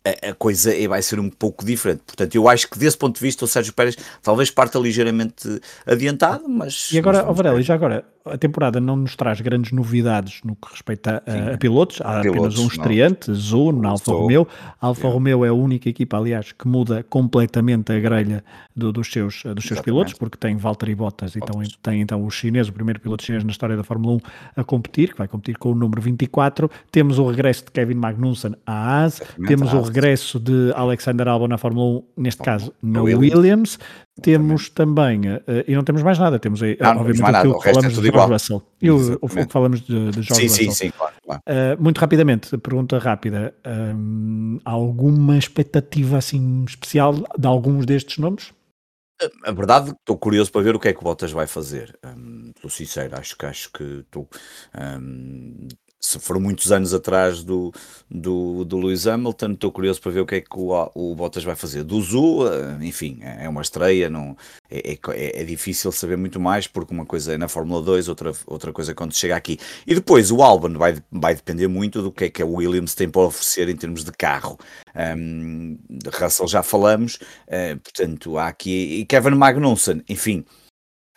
A, 0.06 0.30
a, 0.30 0.34
coisa 0.34 0.70
vai 0.86 1.00
ser 1.00 1.18
um 1.18 1.30
pouco 1.30 1.64
diferente. 1.64 2.02
Portanto, 2.06 2.34
eu 2.34 2.46
acho 2.48 2.68
que 2.68 2.78
desse 2.78 2.96
ponto 2.96 3.14
de 3.14 3.22
vista 3.22 3.44
o 3.44 3.48
Sérgio 3.48 3.72
Pérez 3.72 3.96
talvez 4.22 4.50
parta 4.50 4.78
ligeiramente 4.78 5.60
adiantado, 5.86 6.46
mas... 6.48 6.90
E 6.92 6.98
agora, 6.98 7.22
Varela, 7.32 7.62
já 7.62 7.74
agora, 7.74 8.04
a 8.26 8.38
temporada 8.38 8.80
não 8.80 8.96
nos 8.96 9.14
traz 9.14 9.40
grandes 9.40 9.70
novidades 9.70 10.40
no 10.44 10.56
que 10.56 10.70
respeita 10.70 11.22
a, 11.26 11.54
a 11.54 11.58
pilotos, 11.58 12.00
há 12.00 12.20
pilotos, 12.20 12.38
apenas 12.38 12.58
um 12.58 12.66
estreante, 12.66 13.32
Zuno, 13.34 13.86
Alfa 13.86 14.12
Romeo. 14.12 14.48
A 14.80 14.86
Alfa 14.86 15.08
Romeo 15.08 15.44
é 15.44 15.48
a 15.48 15.52
única 15.52 15.88
equipa, 15.88 16.16
aliás, 16.16 16.52
que 16.52 16.66
muda 16.66 17.02
completamente 17.02 17.92
a 17.92 18.00
grelha 18.00 18.42
do, 18.74 18.92
dos 18.92 19.12
seus, 19.12 19.42
dos 19.54 19.64
seus 19.66 19.80
pilotos, 19.80 20.14
porque 20.14 20.38
tem 20.38 20.56
Valtteri 20.56 20.94
Bottas 20.94 21.34
e 21.34 21.38
então, 21.38 21.62
tem 21.82 22.00
então 22.00 22.24
o 22.24 22.30
chinês, 22.30 22.68
o 22.68 22.72
primeiro 22.72 22.98
piloto 22.98 23.22
chinês 23.22 23.44
na 23.44 23.50
história 23.50 23.76
da 23.76 23.84
Fórmula 23.84 24.14
1 24.14 24.20
a 24.56 24.64
competir, 24.64 25.12
que 25.12 25.18
vai 25.18 25.28
competir 25.28 25.58
com 25.58 25.72
o 25.72 25.74
número 25.74 26.00
24. 26.00 26.70
Temos 26.90 27.18
o 27.18 27.28
regresso 27.28 27.66
de 27.66 27.72
Kevin 27.72 27.96
Magnussen 27.96 28.54
à 28.66 29.04
AS, 29.04 29.20
temos 29.46 29.72
o 29.74 29.82
regresso 29.94 30.40
de 30.40 30.72
Alexander 30.74 31.28
Albon 31.28 31.48
na 31.48 31.58
Fórmula 31.58 32.00
1, 32.16 32.22
neste 32.22 32.42
caso 32.42 32.72
na 32.82 33.02
Williams. 33.02 33.34
Williams. 33.34 33.78
Temos 34.22 34.68
também, 34.68 35.22
uh, 35.22 35.42
e 35.66 35.74
não 35.74 35.82
temos 35.82 36.00
mais 36.02 36.16
nada, 36.20 36.38
temos 36.38 36.62
aí, 36.62 36.76
não, 36.80 36.98
obviamente, 36.98 37.20
não 37.20 37.28
aquilo 37.30 37.58
que 37.58 37.72
falamos 37.72 37.98
é 37.98 38.00
de 38.00 38.08
George 38.10 38.32
Russell 38.32 38.62
e 38.80 38.90
o, 38.90 39.18
o, 39.20 39.28
que 39.28 39.46
falamos 39.48 39.80
de, 39.80 40.10
de 40.10 40.22
George 40.22 40.34
sim, 40.34 40.42
Russell. 40.42 40.48
Sim, 40.48 40.70
sim, 40.70 40.90
claro. 40.90 41.14
claro. 41.24 41.42
Uh, 41.48 41.82
muito 41.82 41.98
rapidamente, 41.98 42.56
pergunta 42.58 42.96
rápida: 42.98 43.52
um, 43.66 44.60
alguma 44.64 45.36
expectativa 45.36 46.16
assim 46.16 46.64
especial 46.64 47.14
de 47.36 47.46
alguns 47.46 47.86
destes 47.86 48.18
nomes? 48.18 48.52
A 49.44 49.52
verdade, 49.52 49.90
estou 49.90 50.18
curioso 50.18 50.50
para 50.50 50.62
ver 50.62 50.74
o 50.74 50.80
que 50.80 50.88
é 50.88 50.92
que 50.92 50.98
o 50.98 51.02
Bottas 51.02 51.30
vai 51.30 51.46
fazer. 51.46 51.96
Um, 52.04 52.50
estou 52.54 52.68
sincero, 52.68 53.16
acho 53.16 53.36
que 53.36 53.46
acho 53.46 53.72
que 53.72 53.82
estou. 54.00 54.28
Um, 54.76 55.68
se 56.04 56.18
foram 56.18 56.38
muitos 56.38 56.70
anos 56.70 56.92
atrás 56.92 57.42
do, 57.42 57.72
do, 58.10 58.62
do 58.64 58.78
Lewis 58.78 59.06
Hamilton, 59.06 59.52
estou 59.52 59.72
curioso 59.72 60.02
para 60.02 60.12
ver 60.12 60.20
o 60.20 60.26
que 60.26 60.34
é 60.34 60.40
que 60.42 60.54
o, 60.54 60.90
o 60.94 61.14
Bottas 61.14 61.42
vai 61.42 61.56
fazer. 61.56 61.82
Do 61.82 62.00
Zu, 62.02 62.46
eh, 62.46 62.84
enfim, 62.84 63.20
é, 63.22 63.46
é 63.46 63.48
uma 63.48 63.62
estreia, 63.62 64.10
não, 64.10 64.36
é, 64.70 64.92
é, 64.92 65.40
é, 65.40 65.44
difícil 65.44 65.90
saber 65.90 66.18
muito 66.18 66.38
mais, 66.38 66.66
porque 66.66 66.92
uma 66.92 67.06
coisa 67.06 67.32
é 67.32 67.38
na 67.38 67.48
Fórmula 67.48 67.80
2, 67.80 68.08
outra, 68.08 68.32
outra 68.46 68.70
coisa 68.70 68.94
quando 68.94 69.14
chega 69.14 69.34
aqui. 69.34 69.58
E 69.86 69.94
depois 69.94 70.30
o 70.30 70.42
Albon 70.42 70.74
vai, 70.74 70.98
vai 71.10 71.34
depender 71.34 71.68
muito 71.68 72.02
do 72.02 72.12
que 72.12 72.24
é 72.24 72.28
que 72.28 72.42
a 72.42 72.46
Williams 72.46 72.94
tem 72.94 73.08
para 73.08 73.22
oferecer 73.22 73.70
em 73.70 73.76
termos 73.76 74.04
de 74.04 74.12
carro. 74.12 74.58
Um, 74.94 75.78
de 75.88 76.10
Russell 76.10 76.46
já 76.46 76.62
falamos, 76.62 77.14
uh, 77.48 77.80
portanto 77.82 78.36
há 78.36 78.48
aqui. 78.48 79.00
E 79.00 79.06
Kevin 79.06 79.36
Magnussen, 79.36 80.02
enfim 80.06 80.44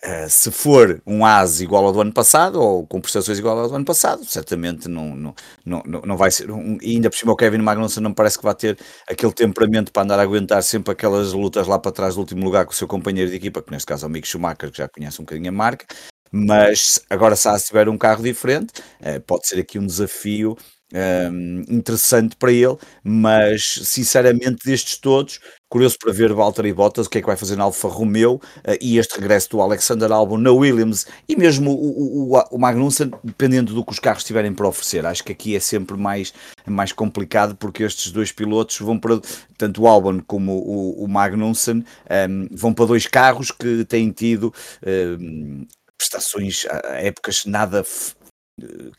Uh, 0.06 0.30
se 0.30 0.52
for 0.52 1.02
um 1.08 1.26
AS 1.26 1.60
igual 1.60 1.84
ao 1.86 1.92
do 1.92 2.02
ano 2.02 2.14
passado, 2.14 2.62
ou 2.62 2.86
com 2.86 3.02
prestações 3.02 3.40
igual 3.40 3.58
ao 3.58 3.68
do 3.68 3.76
ano 3.76 3.86
passado, 3.86 4.24
certamente 4.26 4.88
não, 4.88 5.16
não, 5.16 5.36
não, 5.66 5.82
não 5.84 6.18
vai 6.18 6.30
ser. 6.30 6.52
Um, 6.52 6.78
e 6.82 6.96
ainda 6.96 7.10
por 7.10 7.18
cima, 7.18 7.32
o 7.32 7.36
Kevin 7.36 7.58
Magnussen 7.58 8.04
não 8.04 8.14
parece 8.14 8.38
que 8.38 8.44
vai 8.44 8.54
ter 8.54 8.78
aquele 9.10 9.34
temperamento 9.34 9.92
para 9.92 10.04
andar 10.04 10.20
a 10.20 10.22
aguentar 10.22 10.62
sempre 10.62 10.92
aquelas 10.92 11.34
lutas 11.34 11.66
lá 11.68 11.80
para 11.80 11.92
trás 11.92 12.14
do 12.14 12.20
último 12.20 12.46
lugar 12.46 12.66
com 12.66 12.72
o 12.72 12.76
seu 12.76 12.88
companheiro 12.88 13.32
de 13.32 13.38
equipa, 13.38 13.62
que 13.62 13.72
neste 13.72 13.88
caso 13.88 14.06
é 14.06 14.08
o 14.08 14.12
Mick 14.12 14.28
Schumacher, 14.28 14.72
que 14.72 14.78
já 14.78 14.88
conhece 14.88 15.20
um 15.20 15.26
bocadinho 15.26 15.50
a 15.50 15.54
marca. 15.54 15.86
Mas 16.32 17.02
agora, 17.10 17.36
se 17.36 17.48
a 17.48 17.54
AS 17.54 17.64
tiver 17.64 17.90
um 17.90 17.98
carro 17.98 18.22
diferente, 18.22 18.82
uh, 19.02 19.20
pode 19.26 19.48
ser 19.48 19.60
aqui 19.60 19.80
um 19.80 19.86
desafio 19.86 20.56
um, 20.94 21.64
interessante 21.70 22.36
para 22.36 22.52
ele, 22.52 22.78
mas 23.04 23.80
sinceramente 23.84 24.66
destes 24.66 24.98
todos, 24.98 25.40
curioso 25.70 25.98
para 26.00 26.14
ver 26.14 26.34
Valtteri 26.34 26.72
Bottas, 26.72 27.08
o 27.08 27.10
que 27.10 27.18
é 27.18 27.22
que 27.22 27.28
vai 27.28 27.36
fazer 27.36 27.58
na 27.58 27.66
Alfa 27.66 27.88
Romeo 27.88 28.36
uh, 28.36 28.78
e 28.80 28.98
este 28.98 29.20
regresso 29.20 29.50
do 29.50 29.62
Alexander 29.62 30.12
Albon 30.12 30.38
na 30.38 30.52
Williams 30.52 31.06
e 31.28 31.36
mesmo 31.36 31.72
o, 31.72 32.34
o, 32.34 32.44
o, 32.52 32.58
Magnussen, 32.58 33.12
dependendo 33.24 33.74
do 33.74 33.84
que 33.84 33.92
os 33.92 34.00
carros 34.00 34.24
tiverem 34.24 34.54
para 34.54 34.68
oferecer. 34.68 35.06
Acho 35.06 35.24
que 35.24 35.32
aqui 35.32 35.56
é 35.56 35.60
sempre 35.60 35.98
mais, 35.98 36.34
mais 36.66 36.94
complicado 36.94 37.56
porque 37.56 37.84
estes 37.84 38.12
dois 38.12 38.32
pilotos 38.32 38.80
vão 38.80 38.98
para, 38.98 39.20
tanto 39.58 39.82
o 39.82 39.88
Albon 39.88 40.22
como 40.26 40.54
o, 40.54 41.04
o 41.04 41.08
Magnussen, 41.08 41.84
um, 42.30 42.48
vão 42.52 42.74
para 42.74 42.86
dois 42.86 43.08
carros 43.08 43.52
que 43.52 43.84
têm 43.86 44.12
tido 44.12 44.54
um, 44.86 45.66
prestações 45.98 46.66
a 46.70 47.02
épocas 47.02 47.44
nada 47.46 47.84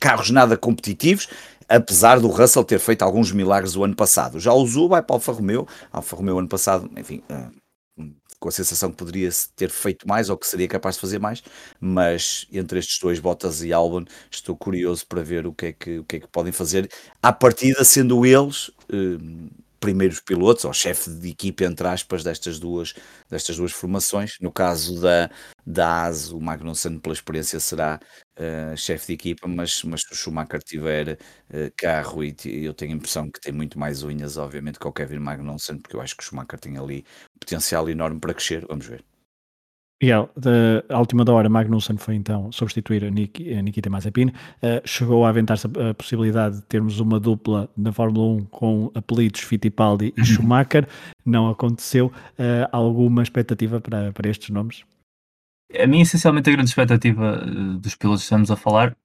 carros 0.01 0.31
nada 0.31 0.57
competitivos 0.57 1.29
apesar 1.69 2.19
do 2.21 2.29
Russell 2.29 2.65
ter 2.65 2.79
feito 2.79 3.03
alguns 3.03 3.31
milagres 3.33 3.77
o 3.77 3.85
ano 3.85 3.95
passado. 3.95 4.41
Já 4.41 4.53
o 4.53 4.67
Zu 4.67 4.89
vai 4.89 5.03
para 5.03 5.15
a 5.15 5.17
Alfa 5.17 5.33
Romeo, 5.33 5.67
Alfa 5.93 6.17
Romeo 6.17 6.39
ano 6.39 6.49
passado, 6.49 6.91
enfim, 6.97 7.23
uh, 7.31 7.59
com 8.41 8.49
a 8.49 8.53
sensação 8.53 8.91
que 8.91 8.97
poderia 8.97 9.29
ter 9.57 9.69
feito 9.69 10.07
mais 10.07 10.31
ou 10.31 10.37
que 10.37 10.47
seria 10.47 10.69
capaz 10.69 10.95
de 10.95 11.01
fazer 11.01 11.19
mais, 11.19 11.43
mas 11.81 12.47
entre 12.53 12.79
estes 12.79 12.99
dois, 13.01 13.19
Bottas 13.19 13.63
e 13.63 13.73
Albon, 13.73 14.05
estou 14.31 14.57
curioso 14.57 15.07
para 15.07 15.23
ver 15.23 15.47
o 15.47 15.53
que 15.53 15.67
é 15.67 15.73
que, 15.73 15.99
o 15.99 16.05
que, 16.05 16.17
é 16.17 16.21
que 16.21 16.29
podem 16.29 16.53
fazer, 16.53 16.89
à 17.23 17.33
partida 17.33 17.85
sendo 17.85 18.25
eles... 18.25 18.69
Uh, 18.93 19.51
primeiros 19.81 20.21
pilotos, 20.21 20.64
ou 20.64 20.73
chefe 20.73 21.11
de 21.11 21.31
equipe, 21.31 21.64
entre 21.64 21.87
aspas, 21.88 22.23
destas 22.25 22.59
duas, 22.59 22.95
destas 23.31 23.57
duas 23.57 23.73
formações. 23.73 24.37
No 24.41 24.53
caso 24.53 25.01
da, 25.01 25.31
da 25.67 26.05
AS, 26.05 26.31
o 26.33 26.41
Magnussen, 26.41 26.99
pela 26.99 27.14
experiência, 27.14 27.61
será 27.61 28.01
uh, 28.38 28.77
chefe 28.77 29.09
de 29.09 29.12
equipa, 29.14 29.49
mas, 29.49 29.83
mas 29.85 30.03
se 30.03 30.12
o 30.12 30.17
Schumacher 30.17 30.62
tiver 30.62 31.19
uh, 31.51 31.73
carro, 31.77 32.25
e 32.25 32.35
eu 32.64 32.75
tenho 32.75 32.93
a 32.93 32.97
impressão 32.97 33.31
que 33.31 33.41
tem 33.41 33.53
muito 33.53 33.79
mais 33.79 34.03
unhas, 34.03 34.37
obviamente, 34.37 34.79
que 34.79 34.87
o 34.87 34.93
Kevin 34.93 35.19
Magnussen, 35.19 35.79
porque 35.79 35.97
eu 35.97 36.01
acho 36.01 36.17
que 36.17 36.23
o 36.23 36.27
Schumacher 36.27 36.59
tem 36.59 36.77
ali 36.79 37.05
potencial 37.38 37.88
enorme 37.88 38.21
para 38.21 38.35
crescer. 38.35 38.67
Vamos 38.69 38.87
ver. 38.87 39.05
Miguel, 40.01 40.31
da 40.37 40.97
última 40.97 41.25
da 41.25 41.33
hora, 41.33 41.49
Magnussen 41.49 41.97
foi 41.97 42.15
então 42.15 42.53
substituir 42.53 43.05
a, 43.05 43.11
Nik, 43.11 43.53
a 43.53 43.61
Nikita 43.61 43.91
Mazepin. 43.91 44.29
Uh, 44.29 44.81
chegou 44.85 45.27
a 45.27 45.29
aventar-se 45.29 45.67
a, 45.67 45.93
possibilidade 45.93 46.57
de 46.57 46.63
termos 46.63 47.01
uma 47.01 47.19
dupla 47.19 47.69
na 47.77 47.93
Fórmula 47.93 48.43
1 48.43 48.45
com 48.45 48.93
apelidos 48.95 49.41
Fittipaldi 49.41 50.15
e 50.17 50.25
Schumacher. 50.25 50.87
Não 51.27 51.49
aconteceu. 51.49 52.13
Uh, 52.39 52.69
alguma 52.71 53.25
expectativa 53.25 53.81
para, 53.81 54.13
para 54.13 54.31
estes 54.31 54.51
nomes? 54.51 54.85
A 55.77 55.87
mim, 55.87 56.01
essencialmente, 56.01 56.49
a 56.49 56.53
grande 56.53 56.71
expectativa 56.71 57.45
uh, 57.45 57.79
dos 57.79 57.97
pilotos 57.97 58.23
que 58.23 58.27
estamos 58.27 58.53
a 58.53 58.57
falar, 58.57 58.97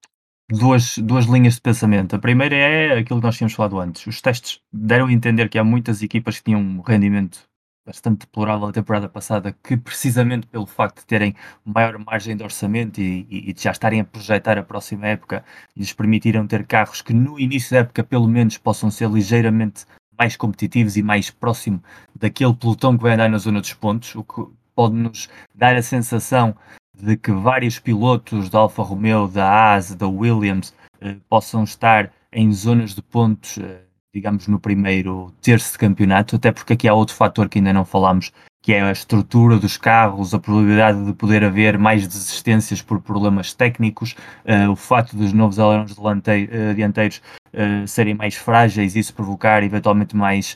duas, 0.47 0.99
duas 0.99 1.25
linhas 1.25 1.55
de 1.55 1.61
pensamento. 1.61 2.15
A 2.15 2.19
primeira 2.19 2.55
é 2.55 2.99
aquilo 2.99 3.19
que 3.19 3.25
nós 3.25 3.35
tínhamos 3.35 3.53
falado 3.53 3.79
antes. 3.79 4.05
Os 4.05 4.21
testes 4.21 4.61
deram 4.71 5.07
a 5.07 5.13
entender 5.13 5.49
que 5.49 5.57
há 5.57 5.63
muitas 5.63 6.03
equipas 6.03 6.37
que 6.37 6.43
tinham 6.43 6.61
um 6.61 6.81
rendimento 6.81 7.51
bastante 7.85 8.21
deplorável 8.21 8.67
a 8.67 8.71
temporada 8.71 9.09
passada, 9.09 9.55
que 9.63 9.75
precisamente 9.75 10.47
pelo 10.47 10.65
facto 10.65 10.99
de 10.99 11.05
terem 11.05 11.35
maior 11.65 11.97
margem 11.97 12.35
de 12.35 12.43
orçamento 12.43 12.99
e, 12.99 13.27
e, 13.29 13.49
e, 13.49 13.53
de 13.53 13.61
já 13.61 13.71
estarem 13.71 13.99
a 13.99 14.05
projetar 14.05 14.57
a 14.57 14.63
próxima 14.63 15.07
época, 15.07 15.43
lhes 15.75 15.91
permitiram 15.91 16.47
ter 16.47 16.65
carros 16.65 17.01
que 17.01 17.13
no 17.13 17.39
início 17.39 17.71
da 17.71 17.79
época 17.79 18.03
pelo 18.03 18.27
menos 18.27 18.57
possam 18.57 18.89
ser 18.89 19.09
ligeiramente 19.09 19.85
mais 20.17 20.37
competitivos 20.37 20.95
e 20.95 21.03
mais 21.03 21.29
próximo 21.29 21.83
daquele 22.15 22.53
pelotão 22.53 22.95
que 22.95 23.03
vai 23.03 23.13
andar 23.13 23.29
na 23.29 23.37
zona 23.37 23.59
dos 23.59 23.73
pontos, 23.73 24.15
o 24.15 24.23
que 24.23 24.45
pode 24.75 24.95
nos 24.95 25.29
dar 25.53 25.75
a 25.75 25.81
sensação 25.81 26.55
de 26.95 27.17
que 27.17 27.31
vários 27.31 27.79
pilotos 27.79 28.49
da 28.49 28.59
Alfa 28.59 28.83
Romeo, 28.83 29.27
da 29.27 29.49
Haas, 29.49 29.93
da 29.95 30.07
Williams 30.07 30.73
eh, 31.01 31.17
possam 31.27 31.63
estar 31.63 32.11
em 32.31 32.51
zonas 32.51 32.95
de 32.95 33.01
pontos 33.01 33.57
eh, 33.57 33.81
digamos, 34.13 34.47
no 34.47 34.59
primeiro 34.59 35.33
terço 35.41 35.71
de 35.71 35.79
campeonato, 35.79 36.35
até 36.35 36.51
porque 36.51 36.73
aqui 36.73 36.87
há 36.87 36.93
outro 36.93 37.15
fator 37.15 37.49
que 37.49 37.57
ainda 37.57 37.73
não 37.73 37.83
falámos, 37.83 38.31
que 38.61 38.71
é 38.71 38.81
a 38.81 38.91
estrutura 38.91 39.57
dos 39.57 39.75
carros, 39.75 40.33
a 40.33 40.39
probabilidade 40.39 41.03
de 41.03 41.13
poder 41.13 41.43
haver 41.43 41.79
mais 41.79 42.07
desistências 42.07 42.81
por 42.81 43.01
problemas 43.01 43.53
técnicos, 43.53 44.15
uh, 44.45 44.71
o 44.71 44.75
facto 44.75 45.17
dos 45.17 45.33
novos 45.33 45.57
alerões 45.57 45.97
uh, 45.97 46.75
dianteiros 46.75 47.21
uh, 47.53 47.87
serem 47.87 48.13
mais 48.13 48.35
frágeis, 48.35 48.95
isso 48.95 49.15
provocar 49.15 49.63
eventualmente 49.63 50.15
mais 50.15 50.55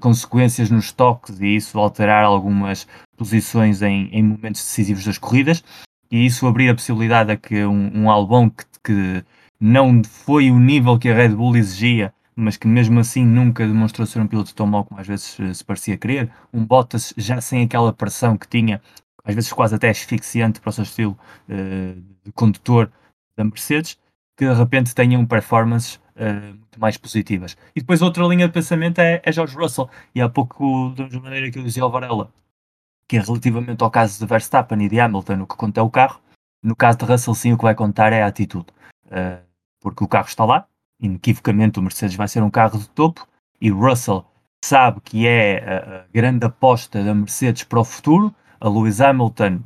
consequências 0.00 0.70
nos 0.70 0.92
toques 0.92 1.40
e 1.40 1.56
isso 1.56 1.78
alterar 1.78 2.24
algumas 2.24 2.86
posições 3.16 3.80
em, 3.80 4.08
em, 4.12 4.22
momentos 4.22 4.60
decisivos 4.60 5.04
das 5.04 5.16
corridas, 5.16 5.64
e 6.10 6.26
isso 6.26 6.46
abrir 6.46 6.68
a 6.68 6.74
possibilidade 6.74 7.32
a 7.32 7.36
que 7.36 7.64
um, 7.64 8.02
um 8.02 8.10
Albon 8.10 8.50
que, 8.50 8.64
que 8.84 9.24
não 9.58 10.02
foi 10.04 10.50
o 10.50 10.58
nível 10.60 10.98
que 10.98 11.08
a 11.08 11.14
Red 11.14 11.30
Bull 11.30 11.56
exigia 11.56 12.12
mas 12.40 12.56
que 12.56 12.68
mesmo 12.68 13.00
assim 13.00 13.26
nunca 13.26 13.66
demonstrou 13.66 14.06
ser 14.06 14.20
um 14.20 14.26
piloto 14.28 14.54
tão 14.54 14.64
mau 14.64 14.84
como 14.84 15.00
às 15.00 15.06
vezes 15.08 15.40
eh, 15.40 15.52
se 15.52 15.64
parecia 15.64 15.98
querer. 15.98 16.30
Um 16.52 16.64
Bottas 16.64 17.12
já 17.16 17.40
sem 17.40 17.64
aquela 17.64 17.92
pressão 17.92 18.38
que 18.38 18.46
tinha, 18.46 18.80
às 19.24 19.34
vezes 19.34 19.52
quase 19.52 19.74
até 19.74 19.90
asfixiante 19.90 20.60
para 20.60 20.70
o 20.70 20.72
seu 20.72 20.84
estilo 20.84 21.18
uh, 21.48 22.00
de 22.24 22.30
condutor 22.32 22.92
da 23.36 23.42
Mercedes, 23.42 23.98
que 24.36 24.46
de 24.48 24.54
repente 24.54 24.94
tenham 24.94 25.26
performances 25.26 25.96
uh, 26.14 26.54
muito 26.54 26.78
mais 26.78 26.96
positivas. 26.96 27.56
E 27.74 27.80
depois 27.80 28.00
outra 28.02 28.24
linha 28.24 28.46
de 28.46 28.54
pensamento 28.54 29.00
é, 29.00 29.20
é 29.24 29.32
George 29.32 29.56
Russell, 29.56 29.90
e 30.14 30.20
há 30.20 30.28
pouco, 30.28 30.90
da 30.90 31.04
mesma 31.04 31.22
maneira 31.22 31.50
que 31.50 31.58
eu 31.58 31.64
dizia 31.64 31.82
ao 31.82 31.90
Varela, 31.90 32.32
que 33.08 33.16
é 33.16 33.20
relativamente 33.20 33.82
ao 33.82 33.90
caso 33.90 34.16
de 34.16 34.26
Verstappen 34.26 34.80
e 34.80 34.88
de 34.88 35.00
Hamilton, 35.00 35.42
o 35.42 35.46
que 35.46 35.56
conta 35.56 35.80
é 35.80 35.82
o 35.82 35.90
carro, 35.90 36.20
no 36.62 36.76
caso 36.76 36.98
de 36.98 37.04
Russell 37.04 37.34
sim 37.34 37.52
o 37.52 37.58
que 37.58 37.64
vai 37.64 37.74
contar 37.74 38.12
é 38.12 38.22
a 38.22 38.28
atitude. 38.28 38.66
Uh, 39.06 39.42
porque 39.80 40.04
o 40.04 40.08
carro 40.08 40.28
está 40.28 40.44
lá, 40.44 40.68
inequivocamente 41.00 41.78
o 41.78 41.82
Mercedes 41.82 42.16
vai 42.16 42.28
ser 42.28 42.42
um 42.42 42.50
carro 42.50 42.78
de 42.78 42.88
topo 42.90 43.26
e 43.60 43.70
Russell 43.70 44.24
sabe 44.64 45.00
que 45.00 45.26
é 45.26 45.58
a, 45.58 46.06
grande 46.12 46.46
aposta 46.46 47.02
da 47.02 47.14
Mercedes 47.14 47.64
para 47.64 47.80
o 47.80 47.84
futuro. 47.84 48.34
A 48.60 48.68
Lewis 48.68 49.00
Hamilton 49.00 49.60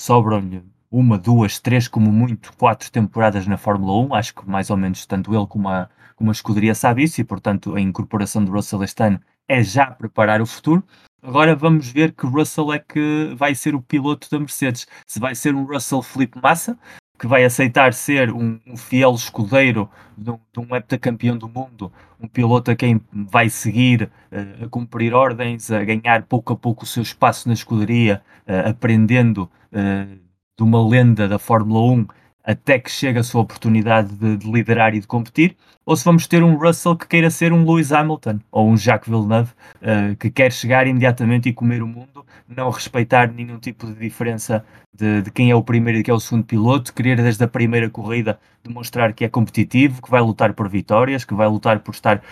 sobram-lhe 0.00 0.62
uma, 0.90 1.18
duas, 1.18 1.58
três, 1.60 1.86
como 1.86 2.10
muito, 2.10 2.52
quatro 2.56 2.90
temporadas 2.90 3.46
na 3.46 3.56
Fórmula 3.56 4.06
1. 4.06 4.14
Acho 4.14 4.34
que 4.34 4.48
mais 4.48 4.70
ou 4.70 4.76
menos 4.76 5.06
tanto 5.06 5.34
ele 5.34 5.46
como 5.46 5.68
a, 5.68 5.88
como 6.16 6.30
a 6.30 6.32
escuderia 6.32 6.74
sabe 6.74 7.04
isso 7.04 7.20
e, 7.20 7.24
portanto, 7.24 7.74
a 7.74 7.80
incorporação 7.80 8.44
de 8.44 8.50
Russell 8.50 8.82
este 8.82 9.02
ano 9.02 9.20
é 9.48 9.62
já 9.62 9.86
preparar 9.86 10.40
o 10.40 10.46
futuro. 10.46 10.82
Agora 11.22 11.54
vamos 11.54 11.88
ver 11.88 12.12
que 12.12 12.26
Russell 12.26 12.72
é 12.72 12.78
que 12.78 13.34
vai 13.36 13.54
ser 13.54 13.74
o 13.74 13.82
piloto 13.82 14.28
da 14.30 14.38
Mercedes. 14.38 14.86
Se 15.06 15.20
vai 15.20 15.34
ser 15.34 15.54
um 15.54 15.64
Russell 15.64 16.02
Felipe 16.02 16.40
Massa, 16.40 16.78
que 17.20 17.26
vai 17.26 17.44
aceitar 17.44 17.92
ser 17.92 18.32
um, 18.32 18.58
um 18.66 18.78
fiel 18.78 19.14
escudeiro 19.14 19.90
de 20.16 20.30
um, 20.30 20.38
de 20.50 20.60
um 20.60 20.74
heptacampeão 20.74 21.36
do 21.36 21.46
mundo, 21.46 21.92
um 22.18 22.26
piloto 22.26 22.70
a 22.70 22.74
quem 22.74 22.98
vai 23.12 23.50
seguir, 23.50 24.10
uh, 24.32 24.64
a 24.64 24.68
cumprir 24.70 25.12
ordens, 25.12 25.70
a 25.70 25.84
ganhar 25.84 26.22
pouco 26.22 26.54
a 26.54 26.56
pouco 26.56 26.84
o 26.84 26.86
seu 26.86 27.02
espaço 27.02 27.46
na 27.46 27.52
escuderia, 27.52 28.22
uh, 28.48 28.70
aprendendo 28.70 29.50
uh, 29.70 30.16
de 30.56 30.64
uma 30.64 30.82
lenda 30.82 31.28
da 31.28 31.38
Fórmula 31.38 31.92
1 31.92 32.06
até 32.44 32.78
que 32.78 32.90
chegue 32.90 33.18
a 33.18 33.22
sua 33.22 33.42
oportunidade 33.42 34.14
de, 34.14 34.36
de, 34.36 34.50
liderar 34.50 34.94
e 34.94 35.00
de 35.00 35.06
competir, 35.06 35.56
ou 35.84 35.96
se 35.96 36.04
vamos 36.04 36.26
ter 36.26 36.42
um 36.42 36.56
Russell 36.56 36.96
que 36.96 37.06
queira 37.06 37.30
ser 37.30 37.52
um 37.52 37.64
Lewis 37.64 37.92
Hamilton 37.92 38.38
ou 38.50 38.68
um 38.68 38.76
Jacques 38.76 39.08
Villeneuve 39.08 39.50
uh, 39.82 40.16
que 40.16 40.30
quer 40.30 40.52
chegar 40.52 40.86
imediatamente 40.86 41.48
e 41.48 41.52
comer 41.52 41.82
o 41.82 41.86
mundo, 41.86 42.24
não 42.48 42.70
respeitar 42.70 43.32
nenhum 43.32 43.58
tipo 43.58 43.86
de 43.86 43.94
diferença 43.94 44.64
de, 44.96 45.22
de, 45.22 45.30
quem 45.30 45.50
é 45.50 45.54
o 45.54 45.62
primeiro 45.62 45.98
e 45.98 46.02
quem 46.02 46.12
é 46.12 46.14
o 46.14 46.20
segundo 46.20 46.44
piloto, 46.44 46.92
querer 46.92 47.16
desde 47.16 47.42
a 47.42 47.48
primeira 47.48 47.88
corrida 47.88 48.38
demonstrar 48.62 49.12
que 49.12 49.24
é 49.24 49.28
competitivo, 49.28 50.02
que 50.02 50.10
vai 50.10 50.20
lutar 50.20 50.52
por 50.52 50.68
vitórias, 50.68 51.24
que 51.24 51.34
vai 51.34 51.48
lutar 51.48 51.80
por 51.80 51.94
estar 51.94 52.22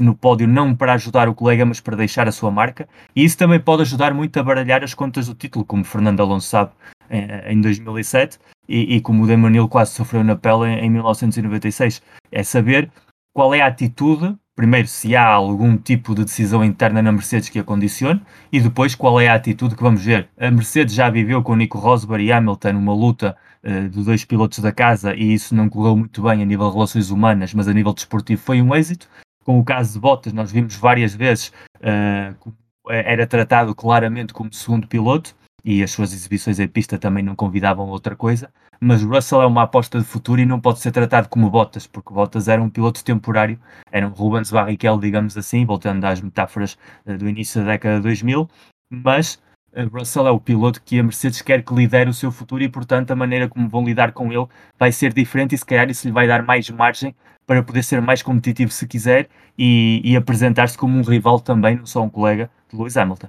no 0.00 0.14
pódio 0.14 0.48
não 0.48 0.74
para 0.74 0.94
ajudar 0.94 1.28
o 1.28 1.34
colega, 1.34 1.64
mas 1.64 1.80
para 1.80 1.96
deixar 1.96 2.26
a 2.26 2.32
sua 2.32 2.50
marca, 2.50 2.88
e 3.14 3.24
isso 3.24 3.38
também 3.38 3.60
pode 3.60 3.82
ajudar 3.82 4.12
muito 4.12 4.38
a 4.38 4.42
baralhar 4.42 4.82
as 4.82 4.94
contas 4.94 5.28
do 5.28 5.34
título, 5.34 5.64
como 5.64 5.84
Fernando 5.84 6.20
Alonso 6.20 6.48
sabe 6.48 6.72
em 7.10 7.60
2007 7.60 8.38
e, 8.68 8.96
e 8.96 9.00
como 9.00 9.24
o 9.24 9.26
Damon 9.26 9.66
quase 9.68 9.92
sofreu 9.92 10.22
na 10.22 10.36
pele 10.36 10.66
em, 10.66 10.86
em 10.86 10.90
1996. 10.90 12.02
É 12.30 12.42
saber 12.42 12.90
qual 13.32 13.54
é 13.54 13.60
a 13.60 13.66
atitude, 13.66 14.36
primeiro, 14.54 14.86
se 14.86 15.16
há 15.16 15.26
algum 15.26 15.76
tipo 15.76 16.14
de 16.14 16.24
decisão 16.24 16.62
interna 16.64 17.00
na 17.00 17.12
Mercedes 17.12 17.48
que 17.48 17.58
a 17.58 17.64
condicione, 17.64 18.20
e 18.52 18.60
depois 18.60 18.94
qual 18.94 19.20
é 19.20 19.28
a 19.28 19.34
atitude 19.34 19.74
que 19.74 19.82
vamos 19.82 20.04
ver. 20.04 20.28
A 20.38 20.50
Mercedes 20.50 20.94
já 20.94 21.08
viveu 21.08 21.42
com 21.42 21.56
Nico 21.56 21.78
Rosberg 21.78 22.24
e 22.24 22.32
Hamilton 22.32 22.70
uma 22.70 22.94
luta 22.94 23.36
uh, 23.64 23.88
de 23.88 24.04
dois 24.04 24.24
pilotos 24.24 24.58
da 24.58 24.72
casa 24.72 25.14
e 25.14 25.32
isso 25.32 25.54
não 25.54 25.68
correu 25.68 25.96
muito 25.96 26.22
bem 26.22 26.42
a 26.42 26.44
nível 26.44 26.66
de 26.68 26.74
relações 26.74 27.10
humanas, 27.10 27.54
mas 27.54 27.68
a 27.68 27.72
nível 27.72 27.94
desportivo 27.94 28.42
foi 28.42 28.60
um 28.60 28.74
êxito. 28.74 29.08
Com 29.44 29.58
o 29.58 29.64
caso 29.64 29.94
de 29.94 30.00
Bottas, 30.00 30.32
nós 30.34 30.52
vimos 30.52 30.76
várias 30.76 31.14
vezes 31.14 31.52
uh, 31.76 32.52
era 32.90 33.26
tratado 33.26 33.74
claramente 33.74 34.32
como 34.32 34.52
segundo 34.52 34.86
piloto 34.86 35.34
e 35.64 35.82
as 35.82 35.90
suas 35.90 36.12
exibições 36.12 36.58
em 36.58 36.68
pista 36.68 36.98
também 36.98 37.22
não 37.22 37.34
convidavam 37.34 37.88
outra 37.88 38.14
coisa, 38.14 38.50
mas 38.80 39.02
Russell 39.02 39.42
é 39.42 39.46
uma 39.46 39.62
aposta 39.62 39.98
de 39.98 40.04
futuro 40.04 40.40
e 40.40 40.46
não 40.46 40.60
pode 40.60 40.78
ser 40.78 40.92
tratado 40.92 41.28
como 41.28 41.50
Bottas, 41.50 41.86
porque 41.86 42.14
Bottas 42.14 42.48
era 42.48 42.62
um 42.62 42.70
piloto 42.70 43.04
temporário, 43.04 43.58
era 43.90 44.06
um 44.06 44.10
Rubens 44.10 44.50
Barrichello, 44.50 45.00
digamos 45.00 45.36
assim, 45.36 45.64
voltando 45.66 46.04
às 46.04 46.20
metáforas 46.20 46.78
eh, 47.04 47.16
do 47.16 47.28
início 47.28 47.60
da 47.62 47.72
década 47.72 47.96
de 47.96 48.02
2000, 48.02 48.48
mas 48.90 49.42
eh, 49.72 49.82
Russell 49.84 50.26
é 50.26 50.30
o 50.30 50.40
piloto 50.40 50.80
que 50.82 50.98
a 50.98 51.02
Mercedes 51.02 51.42
quer 51.42 51.62
que 51.62 51.74
lidere 51.74 52.08
o 52.08 52.14
seu 52.14 52.30
futuro 52.30 52.62
e, 52.62 52.68
portanto, 52.68 53.10
a 53.10 53.16
maneira 53.16 53.48
como 53.48 53.68
vão 53.68 53.84
lidar 53.84 54.12
com 54.12 54.32
ele 54.32 54.46
vai 54.78 54.92
ser 54.92 55.12
diferente 55.12 55.54
e, 55.54 55.58
se 55.58 55.66
calhar, 55.66 55.90
isso 55.90 56.06
lhe 56.06 56.12
vai 56.12 56.28
dar 56.28 56.42
mais 56.42 56.70
margem 56.70 57.14
para 57.46 57.62
poder 57.62 57.82
ser 57.82 58.00
mais 58.00 58.22
competitivo 58.22 58.70
se 58.70 58.86
quiser 58.86 59.28
e, 59.56 60.00
e 60.04 60.16
apresentar-se 60.16 60.76
como 60.78 60.98
um 60.98 61.02
rival 61.02 61.40
também, 61.40 61.76
não 61.76 61.86
só 61.86 62.02
um 62.02 62.10
colega 62.10 62.50
de 62.70 62.76
Lewis 62.76 62.96
Hamilton. 62.96 63.28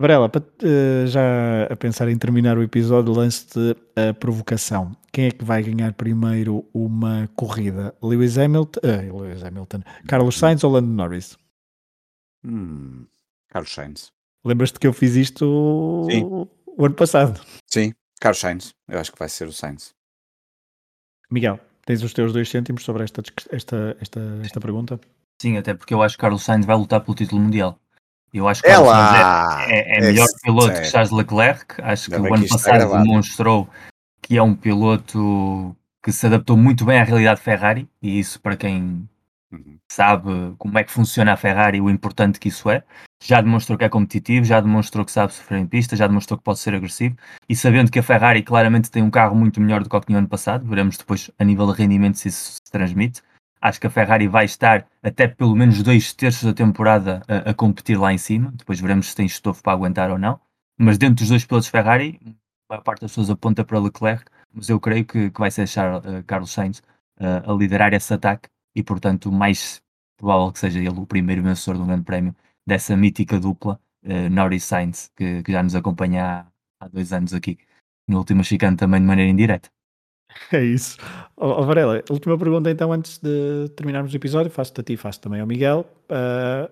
Varela, 0.00 0.30
uh, 0.30 1.06
já 1.08 1.64
a 1.64 1.76
pensar 1.76 2.08
em 2.08 2.16
terminar 2.16 2.56
o 2.56 2.62
episódio, 2.62 3.12
lance-te 3.12 3.76
a 3.96 4.14
provocação. 4.14 4.96
Quem 5.12 5.26
é 5.26 5.30
que 5.32 5.44
vai 5.44 5.60
ganhar 5.60 5.92
primeiro 5.94 6.64
uma 6.72 7.28
corrida? 7.34 7.92
Lewis 8.00 8.38
Hamilton, 8.38 8.78
uh, 8.84 9.20
Lewis 9.20 9.42
Hamilton 9.42 9.82
Carlos 10.06 10.38
Sainz 10.38 10.62
ou 10.62 10.70
Lando 10.70 10.88
Norris? 10.88 11.36
Hum, 12.44 13.06
Carlos 13.48 13.74
Sainz. 13.74 14.12
Lembras-te 14.44 14.78
que 14.78 14.86
eu 14.86 14.92
fiz 14.92 15.16
isto 15.16 15.44
o, 15.44 16.48
o 16.64 16.86
ano 16.86 16.94
passado? 16.94 17.40
Sim, 17.66 17.92
Carlos 18.20 18.38
Sainz. 18.38 18.70
Eu 18.86 19.00
acho 19.00 19.10
que 19.10 19.18
vai 19.18 19.28
ser 19.28 19.48
o 19.48 19.52
Sainz. 19.52 19.92
Miguel, 21.28 21.58
tens 21.84 22.04
os 22.04 22.12
teus 22.12 22.32
dois 22.32 22.48
cêntimos 22.48 22.84
sobre 22.84 23.02
esta, 23.02 23.20
esta, 23.50 23.96
esta, 24.00 24.20
esta 24.44 24.60
pergunta? 24.60 25.00
Sim, 25.42 25.56
até 25.56 25.74
porque 25.74 25.92
eu 25.92 26.02
acho 26.02 26.16
que 26.16 26.20
Carlos 26.20 26.44
Sainz 26.44 26.64
vai 26.64 26.76
lutar 26.76 27.00
pelo 27.00 27.16
título 27.16 27.40
mundial. 27.40 27.80
Eu 28.32 28.46
acho 28.46 28.62
que 28.62 28.68
Ela... 28.68 29.64
é, 29.68 29.78
é, 29.78 29.98
é 29.98 30.00
melhor 30.00 30.26
piloto 30.42 30.80
que 30.80 30.84
Charles 30.84 31.10
Leclerc. 31.10 31.80
Acho 31.82 32.10
que 32.10 32.16
o 32.16 32.34
ano 32.34 32.48
passado 32.48 33.02
demonstrou 33.02 33.68
que 34.20 34.36
é 34.36 34.42
um 34.42 34.54
piloto 34.54 35.74
que 36.02 36.12
se 36.12 36.26
adaptou 36.26 36.56
muito 36.56 36.84
bem 36.84 37.00
à 37.00 37.04
realidade 37.04 37.40
Ferrari, 37.40 37.88
e 38.00 38.18
isso 38.18 38.40
para 38.40 38.56
quem 38.56 39.08
uhum. 39.50 39.78
sabe 39.90 40.54
como 40.58 40.78
é 40.78 40.84
que 40.84 40.92
funciona 40.92 41.32
a 41.32 41.36
Ferrari, 41.36 41.80
o 41.80 41.90
importante 41.90 42.38
que 42.38 42.48
isso 42.48 42.70
é. 42.70 42.82
Já 43.22 43.40
demonstrou 43.40 43.76
que 43.76 43.84
é 43.84 43.88
competitivo, 43.88 44.44
já 44.44 44.60
demonstrou 44.60 45.04
que 45.04 45.10
sabe 45.10 45.32
sofrer 45.32 45.58
em 45.58 45.66
pista, 45.66 45.96
já 45.96 46.06
demonstrou 46.06 46.38
que 46.38 46.44
pode 46.44 46.60
ser 46.60 46.74
agressivo, 46.74 47.16
e 47.48 47.56
sabendo 47.56 47.90
que 47.90 47.98
a 47.98 48.02
Ferrari 48.02 48.42
claramente 48.42 48.90
tem 48.90 49.02
um 49.02 49.10
carro 49.10 49.34
muito 49.34 49.60
melhor 49.60 49.82
do 49.82 49.90
que 49.90 49.96
o 49.96 50.00
que 50.00 50.06
tinha 50.06 50.18
ano 50.18 50.28
passado, 50.28 50.66
veremos 50.66 50.96
depois 50.96 51.30
a 51.38 51.44
nível 51.44 51.66
de 51.72 51.78
rendimento 51.78 52.18
se 52.18 52.28
isso 52.28 52.52
se 52.52 52.70
transmite. 52.70 53.20
Acho 53.60 53.80
que 53.80 53.86
a 53.86 53.90
Ferrari 53.90 54.28
vai 54.28 54.44
estar 54.44 54.86
até 55.02 55.26
pelo 55.26 55.54
menos 55.56 55.82
dois 55.82 56.12
terços 56.12 56.44
da 56.44 56.54
temporada 56.54 57.22
a, 57.26 57.50
a 57.50 57.54
competir 57.54 57.98
lá 57.98 58.12
em 58.12 58.18
cima. 58.18 58.52
Depois 58.54 58.80
veremos 58.80 59.08
se 59.08 59.16
tem 59.16 59.26
estofo 59.26 59.62
para 59.62 59.72
aguentar 59.72 60.10
ou 60.10 60.18
não. 60.18 60.40
Mas 60.78 60.96
dentro 60.96 61.16
dos 61.16 61.28
dois 61.28 61.44
pilotos 61.44 61.68
Ferrari, 61.68 62.20
a 62.68 62.74
maior 62.74 62.82
parte 62.82 63.00
das 63.00 63.10
pessoas 63.10 63.30
aponta 63.30 63.64
para 63.64 63.78
Leclerc, 63.80 64.24
mas 64.52 64.68
eu 64.68 64.78
creio 64.78 65.04
que, 65.04 65.30
que 65.30 65.40
vai 65.40 65.50
ser 65.50 65.66
Charles, 65.66 66.04
uh, 66.04 66.22
Carlos 66.24 66.52
Sainz 66.52 66.78
uh, 67.20 67.50
a 67.50 67.52
liderar 67.54 67.92
esse 67.92 68.12
ataque 68.14 68.48
e, 68.74 68.82
portanto, 68.82 69.32
mais 69.32 69.82
provável 70.16 70.52
que 70.52 70.58
seja 70.58 70.78
ele 70.78 70.90
o 70.90 71.06
primeiro 71.06 71.42
vencedor 71.42 71.78
do 71.78 71.86
Grande 71.86 72.04
Prémio 72.04 72.34
dessa 72.66 72.96
mítica 72.96 73.40
dupla 73.40 73.80
uh, 74.04 74.30
Norris 74.30 74.64
Sainz, 74.64 75.10
que, 75.16 75.42
que, 75.42 75.52
já 75.52 75.62
nos 75.62 75.74
acompanha 75.74 76.46
há, 76.80 76.84
há 76.84 76.88
dois 76.88 77.12
anos 77.12 77.34
aqui, 77.34 77.58
no 78.06 78.18
último 78.18 78.44
chicane 78.44 78.76
também 78.76 79.00
de 79.00 79.06
maneira 79.06 79.30
indireta. 79.30 79.70
É 80.52 80.62
isso. 80.62 80.96
Oh, 81.36 81.62
Varela, 81.64 82.02
última 82.10 82.38
pergunta 82.38 82.70
então, 82.70 82.92
antes 82.92 83.18
de 83.18 83.68
terminarmos 83.76 84.12
o 84.12 84.16
episódio, 84.16 84.50
faço-te 84.50 84.80
a 84.80 84.84
ti, 84.84 84.96
faço 84.96 85.20
também 85.20 85.40
ao 85.40 85.46
Miguel, 85.46 85.86
uh, 86.10 86.70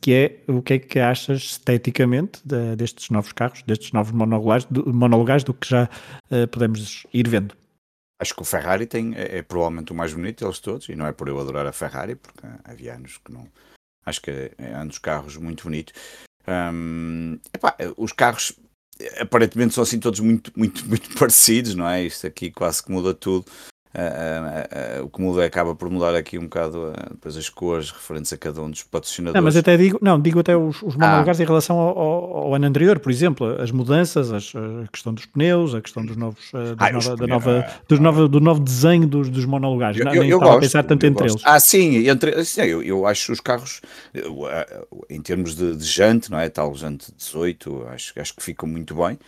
que 0.00 0.12
é 0.12 0.52
o 0.52 0.62
que 0.62 0.74
é 0.74 0.78
que 0.78 0.98
achas 0.98 1.42
esteticamente 1.42 2.40
de, 2.44 2.76
destes 2.76 3.10
novos 3.10 3.32
carros, 3.32 3.62
destes 3.62 3.92
novos 3.92 4.12
monolugares, 4.12 4.64
do, 4.70 4.92
monolugares, 4.92 5.44
do 5.44 5.54
que 5.54 5.68
já 5.68 5.88
uh, 6.30 6.48
podemos 6.48 7.06
ir 7.12 7.28
vendo? 7.28 7.54
Acho 8.18 8.34
que 8.34 8.42
o 8.42 8.46
Ferrari 8.46 8.86
tem, 8.86 9.14
é, 9.14 9.38
é, 9.38 9.42
provavelmente 9.42 9.92
o 9.92 9.94
mais 9.94 10.14
bonito 10.14 10.44
deles 10.44 10.58
todos, 10.58 10.88
e 10.88 10.96
não 10.96 11.06
é 11.06 11.12
por 11.12 11.28
eu 11.28 11.38
adorar 11.38 11.66
a 11.66 11.72
Ferrari, 11.72 12.14
porque 12.14 12.46
havia 12.64 12.94
anos 12.94 13.18
que 13.18 13.32
não. 13.32 13.46
Acho 14.04 14.22
que 14.22 14.30
é, 14.30 14.52
é 14.58 14.78
um 14.78 14.86
dos 14.86 14.98
carros 14.98 15.36
muito 15.36 15.64
bonito. 15.64 15.92
Epá, 17.52 17.76
os 17.96 18.12
carros 18.12 18.52
aparentemente 19.18 19.74
são 19.74 19.82
assim 19.82 19.98
todos 19.98 20.20
muito, 20.20 20.52
muito, 20.56 20.84
muito 20.88 21.10
parecidos, 21.16 21.74
não 21.74 21.88
é? 21.88 22.04
Isto 22.04 22.26
aqui 22.26 22.50
quase 22.50 22.82
que 22.82 22.90
muda 22.90 23.14
tudo. 23.14 23.46
O 25.02 25.08
que 25.08 25.20
muda 25.20 25.44
acaba 25.44 25.74
por 25.74 25.88
mudar 25.88 26.14
aqui 26.14 26.38
um 26.38 26.42
bocado 26.44 26.92
depois 27.10 27.36
as 27.36 27.48
cores 27.48 27.90
referentes 27.90 28.32
a 28.32 28.36
cada 28.36 28.60
um 28.62 28.70
dos 28.70 28.82
patrocinadores. 28.82 29.34
Não, 29.34 29.42
mas 29.42 29.56
até 29.56 29.76
digo, 29.76 29.98
não, 30.02 30.20
digo 30.20 30.40
até 30.40 30.56
os, 30.56 30.82
os 30.82 30.96
monolugares 30.96 31.40
ah. 31.40 31.42
em 31.42 31.46
relação 31.46 31.78
ao, 31.78 31.98
ao, 31.98 32.36
ao, 32.36 32.54
ano 32.54 32.66
anterior, 32.66 32.98
por 32.98 33.10
exemplo, 33.10 33.60
as 33.60 33.70
mudanças, 33.70 34.32
as, 34.32 34.52
a 34.54 34.86
questão 34.92 35.14
dos 35.14 35.26
pneus, 35.26 35.74
a 35.74 35.80
questão 35.80 36.04
dos 36.04 36.16
novos, 36.16 36.52
ah, 36.54 36.92
nova, 36.92 37.16
da 37.16 37.26
nova, 37.26 37.66
ah, 37.66 37.80
dos 37.88 37.98
nova, 37.98 38.28
do 38.28 38.40
novo 38.40 38.60
desenho 38.60 39.06
dos, 39.06 39.30
dos 39.30 39.44
monolugares. 39.44 39.98
Eu, 39.98 40.06
eu, 40.12 40.24
eu 40.24 40.38
gosto, 40.38 40.56
a 40.56 40.60
pensar 40.60 40.82
tanto 40.82 41.06
entre 41.06 41.24
gosto. 41.24 41.36
eles. 41.36 41.46
Ah, 41.46 41.60
sim, 41.60 42.08
entre, 42.08 42.44
sim 42.44 42.62
eu, 42.62 42.82
eu 42.82 43.06
acho 43.06 43.32
os 43.32 43.40
carros, 43.40 43.80
em 45.08 45.20
termos 45.20 45.54
de, 45.54 45.74
de 45.74 45.84
jante, 45.84 46.30
não 46.30 46.38
é? 46.38 46.48
Tal 46.48 46.74
jante 46.74 47.12
18, 47.16 47.86
acho, 47.88 48.20
acho 48.20 48.36
que 48.36 48.42
ficam 48.42 48.68
muito 48.68 48.94
bem. 48.94 49.18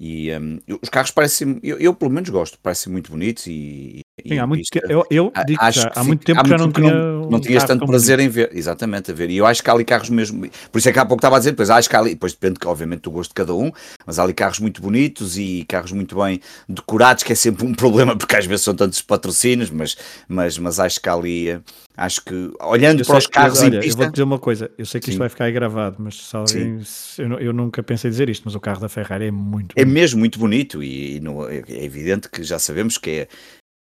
E 0.00 0.30
um, 0.32 0.60
os 0.80 0.88
carros 0.88 1.10
parecem, 1.10 1.58
eu, 1.62 1.76
eu, 1.78 1.92
pelo 1.92 2.10
menos 2.10 2.30
gosto, 2.30 2.58
parecem 2.62 2.92
muito 2.92 3.10
bonitos 3.10 3.46
e, 3.48 4.00
Sim, 4.26 4.38
há 4.38 4.46
muito 4.46 4.68
que, 4.70 4.80
eu, 4.88 5.04
eu 5.10 5.32
digo 5.46 5.62
acho 5.62 5.80
já, 5.80 5.92
há 5.94 6.04
muito 6.04 6.24
tempo 6.24 6.40
há 6.40 6.48
já 6.48 6.56
não 6.56 6.72
tinha. 6.72 6.92
Não, 6.92 7.30
não 7.30 7.40
tinhas 7.40 7.64
tanto 7.64 7.86
prazer 7.86 8.18
em 8.18 8.28
ver, 8.28 8.50
exatamente, 8.52 9.10
a 9.10 9.14
ver. 9.14 9.30
E 9.30 9.36
eu 9.36 9.46
acho 9.46 9.62
que 9.62 9.70
há 9.70 9.72
ali 9.72 9.84
carros 9.84 10.10
mesmo. 10.10 10.48
Por 10.72 10.78
isso 10.78 10.88
é 10.88 10.92
que 10.92 10.98
há 10.98 11.06
pouco 11.06 11.18
estava 11.18 11.36
a 11.36 11.38
dizer, 11.38 11.52
depois 11.52 11.70
acho 11.70 11.88
que 11.88 11.96
há 11.96 12.00
ali, 12.00 12.10
depois 12.10 12.32
depende, 12.32 12.58
obviamente, 12.64 13.02
do 13.02 13.10
gosto 13.10 13.30
de 13.30 13.34
cada 13.34 13.54
um, 13.54 13.70
mas 14.06 14.18
há 14.18 14.24
ali 14.24 14.34
carros 14.34 14.58
muito 14.58 14.82
bonitos 14.82 15.38
e 15.38 15.64
carros 15.68 15.92
muito 15.92 16.16
bem 16.16 16.40
decorados, 16.68 17.22
que 17.22 17.32
é 17.32 17.36
sempre 17.36 17.64
um 17.66 17.74
problema, 17.74 18.16
porque 18.16 18.36
às 18.36 18.46
vezes 18.46 18.64
são 18.64 18.74
tantos 18.74 19.00
patrocínios, 19.02 19.70
mas, 19.70 19.96
mas, 20.28 20.58
mas 20.58 20.80
acho 20.80 21.00
que 21.00 21.08
há 21.08 21.14
ali. 21.14 21.60
Acho 21.98 22.22
que, 22.22 22.52
olhando 22.60 23.00
eu 23.00 23.06
para 23.06 23.18
os 23.18 23.26
carros 23.26 23.60
olha, 23.60 23.84
Eu 23.84 23.96
vou 23.96 24.08
dizer 24.08 24.22
uma 24.22 24.38
coisa, 24.38 24.70
eu 24.78 24.86
sei 24.86 25.00
que 25.00 25.06
Sim. 25.06 25.10
isto 25.10 25.18
vai 25.18 25.28
ficar 25.28 25.50
gravado, 25.50 25.96
mas 25.98 26.28
se 26.28 26.36
alguém, 26.36 26.80
eu, 27.18 27.40
eu, 27.40 27.52
nunca 27.52 27.82
pensei 27.82 28.08
dizer 28.08 28.28
isto, 28.28 28.44
mas 28.44 28.54
o 28.54 28.60
carro 28.60 28.80
da 28.80 28.88
Ferrari 28.88 29.26
é 29.26 29.30
muito 29.32 29.72
É 29.76 29.84
bonito. 29.84 29.94
mesmo 29.94 30.20
muito 30.20 30.38
bonito 30.38 30.80
e, 30.80 31.16
e 31.16 31.20
no, 31.20 31.48
é 31.48 31.84
evidente 31.84 32.28
que 32.30 32.44
já 32.44 32.56
sabemos 32.56 32.98
que 32.98 33.10
é 33.10 33.28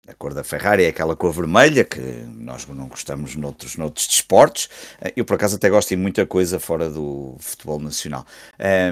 a 0.08 0.14
cor 0.14 0.34
da 0.34 0.44
Ferrari 0.44 0.86
é 0.86 0.88
aquela 0.88 1.16
cor 1.16 1.34
vermelha 1.34 1.84
que 1.84 2.00
nós 2.38 2.66
não 2.66 2.88
gostamos 2.88 3.36
noutros, 3.36 3.76
noutros 3.76 4.08
desportos. 4.08 4.70
Eh, 5.02 5.14
eu, 5.18 5.26
por 5.26 5.36
acaso, 5.36 5.58
até 5.58 5.70
gosto 5.70 5.90
de 5.90 5.98
muita 5.98 6.26
coisa 6.26 6.60
fora 6.60 6.90
do 6.90 7.36
futebol 7.40 7.78
nacional. 7.78 8.26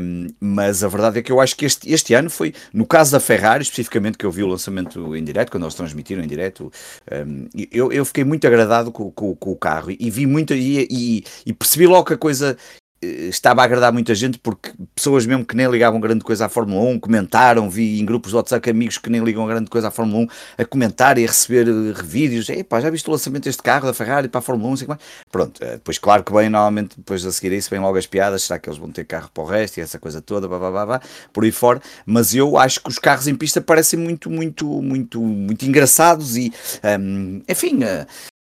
Um, 0.01 0.27
mas 0.39 0.83
a 0.83 0.89
verdade 0.89 1.19
é 1.19 1.21
que 1.21 1.31
eu 1.31 1.39
acho 1.39 1.55
que 1.55 1.65
este, 1.65 1.91
este 1.91 2.13
ano 2.13 2.29
foi, 2.29 2.53
no 2.73 2.85
caso 2.85 3.13
da 3.13 3.19
Ferrari, 3.21 3.63
especificamente, 3.63 4.17
que 4.17 4.25
eu 4.25 4.31
vi 4.31 4.43
o 4.43 4.47
lançamento 4.47 5.15
em 5.15 5.23
direto, 5.23 5.51
quando 5.51 5.63
eles 5.63 5.75
transmitiram 5.75 6.21
em 6.21 6.27
direto, 6.27 6.71
um, 7.09 7.47
eu, 7.71 7.91
eu 7.93 8.03
fiquei 8.03 8.25
muito 8.25 8.45
agradado 8.45 8.91
com, 8.91 9.09
com, 9.09 9.33
com 9.35 9.51
o 9.51 9.55
carro 9.55 9.91
e, 9.91 9.97
e 9.99 10.09
vi 10.09 10.25
muito 10.25 10.53
e, 10.53 10.85
e, 10.91 11.23
e, 11.45 11.53
percebi 11.53 11.87
logo 11.87 12.05
que 12.05 12.13
a 12.13 12.17
coisa 12.17 12.57
estava 13.01 13.61
a 13.61 13.65
agradar 13.65 13.91
muita 13.91 14.15
gente 14.15 14.39
porque 14.39 14.71
pessoas 14.93 15.25
mesmo 15.25 15.45
que 15.45 15.55
nem 15.55 15.67
ligavam 15.69 15.99
grande 15.99 16.23
coisa 16.23 16.45
à 16.45 16.49
Fórmula 16.49 16.81
1 16.91 16.99
comentaram, 16.99 17.69
vi 17.69 17.99
em 17.99 18.05
grupos 18.05 18.31
de 18.31 18.37
WhatsApp 18.37 18.69
amigos 18.69 18.97
que 18.97 19.09
nem 19.09 19.23
ligam 19.23 19.45
grande 19.45 19.69
coisa 19.69 19.89
à 19.89 19.91
Fórmula 19.91 20.23
1 20.23 20.27
a 20.59 20.65
comentar 20.65 21.17
e 21.17 21.23
a 21.23 21.27
receber 21.27 21.67
uh, 21.69 21.93
vídeos, 22.03 22.49
Epá, 22.49 22.79
já 22.79 22.89
viste 22.89 23.07
o 23.07 23.11
lançamento 23.11 23.43
deste 23.43 23.61
carro 23.61 23.85
da 23.85 23.93
Ferrari 23.93 24.27
para 24.27 24.39
a 24.39 24.41
Fórmula 24.41 24.71
1, 24.71 24.77
sei 24.77 24.87
pronto, 25.31 25.63
uh, 25.63 25.71
depois 25.71 25.97
claro 25.97 26.23
que 26.23 26.33
bem, 26.33 26.49
normalmente 26.49 26.95
depois 26.97 27.25
a 27.25 27.31
seguir 27.31 27.55
isso 27.55 27.69
vem 27.69 27.79
logo 27.79 27.97
as 27.97 28.05
piadas, 28.05 28.43
será 28.43 28.59
que 28.59 28.69
eles 28.69 28.79
vão 28.79 28.89
ter 28.89 29.05
carro 29.05 29.29
para 29.33 29.43
o 29.43 29.47
resto? 29.47 29.77
e 29.77 29.81
essa 29.81 29.99
coisa 29.99 30.21
toda, 30.21 30.47
blá, 30.47 30.57
blá, 30.57 30.71
blá, 30.71 30.85
blá, 30.85 31.01
por 31.33 31.43
aí 31.43 31.51
fora, 31.51 31.81
mas 32.05 32.33
eu 32.33 32.57
acho 32.57 32.81
que 32.81 32.89
os 32.89 32.97
carros 32.97 33.27
em 33.27 33.35
pista 33.35 33.61
parecem 33.61 33.99
muito, 33.99 34.29
muito, 34.29 34.65
muito, 34.81 35.21
muito 35.21 35.65
engraçados 35.65 36.37
e, 36.37 36.51
um, 36.99 37.41
enfim, 37.47 37.79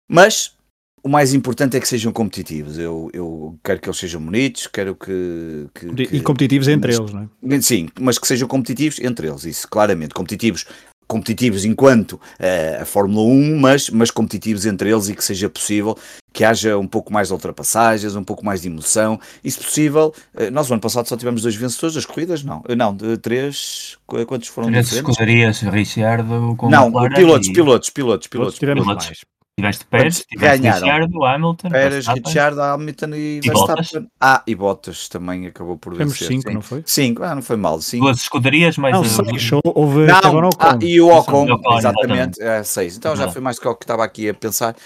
mas 0.09 0.58
o 1.03 1.09
mais 1.09 1.35
importante 1.35 1.77
é 1.77 1.81
que 1.81 1.89
sejam 1.89 2.13
competitivos. 2.13 2.79
Eu, 2.79 3.11
eu 3.13 3.59
quero 3.63 3.81
que 3.81 3.89
eles 3.89 3.99
sejam 3.99 4.21
bonitos, 4.21 4.67
quero 4.67 4.95
que. 4.95 5.67
que 5.75 6.17
e 6.17 6.21
competitivos 6.21 6.69
entre 6.69 6.93
mas, 6.93 7.01
eles, 7.01 7.13
não 7.13 7.29
é? 7.57 7.61
Sim, 7.61 7.89
mas 8.01 8.19
que 8.19 8.27
sejam 8.27 8.49
competitivos 8.49 8.99
entre 9.01 9.29
eles, 9.29 9.45
isso, 9.45 9.69
claramente. 9.69 10.15
Competitivos 10.15 10.67
competitivos 11.09 11.65
enquanto 11.65 12.13
uh, 12.13 12.83
a 12.83 12.85
Fórmula 12.85 13.27
1, 13.27 13.59
mas, 13.59 13.89
mas 13.89 14.11
competitivos 14.11 14.67
entre 14.67 14.91
eles 14.91 15.09
e 15.09 15.15
que 15.15 15.25
seja 15.25 15.49
possível 15.49 15.97
que 16.35 16.45
haja 16.45 16.77
um 16.79 16.87
pouco 16.87 17.11
mais 17.11 17.29
de 17.29 17.35
ultrapassagens, 17.35 18.15
um 18.15 18.23
pouco 18.23 18.45
mais 18.45 18.61
de 18.61 18.69
emoção, 18.69 19.19
e 19.43 19.51
se 19.51 19.59
possível, 19.59 20.15
uh, 20.35 20.51
nós 20.53 20.69
o 20.69 20.75
ano 20.75 20.83
passado 20.83 21.09
só 21.09 21.17
tivemos 21.17 21.43
dois 21.43 21.57
vencedores 21.57 21.95
das 21.95 22.05
corridas, 22.05 22.45
não, 22.45 22.59
uh, 22.59 22.77
não, 22.77 22.95
de 22.95 23.17
três, 23.17 23.97
quantos 24.07 24.49
foram? 24.49 24.69
Três 24.69 24.93
escuderias, 24.93 25.61
Richard, 25.63 26.29
com 26.57 26.69
Não, 26.69 26.93
pilotos, 26.93 27.17
pilotos, 27.17 27.49
pilotos, 27.49 27.89
pilotos, 27.91 28.27
pilotos, 28.29 28.59
tivemos 28.59 28.85
pilotos. 28.85 29.07
mais. 29.07 29.38
Tiveste 29.59 29.87
Pérez, 29.87 30.25
tiveste 30.25 30.69
Richard, 30.69 31.13
Hamilton, 31.21 31.69
Pérez, 31.69 32.07
Richard, 32.07 32.61
Hamilton 32.61 33.09
e, 33.15 33.41
e 33.43 33.49
Verstappen. 33.49 34.09
Ah, 34.21 34.41
e 34.47 34.55
Bottas 34.55 35.09
também 35.09 35.49
acabou 35.49 35.77
por 35.77 35.97
vencer. 35.97 36.29
Temos 36.29 36.43
cinco, 36.43 36.49
sim. 36.49 36.55
não 36.55 36.63
foi? 36.63 36.83
Cinco, 36.87 37.25
ah, 37.25 37.35
não 37.35 37.43
foi 37.43 37.57
mal. 37.57 37.81
Cinco. 37.81 38.05
Duas 38.05 38.19
escuderias, 38.19 38.79
mais... 38.79 38.95
Não, 38.95 39.03
seis, 39.03 39.51
houve 39.65 40.07
não, 40.07 40.51
ah, 40.61 40.79
e 40.81 41.01
o 41.01 41.09
Ocon, 41.09 41.49
exatamente, 41.77 42.41
é, 42.41 42.63
seis. 42.63 42.97
Então 42.97 43.17
já 43.17 43.29
foi 43.29 43.43
mais 43.43 43.57
do 43.57 43.63
que 43.63 43.69
o 43.69 43.75
que 43.75 43.83
estava 43.83 44.05
aqui 44.05 44.29
a 44.29 44.35
pensar. 44.35 44.77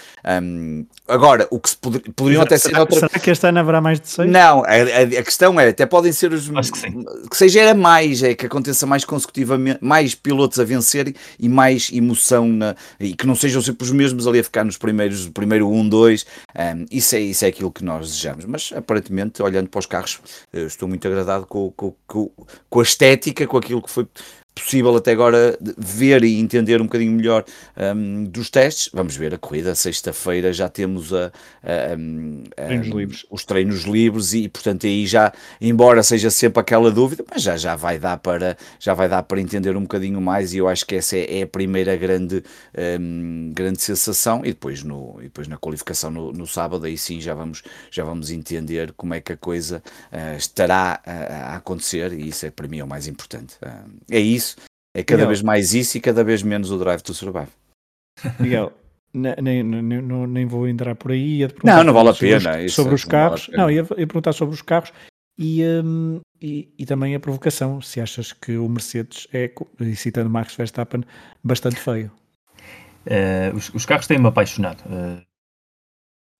Um, 0.41 0.87
agora, 1.07 1.47
o 1.51 1.59
que 1.59 1.69
se 1.69 1.77
poder, 1.77 2.01
poderiam 2.15 2.41
até 2.41 2.57
ser... 2.57 2.77
Outra... 2.77 2.99
Será 2.99 3.19
que 3.19 3.29
este 3.29 3.47
ano 3.47 3.59
haverá 3.59 3.81
mais 3.81 3.99
de 3.99 4.07
seis? 4.07 4.29
Não, 4.29 4.63
a, 4.63 4.67
a, 4.67 5.19
a 5.19 5.23
questão 5.23 5.59
é, 5.59 5.69
até 5.69 5.85
podem 5.85 6.11
ser 6.11 6.33
os... 6.33 6.49
Acho 6.55 6.71
que 6.71 6.79
sim. 6.79 7.03
Que 7.29 7.37
seja 7.37 7.61
era 7.61 7.73
mais, 7.73 8.23
é 8.23 8.33
que 8.33 8.45
aconteça 8.45 8.85
mais 8.85 9.05
consecutivamente, 9.05 9.79
mais 9.81 10.15
pilotos 10.15 10.59
a 10.59 10.63
vencerem 10.63 11.13
e 11.39 11.49
mais 11.49 11.89
emoção, 11.91 12.47
na, 12.47 12.75
e 12.99 13.13
que 13.13 13.27
não 13.27 13.35
sejam 13.35 13.61
sempre 13.61 13.83
os 13.83 13.91
mesmos 13.91 14.27
ali 14.27 14.39
a 14.39 14.43
ficar 14.43 14.63
nos 14.63 14.77
primeiros 14.77 15.27
primeiro 15.29 15.69
um, 15.69 15.87
dois, 15.87 16.25
um, 16.55 16.85
isso, 16.91 17.15
é, 17.15 17.19
isso 17.19 17.45
é 17.45 17.47
aquilo 17.47 17.71
que 17.71 17.83
nós 17.83 18.07
desejamos. 18.07 18.45
Mas 18.45 18.71
aparentemente, 18.75 19.41
olhando 19.41 19.69
para 19.69 19.79
os 19.79 19.85
carros, 19.85 20.19
estou 20.53 20.87
muito 20.87 21.07
agradado 21.07 21.45
com, 21.45 21.71
com, 21.71 21.93
com, 22.07 22.31
com 22.69 22.79
a 22.79 22.83
estética, 22.83 23.45
com 23.47 23.57
aquilo 23.57 23.81
que 23.81 23.89
foi 23.89 24.07
possível 24.55 24.95
até 24.95 25.11
agora 25.11 25.57
ver 25.77 26.23
e 26.23 26.39
entender 26.39 26.81
um 26.81 26.85
bocadinho 26.85 27.11
melhor 27.11 27.43
um, 27.95 28.23
dos 28.25 28.49
testes. 28.49 28.89
Vamos 28.93 29.15
ver 29.15 29.33
a 29.33 29.37
corrida, 29.37 29.75
sexta-feira 29.75 30.53
já 30.53 30.69
temos 30.69 31.13
a, 31.13 31.31
a, 31.63 32.63
a, 32.63 32.65
treinos 32.67 32.87
livres. 32.87 33.25
os 33.29 33.45
treinos 33.45 33.83
livres 33.83 34.33
e 34.33 34.49
portanto 34.49 34.85
aí 34.85 35.05
já, 35.05 35.31
embora 35.59 36.03
seja 36.03 36.29
sempre 36.29 36.59
aquela 36.59 36.91
dúvida, 36.91 37.23
mas 37.29 37.41
já, 37.41 37.57
já 37.57 37.75
vai 37.75 37.97
dar 37.97 38.17
para 38.17 38.57
já 38.79 38.93
vai 38.93 39.09
dar 39.09 39.23
para 39.23 39.39
entender 39.39 39.75
um 39.75 39.81
bocadinho 39.81 40.19
mais 40.21 40.53
e 40.53 40.57
eu 40.57 40.67
acho 40.67 40.85
que 40.85 40.95
essa 40.95 41.17
é, 41.17 41.39
é 41.39 41.41
a 41.43 41.47
primeira 41.47 41.95
grande, 41.95 42.43
um, 42.99 43.51
grande 43.53 43.81
sensação 43.81 44.41
e 44.43 44.49
depois, 44.49 44.83
no, 44.83 45.17
e 45.19 45.23
depois 45.23 45.47
na 45.47 45.57
qualificação 45.57 46.11
no, 46.11 46.31
no, 46.31 46.47
sábado 46.47 46.85
aí 46.85 46.97
sim 46.97 47.19
já 47.19 47.33
vamos, 47.33 47.63
já 47.89 48.03
vamos 48.03 48.29
entender 48.29 48.93
como 48.93 49.13
é 49.13 49.21
que 49.21 49.33
a 49.33 49.37
coisa 49.37 49.81
uh, 50.11 50.37
estará 50.37 51.01
a, 51.05 51.11
a, 51.11 51.55
acontecer 51.55 52.13
e 52.13 52.29
isso 52.29 52.45
é 52.45 52.51
para 52.51 52.67
mim 52.67 52.79
é 52.79 52.83
o 52.83 52.87
mais 52.87 53.07
importante. 53.07 53.55
Uh, 53.63 53.89
é 54.09 54.19
isso, 54.19 54.42
é 54.93 55.03
cada 55.03 55.19
Miguel. 55.19 55.27
vez 55.29 55.41
mais 55.41 55.73
isso 55.73 55.97
e 55.97 56.01
cada 56.01 56.23
vez 56.23 56.43
menos 56.43 56.71
o 56.71 56.77
Drive 56.77 57.01
to 57.01 57.13
Survive. 57.13 57.49
Miguel, 58.39 58.71
nem, 59.13 59.35
nem, 59.41 59.63
nem, 59.63 60.01
nem 60.27 60.45
vou 60.45 60.67
entrar 60.67 60.95
por 60.95 61.11
aí. 61.11 61.47
Não, 61.63 61.83
não 61.83 61.93
vale 61.93 62.09
a 62.09 62.13
pena. 62.13 62.39
Sobre 62.39 62.65
os, 62.65 62.73
sobre 62.73 62.95
os 62.95 63.05
carros. 63.05 63.49
Não, 63.53 63.69
ia, 63.69 63.81
ia, 63.81 64.07
perguntar 64.07 64.33
sobre 64.33 64.55
os 64.55 64.61
carros 64.61 64.91
e, 65.37 65.63
um, 65.63 66.19
e, 66.41 66.73
e, 66.77 66.85
também 66.85 67.15
a 67.15 67.19
provocação. 67.19 67.81
Se 67.81 68.01
achas 68.01 68.33
que 68.33 68.57
o 68.57 68.67
Mercedes 68.67 69.27
é, 69.33 69.51
citando 69.95 70.29
Max 70.29 70.55
Verstappen, 70.55 71.03
bastante 71.43 71.77
feio. 71.77 72.11
Uh, 73.05 73.55
os, 73.55 73.69
os, 73.73 73.85
carros 73.85 74.07
têm-me 74.07 74.27
apaixonado. 74.27 74.81
Uh, 74.85 75.21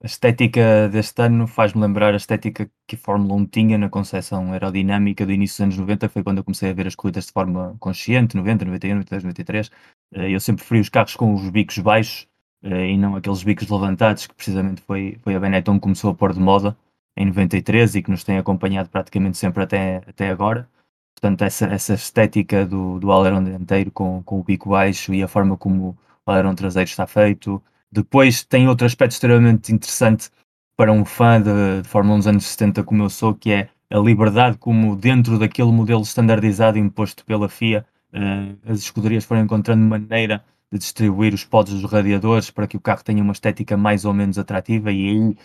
a 0.03 0.05
estética 0.05 0.89
deste 0.89 1.21
ano 1.21 1.47
faz-me 1.47 1.81
lembrar 1.81 2.13
a 2.13 2.17
estética 2.17 2.69
que 2.85 2.95
a 2.95 2.99
Fórmula 2.99 3.35
1 3.35 3.45
tinha 3.47 3.77
na 3.77 3.89
concepção 3.89 4.51
aerodinâmica 4.51 5.25
do 5.25 5.31
início 5.31 5.55
dos 5.55 5.61
anos 5.61 5.77
90, 5.77 6.09
foi 6.09 6.23
quando 6.23 6.39
eu 6.39 6.43
comecei 6.43 6.69
a 6.69 6.73
ver 6.73 6.87
as 6.87 6.95
corridas 6.95 7.25
de 7.27 7.31
forma 7.31 7.77
consciente, 7.79 8.35
90, 8.35 8.65
91, 8.65 8.95
92, 8.95 9.23
93. 9.23 9.71
Eu 10.13 10.39
sempre 10.41 10.61
preferi 10.61 10.81
os 10.81 10.89
carros 10.89 11.15
com 11.15 11.33
os 11.33 11.49
bicos 11.49 11.77
baixos 11.79 12.27
eh, 12.63 12.89
e 12.91 12.97
não 12.97 13.15
aqueles 13.15 13.43
bicos 13.43 13.69
levantados, 13.69 14.27
que 14.27 14.35
precisamente 14.35 14.81
foi, 14.81 15.17
foi 15.23 15.35
a 15.35 15.39
Benetton 15.39 15.75
que 15.75 15.81
começou 15.81 16.11
a 16.11 16.15
pôr 16.15 16.33
de 16.33 16.39
moda 16.39 16.77
em 17.15 17.25
93 17.27 17.95
e 17.95 18.03
que 18.03 18.11
nos 18.11 18.23
tem 18.25 18.37
acompanhado 18.37 18.89
praticamente 18.89 19.37
sempre 19.37 19.63
até, 19.63 19.97
até 20.07 20.29
agora. 20.29 20.69
Portanto, 21.15 21.43
essa, 21.43 21.65
essa 21.67 21.93
estética 21.93 22.65
do, 22.65 22.99
do 22.99 23.11
alerão 23.11 23.41
dianteiro 23.43 23.89
com, 23.91 24.21
com 24.23 24.39
o 24.39 24.43
bico 24.43 24.69
baixo 24.71 25.13
e 25.13 25.23
a 25.23 25.27
forma 25.29 25.55
como 25.55 25.97
o 26.25 26.31
alerão 26.31 26.53
traseiro 26.55 26.89
está 26.89 27.07
feito, 27.07 27.63
depois 27.93 28.43
tem 28.43 28.67
outro 28.67 28.85
aspecto 28.85 29.11
extremamente 29.11 29.71
interessante 29.71 30.29
para 30.75 30.91
um 30.91 31.05
fã 31.05 31.39
de, 31.39 31.81
de 31.81 31.87
Fórmula 31.87 32.15
1 32.15 32.17
dos 32.17 32.27
anos 32.27 32.45
70 32.45 32.83
como 32.83 33.03
eu 33.03 33.09
sou, 33.09 33.35
que 33.35 33.51
é 33.51 33.69
a 33.89 33.99
liberdade 33.99 34.57
como 34.57 34.95
dentro 34.95 35.37
daquele 35.37 35.71
modelo 35.71 36.01
standardizado 36.01 36.79
imposto 36.79 37.23
pela 37.23 37.47
FIA, 37.47 37.85
uh, 38.13 38.71
as 38.71 38.79
escuderias 38.79 39.23
foram 39.23 39.43
encontrando 39.43 39.85
maneira 39.85 40.43
de 40.71 40.79
distribuir 40.79 41.35
os 41.35 41.45
pods 41.45 41.79
dos 41.79 41.91
radiadores 41.91 42.49
para 42.49 42.65
que 42.65 42.75
o 42.75 42.79
carro 42.79 43.03
tenha 43.03 43.21
uma 43.21 43.33
estética 43.33 43.77
mais 43.77 44.05
ou 44.05 44.13
menos 44.13 44.39
atrativa 44.39 44.91
e 44.91 45.09
aí 45.09 45.37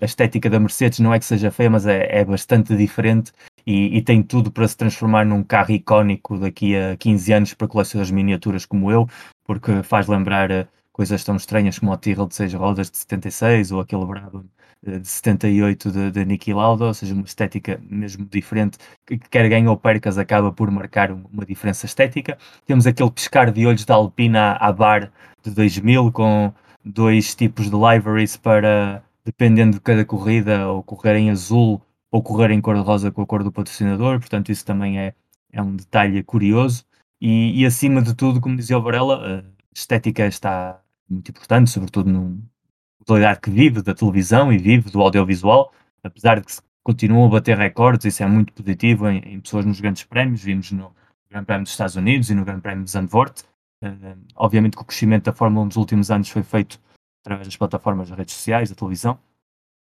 a 0.00 0.04
estética 0.06 0.48
da 0.48 0.58
Mercedes 0.58 0.98
não 0.98 1.12
é 1.12 1.18
que 1.18 1.26
seja 1.26 1.50
feia, 1.50 1.68
mas 1.68 1.86
é, 1.86 2.08
é 2.10 2.24
bastante 2.24 2.74
diferente 2.74 3.32
e, 3.66 3.98
e, 3.98 4.00
tem 4.00 4.22
tudo 4.22 4.50
para 4.50 4.66
se 4.66 4.76
transformar 4.76 5.26
num 5.26 5.42
carro 5.42 5.72
icónico 5.72 6.38
daqui 6.38 6.74
a 6.74 6.96
15 6.96 7.32
anos 7.32 7.54
para 7.54 7.68
colecionadores 7.68 8.10
miniaturas 8.10 8.64
como 8.64 8.90
eu, 8.90 9.06
porque 9.44 9.82
faz 9.82 10.06
lembrar 10.06 10.50
eh, 10.50 10.66
coisas 10.96 11.22
tão 11.22 11.36
estranhas 11.36 11.78
como 11.78 11.92
o 11.92 11.96
Tyrrell 11.98 12.26
de 12.26 12.34
6 12.34 12.54
rodas 12.54 12.90
de 12.90 12.96
76 12.96 13.70
ou 13.70 13.80
aquele 13.80 14.06
Brabham 14.06 14.46
eh, 14.86 14.98
de 14.98 15.06
78 15.06 15.92
de, 15.92 16.10
de 16.10 16.24
Niki 16.24 16.54
Lauda, 16.54 16.86
ou 16.86 16.94
seja, 16.94 17.12
uma 17.12 17.24
estética 17.24 17.78
mesmo 17.82 18.24
diferente, 18.24 18.78
que 19.06 19.18
quer 19.18 19.46
ganhe 19.46 19.68
ou 19.68 19.76
percas 19.76 20.16
acaba 20.16 20.50
por 20.50 20.70
marcar 20.70 21.12
uma 21.12 21.44
diferença 21.44 21.84
estética. 21.84 22.38
Temos 22.64 22.86
aquele 22.86 23.10
pescar 23.10 23.52
de 23.52 23.66
olhos 23.66 23.84
da 23.84 23.94
Alpina 23.94 24.52
à 24.52 24.72
bar 24.72 25.12
de 25.44 25.50
2000 25.50 26.10
com 26.12 26.50
dois 26.82 27.34
tipos 27.34 27.68
de 27.68 27.76
liveries 27.76 28.38
para, 28.38 29.02
dependendo 29.22 29.74
de 29.74 29.80
cada 29.82 30.02
corrida, 30.02 30.66
ou 30.66 30.82
correr 30.82 31.16
em 31.16 31.30
azul 31.30 31.82
ou 32.10 32.22
correr 32.22 32.52
em 32.52 32.60
cor-de-rosa 32.60 33.10
com 33.10 33.20
a 33.20 33.26
cor 33.26 33.44
do 33.44 33.52
patrocinador, 33.52 34.18
portanto 34.18 34.50
isso 34.50 34.64
também 34.64 34.98
é, 34.98 35.12
é 35.52 35.60
um 35.60 35.76
detalhe 35.76 36.22
curioso. 36.22 36.86
E, 37.20 37.60
e 37.60 37.66
acima 37.66 38.00
de 38.00 38.14
tudo, 38.14 38.40
como 38.40 38.56
dizia 38.56 38.78
o 38.78 38.82
Varela, 38.82 39.44
a 39.44 39.44
estética 39.74 40.26
está 40.26 40.80
muito 41.08 41.30
importante, 41.30 41.70
sobretudo 41.70 42.10
numa 42.10 42.38
modalidade 43.00 43.40
que 43.40 43.50
vive 43.50 43.82
da 43.82 43.94
televisão 43.94 44.52
e 44.52 44.58
vive 44.58 44.90
do 44.90 45.00
audiovisual, 45.00 45.72
apesar 46.02 46.40
de 46.40 46.46
que 46.46 46.52
continuam 46.82 47.26
a 47.26 47.30
bater 47.30 47.56
recordes, 47.56 48.06
isso 48.06 48.22
é 48.22 48.26
muito 48.26 48.52
positivo 48.52 49.08
em, 49.08 49.18
em 49.18 49.40
pessoas 49.40 49.64
nos 49.64 49.80
grandes 49.80 50.04
prémios, 50.04 50.42
vimos 50.42 50.70
no 50.72 50.94
Grande 51.30 51.46
Prémio 51.46 51.62
dos 51.64 51.72
Estados 51.72 51.96
Unidos 51.96 52.30
e 52.30 52.34
no 52.34 52.44
Grande 52.44 52.62
Prémio 52.62 52.84
de 52.84 52.90
Zandvoort. 52.90 53.42
Uh, 53.82 54.16
obviamente 54.36 54.76
que 54.76 54.82
o 54.82 54.86
crescimento 54.86 55.24
da 55.24 55.32
Fórmula 55.32 55.62
1 55.62 55.66
nos 55.66 55.76
últimos 55.76 56.10
anos 56.10 56.28
foi 56.28 56.42
feito 56.42 56.80
através 57.24 57.48
das 57.48 57.56
plataformas 57.56 58.08
das 58.08 58.16
redes 58.16 58.34
sociais, 58.34 58.70
da 58.70 58.76
televisão, 58.76 59.18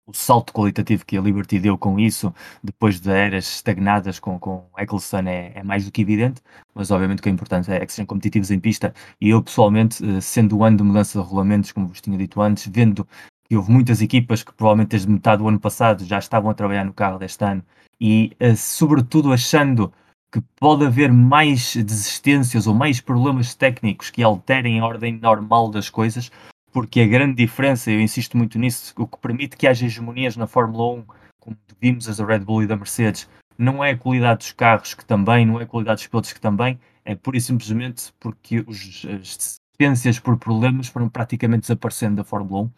o 0.06 0.14
salto 0.14 0.52
qualitativo 0.54 1.06
que 1.06 1.18
a 1.18 1.22
Liberty 1.22 1.60
deu 1.60 1.78
com 1.78 2.00
isso, 2.00 2.34
depois 2.64 3.00
de 3.00 3.10
eras 3.10 3.46
estagnadas 3.56 4.20
com, 4.20 4.38
com 4.38 4.66
Eccleston, 4.78 5.28
é, 5.28 5.54
é 5.56 5.64
mais 5.64 5.86
do 5.86 5.92
que 5.92 6.02
evidente, 6.02 6.42
mas 6.76 6.92
obviamente 6.92 7.20
o 7.20 7.24
que 7.24 7.30
é 7.30 7.32
importante 7.32 7.72
é 7.72 7.86
que 7.86 7.94
sejam 7.94 8.06
competitivos 8.06 8.52
em 8.52 8.60
pista. 8.60 8.94
E 9.20 9.30
eu, 9.30 9.42
pessoalmente, 9.42 10.04
eh, 10.06 10.20
sendo 10.22 10.58
o 10.58 10.64
ano 10.64 10.78
de 10.78 10.84
mudança 10.84 11.18
de 11.20 11.24
regulamentos, 11.26 11.72
como 11.72 11.88
vos 11.88 12.02
tinha 12.02 12.18
dito 12.18 12.42
antes, 12.42 12.68
vendo 12.68 13.08
que 13.48 13.56
houve 13.56 13.72
muitas 13.72 14.02
equipas 14.02 14.44
que 14.44 14.54
provavelmente 14.54 14.90
desde 14.92 15.10
metade 15.10 15.42
do 15.42 15.48
ano 15.48 15.60
passado 15.60 16.06
já 16.06 16.20
estavam 16.20 16.50
a 16.52 16.54
trabalhar 16.54 16.86
no 16.86 16.94
carro 16.94 17.20
deste 17.20 17.44
ano 17.46 17.64
e, 18.00 18.36
eh, 18.40 18.56
sobretudo, 18.56 19.32
achando 19.32 19.94
que 20.32 20.42
pode 20.60 20.86
haver 20.86 21.12
mais 21.12 21.76
desistências 21.76 22.66
ou 22.68 22.74
mais 22.74 23.00
problemas 23.00 23.54
técnicos 23.54 24.10
que 24.10 24.24
alterem 24.24 24.80
a 24.80 24.86
ordem 24.86 25.20
normal 25.20 25.70
das 25.70 25.90
coisas, 25.90 26.32
porque 26.74 27.02
a 27.02 27.08
grande 27.08 27.36
diferença, 27.36 27.92
eu 27.92 28.02
insisto 28.02 28.36
muito 28.36 28.58
nisso, 28.58 28.94
o 28.98 29.08
que 29.08 29.18
permite 29.20 29.56
que 29.56 29.68
haja 29.68 29.86
hegemonias 29.86 30.36
na 30.36 30.48
Fórmula 30.48 31.00
1, 31.00 31.06
como 31.40 31.58
vimos 31.80 32.10
as 32.10 32.18
da 32.18 32.26
Red 32.26 32.40
Bull 32.40 32.64
e 32.64 32.68
da 32.68 32.76
Mercedes, 32.76 33.30
não 33.58 33.84
é 33.84 33.92
a 33.92 33.98
qualidade 33.98 34.40
dos 34.40 34.52
carros 34.52 34.94
que 34.96 35.06
também, 35.06 35.46
não 35.46 35.60
é 35.60 35.64
a 35.64 35.68
qualidade 35.68 36.00
dos 36.00 36.08
pilotos 36.08 36.34
que 36.34 36.42
também, 36.42 36.80
é 37.06 37.16
pura 37.16 37.38
e 37.38 37.42
simplesmente 37.42 38.12
porque 38.20 38.64
os, 38.68 39.06
as 39.06 39.60
desistências 39.78 40.20
por 40.20 40.38
problemas 40.38 40.88
foram 40.88 41.08
praticamente 41.08 41.62
desaparecendo 41.62 42.16
da 42.16 42.24
Fórmula 42.24 42.64
1 42.64 42.72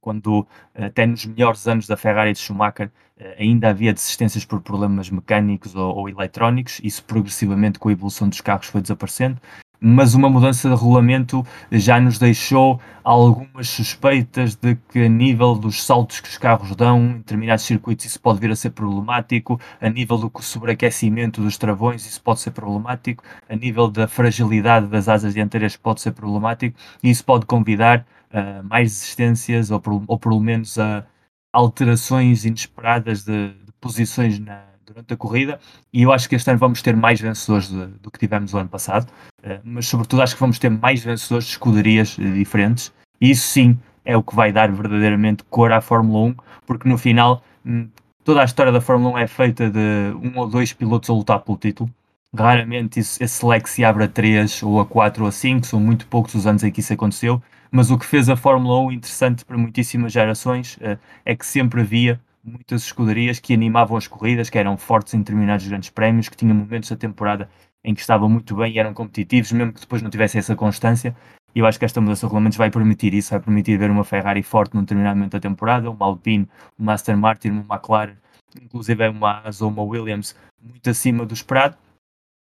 quando 0.00 0.46
até 0.74 1.06
nos 1.06 1.24
melhores 1.24 1.66
anos 1.66 1.86
da 1.86 1.96
Ferrari 1.96 2.32
de 2.32 2.38
Schumacher 2.38 2.90
eh, 3.16 3.36
ainda 3.38 3.70
havia 3.70 3.92
desistências 3.92 4.44
por 4.44 4.60
problemas 4.60 5.10
mecânicos 5.10 5.74
ou, 5.74 5.96
ou, 5.96 6.08
eletrónicos, 6.08 6.80
isso 6.84 7.02
progressivamente 7.04 7.78
com 7.78 7.88
a 7.88 7.92
evolução 7.92 8.28
dos 8.28 8.40
carros 8.40 8.68
foi 8.68 8.80
desaparecendo, 8.80 9.40
mas 9.80 10.14
uma 10.14 10.28
mudança 10.28 10.68
de 10.68 10.74
regulamento 10.74 11.46
já 11.70 12.00
nos 12.00 12.18
deixou 12.18 12.80
algumas 13.04 13.68
suspeitas 13.68 14.54
de 14.54 14.76
que 14.90 15.04
a 15.04 15.08
nível 15.08 15.54
dos 15.54 15.82
saltos 15.84 16.20
que 16.20 16.28
os 16.28 16.36
carros 16.36 16.74
dão 16.74 17.00
em 17.06 17.18
determinados 17.18 17.64
circuitos 17.64 18.06
isso 18.06 18.20
pode 18.20 18.40
vir 18.40 18.50
a 18.50 18.56
ser 18.56 18.70
problemático, 18.70 19.60
a 19.80 19.88
nível 19.88 20.18
do 20.18 20.30
sobreaquecimento 20.42 21.40
dos 21.40 21.56
travões 21.56 22.04
isso 22.06 22.20
pode 22.20 22.40
ser 22.40 22.50
problemático, 22.50 23.22
a 23.48 23.56
nível 23.56 23.88
da 23.88 24.08
fragilidade 24.08 24.86
das 24.88 25.08
asas 25.08 25.34
dianteiras 25.34 25.76
pode 25.76 26.00
ser 26.00 26.12
problemático 26.12 26.76
e 27.02 27.10
isso 27.10 27.24
pode 27.24 27.46
convidar 27.46 28.04
uh, 28.32 28.62
mais 28.64 28.92
existências 28.92 29.70
ou, 29.70 29.80
ou 30.06 30.18
pelo 30.18 30.40
menos 30.40 30.78
a 30.78 31.04
alterações 31.52 32.44
inesperadas 32.44 33.24
de, 33.24 33.48
de 33.48 33.72
posições 33.80 34.38
na, 34.38 34.67
durante 34.88 35.12
a 35.12 35.16
corrida 35.16 35.60
e 35.92 36.02
eu 36.02 36.12
acho 36.12 36.28
que 36.28 36.34
este 36.34 36.50
ano 36.50 36.58
vamos 36.58 36.82
ter 36.82 36.96
mais 36.96 37.20
vencedores 37.20 37.68
de, 37.68 37.86
do 37.86 38.10
que 38.10 38.18
tivemos 38.18 38.54
o 38.54 38.58
ano 38.58 38.68
passado, 38.68 39.08
uh, 39.44 39.60
mas 39.62 39.86
sobretudo 39.86 40.22
acho 40.22 40.34
que 40.34 40.40
vamos 40.40 40.58
ter 40.58 40.70
mais 40.70 41.04
vencedores 41.04 41.44
de 41.44 41.52
escuderias 41.52 42.16
uh, 42.18 42.32
diferentes 42.32 42.92
e 43.20 43.30
isso 43.30 43.46
sim 43.48 43.78
é 44.04 44.16
o 44.16 44.22
que 44.22 44.34
vai 44.34 44.52
dar 44.52 44.70
verdadeiramente 44.72 45.44
cor 45.44 45.70
à 45.70 45.80
Fórmula 45.80 46.30
1, 46.30 46.34
porque 46.66 46.88
no 46.88 46.96
final 46.96 47.42
hum, 47.64 47.88
toda 48.24 48.40
a 48.40 48.44
história 48.44 48.72
da 48.72 48.80
Fórmula 48.80 49.16
1 49.16 49.18
é 49.18 49.26
feita 49.26 49.70
de 49.70 50.14
um 50.22 50.38
ou 50.38 50.48
dois 50.48 50.72
pilotos 50.72 51.10
a 51.10 51.12
lutar 51.12 51.40
pelo 51.40 51.58
título. 51.58 51.90
Raramente 52.34 53.00
isso, 53.00 53.22
esse 53.22 53.44
leque 53.44 53.68
se 53.68 53.84
abre 53.84 54.04
a 54.04 54.08
3 54.08 54.62
ou 54.62 54.80
a 54.80 54.86
4 54.86 55.22
ou 55.22 55.28
a 55.28 55.32
5, 55.32 55.66
são 55.66 55.80
muito 55.80 56.06
poucos 56.06 56.34
os 56.34 56.46
anos 56.46 56.64
em 56.64 56.70
que 56.70 56.80
isso 56.80 56.92
aconteceu 56.92 57.42
mas 57.70 57.90
o 57.90 57.98
que 57.98 58.06
fez 58.06 58.28
a 58.28 58.36
Fórmula 58.36 58.80
1 58.80 58.92
interessante 58.92 59.44
para 59.44 59.58
muitíssimas 59.58 60.12
gerações 60.12 60.76
uh, 60.76 60.98
é 61.24 61.36
que 61.36 61.46
sempre 61.46 61.80
havia 61.80 62.20
muitas 62.42 62.84
escuderias 62.84 63.38
que 63.38 63.54
animavam 63.54 63.96
as 63.96 64.06
corridas, 64.06 64.50
que 64.50 64.58
eram 64.58 64.76
fortes 64.76 65.14
em 65.14 65.18
determinados 65.18 65.66
grandes 65.66 65.90
prémios, 65.90 66.28
que 66.28 66.36
tinham 66.36 66.54
momentos 66.54 66.88
da 66.88 66.96
temporada 66.96 67.48
em 67.84 67.94
que 67.94 68.00
estavam 68.00 68.28
muito 68.28 68.56
bem 68.56 68.72
e 68.72 68.78
eram 68.78 68.92
competitivos, 68.92 69.52
mesmo 69.52 69.72
que 69.72 69.80
depois 69.80 70.02
não 70.02 70.10
tivessem 70.10 70.38
essa 70.38 70.56
constância. 70.56 71.16
E 71.54 71.60
eu 71.60 71.66
acho 71.66 71.78
que 71.78 71.84
esta 71.84 72.00
mudança 72.00 72.20
de 72.20 72.26
regulamentos 72.26 72.58
vai 72.58 72.70
permitir 72.70 73.14
isso, 73.14 73.30
vai 73.30 73.40
permitir 73.40 73.78
ver 73.78 73.90
uma 73.90 74.04
Ferrari 74.04 74.42
forte 74.42 74.74
num 74.74 74.82
determinado 74.82 75.16
momento 75.16 75.32
da 75.32 75.40
temporada, 75.40 75.90
uma 75.90 76.06
Alpine, 76.06 76.48
uma 76.78 76.92
Aston 76.92 77.16
Martin, 77.16 77.50
uma 77.50 77.76
McLaren, 77.76 78.16
inclusive 78.62 79.08
uma 79.08 79.40
Asa 79.40 79.64
ou 79.64 79.70
uma 79.70 79.82
Williams, 79.82 80.36
muito 80.62 80.90
acima 80.90 81.24
do 81.24 81.34
esperado 81.34 81.76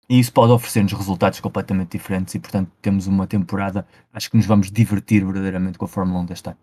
e 0.09 0.19
isso 0.19 0.31
pode 0.31 0.53
oferecer-nos 0.53 0.93
resultados 0.93 1.39
completamente 1.41 1.97
diferentes 1.97 2.33
e, 2.35 2.39
portanto, 2.39 2.71
temos 2.81 3.07
uma 3.07 3.27
temporada, 3.27 3.85
acho 4.13 4.31
que 4.31 4.37
nos 4.37 4.45
vamos 4.45 4.71
divertir 4.71 5.25
verdadeiramente 5.25 5.77
com 5.77 5.83
a 5.85 5.87
Fórmula 5.87 6.21
1 6.21 6.25
deste 6.25 6.49
ano. 6.49 6.57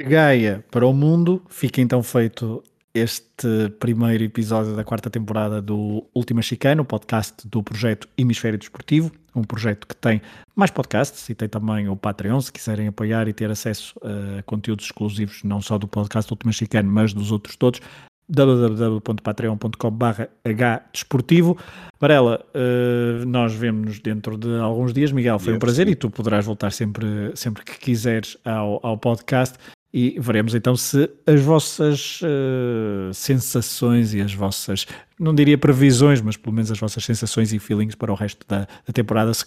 Gaia 0.00 0.64
para 0.70 0.86
o 0.86 0.92
mundo, 0.92 1.42
fica 1.48 1.80
então 1.80 2.02
feito 2.02 2.62
este 2.94 3.68
primeiro 3.78 4.24
episódio 4.24 4.74
da 4.74 4.84
quarta 4.84 5.10
temporada 5.10 5.60
do 5.60 6.04
Última 6.14 6.40
Chicana, 6.40 6.82
o 6.82 6.84
podcast 6.84 7.46
do 7.46 7.62
projeto 7.62 8.08
Hemisfério 8.16 8.58
Desportivo, 8.58 9.10
um 9.34 9.42
projeto 9.42 9.86
que 9.86 9.96
tem 9.96 10.22
mais 10.54 10.70
podcasts 10.70 11.28
e 11.28 11.34
tem 11.34 11.48
também 11.48 11.88
o 11.88 11.96
Patreon, 11.96 12.40
se 12.40 12.52
quiserem 12.52 12.88
apoiar 12.88 13.28
e 13.28 13.32
ter 13.32 13.50
acesso 13.50 13.94
a 14.38 14.42
conteúdos 14.42 14.86
exclusivos, 14.86 15.42
não 15.42 15.60
só 15.60 15.76
do 15.78 15.86
podcast 15.86 16.32
Última 16.32 16.52
Chicana, 16.52 16.88
mas 16.88 17.12
dos 17.12 17.30
outros 17.30 17.56
todos 17.56 17.80
www.patreon.com.br 18.28 20.22
hdesportivo. 20.44 21.56
Varela, 22.00 22.44
uh, 22.54 23.24
nós 23.26 23.54
vemos-nos 23.54 23.98
dentro 24.00 24.36
de 24.36 24.58
alguns 24.58 24.92
dias. 24.92 25.10
Miguel, 25.12 25.38
foi 25.38 25.54
um 25.54 25.58
prazer 25.58 25.88
e 25.88 25.94
tu 25.94 26.10
poderás 26.10 26.44
voltar 26.44 26.70
sempre, 26.70 27.32
sempre 27.34 27.64
que 27.64 27.78
quiseres 27.78 28.36
ao, 28.44 28.80
ao 28.84 28.98
podcast 28.98 29.58
e 29.92 30.18
veremos 30.20 30.54
então 30.54 30.76
se 30.76 31.10
as 31.26 31.40
vossas 31.40 32.20
uh, 32.22 33.12
sensações 33.14 34.12
e 34.12 34.20
as 34.20 34.34
vossas, 34.34 34.86
não 35.18 35.34
diria 35.34 35.56
previsões, 35.56 36.20
mas 36.20 36.36
pelo 36.36 36.54
menos 36.54 36.70
as 36.70 36.78
vossas 36.78 37.04
sensações 37.04 37.52
e 37.52 37.58
feelings 37.58 37.94
para 37.94 38.12
o 38.12 38.14
resto 38.14 38.46
da, 38.46 38.60
da 38.60 38.92
temporada 38.92 39.32
se, 39.32 39.44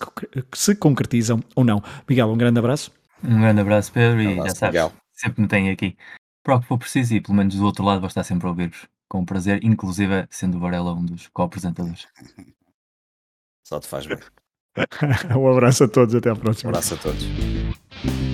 se 0.54 0.76
concretizam 0.76 1.42
ou 1.56 1.64
não. 1.64 1.84
Miguel, 2.10 2.28
um 2.32 2.38
grande 2.38 2.58
abraço. 2.58 2.92
Um 3.24 3.40
grande 3.40 3.62
abraço, 3.62 3.92
Pedro, 3.92 4.18
um 4.18 4.32
abraço, 4.32 4.48
e 4.48 4.50
já 4.50 4.56
sabes, 4.56 4.82
Miguel. 4.82 4.94
sempre 5.14 5.42
me 5.44 5.48
tem 5.48 5.70
aqui 5.70 5.96
para 6.44 6.56
o 6.56 6.62
que 6.62 6.68
for 6.68 6.78
preciso 6.78 7.14
e 7.16 7.22
pelo 7.22 7.36
menos 7.36 7.56
do 7.56 7.66
outro 7.66 7.84
lado 7.84 8.00
vou 8.00 8.08
estar 8.08 8.24
sempre 8.24 8.48
a 8.48 8.50
ouvir-vos 8.50 8.88
com 9.08 9.26
prazer, 9.26 9.64
inclusive 9.64 10.26
sendo 10.30 10.58
o 10.58 10.60
Varela 10.60 10.94
um 10.94 11.06
dos 11.06 11.28
co-apresentadores. 11.28 12.08
Só 13.68 13.80
te 13.80 13.88
faz 13.88 14.08
bem. 14.08 14.18
um 15.38 15.52
abraço 15.52 15.84
a 15.84 15.88
todos, 15.88 16.16
até 16.16 16.30
à 16.30 16.36
próxima. 16.36 16.70
Um 16.70 16.72
abraço 16.72 16.94
a 16.94 16.98
todos. 16.98 18.31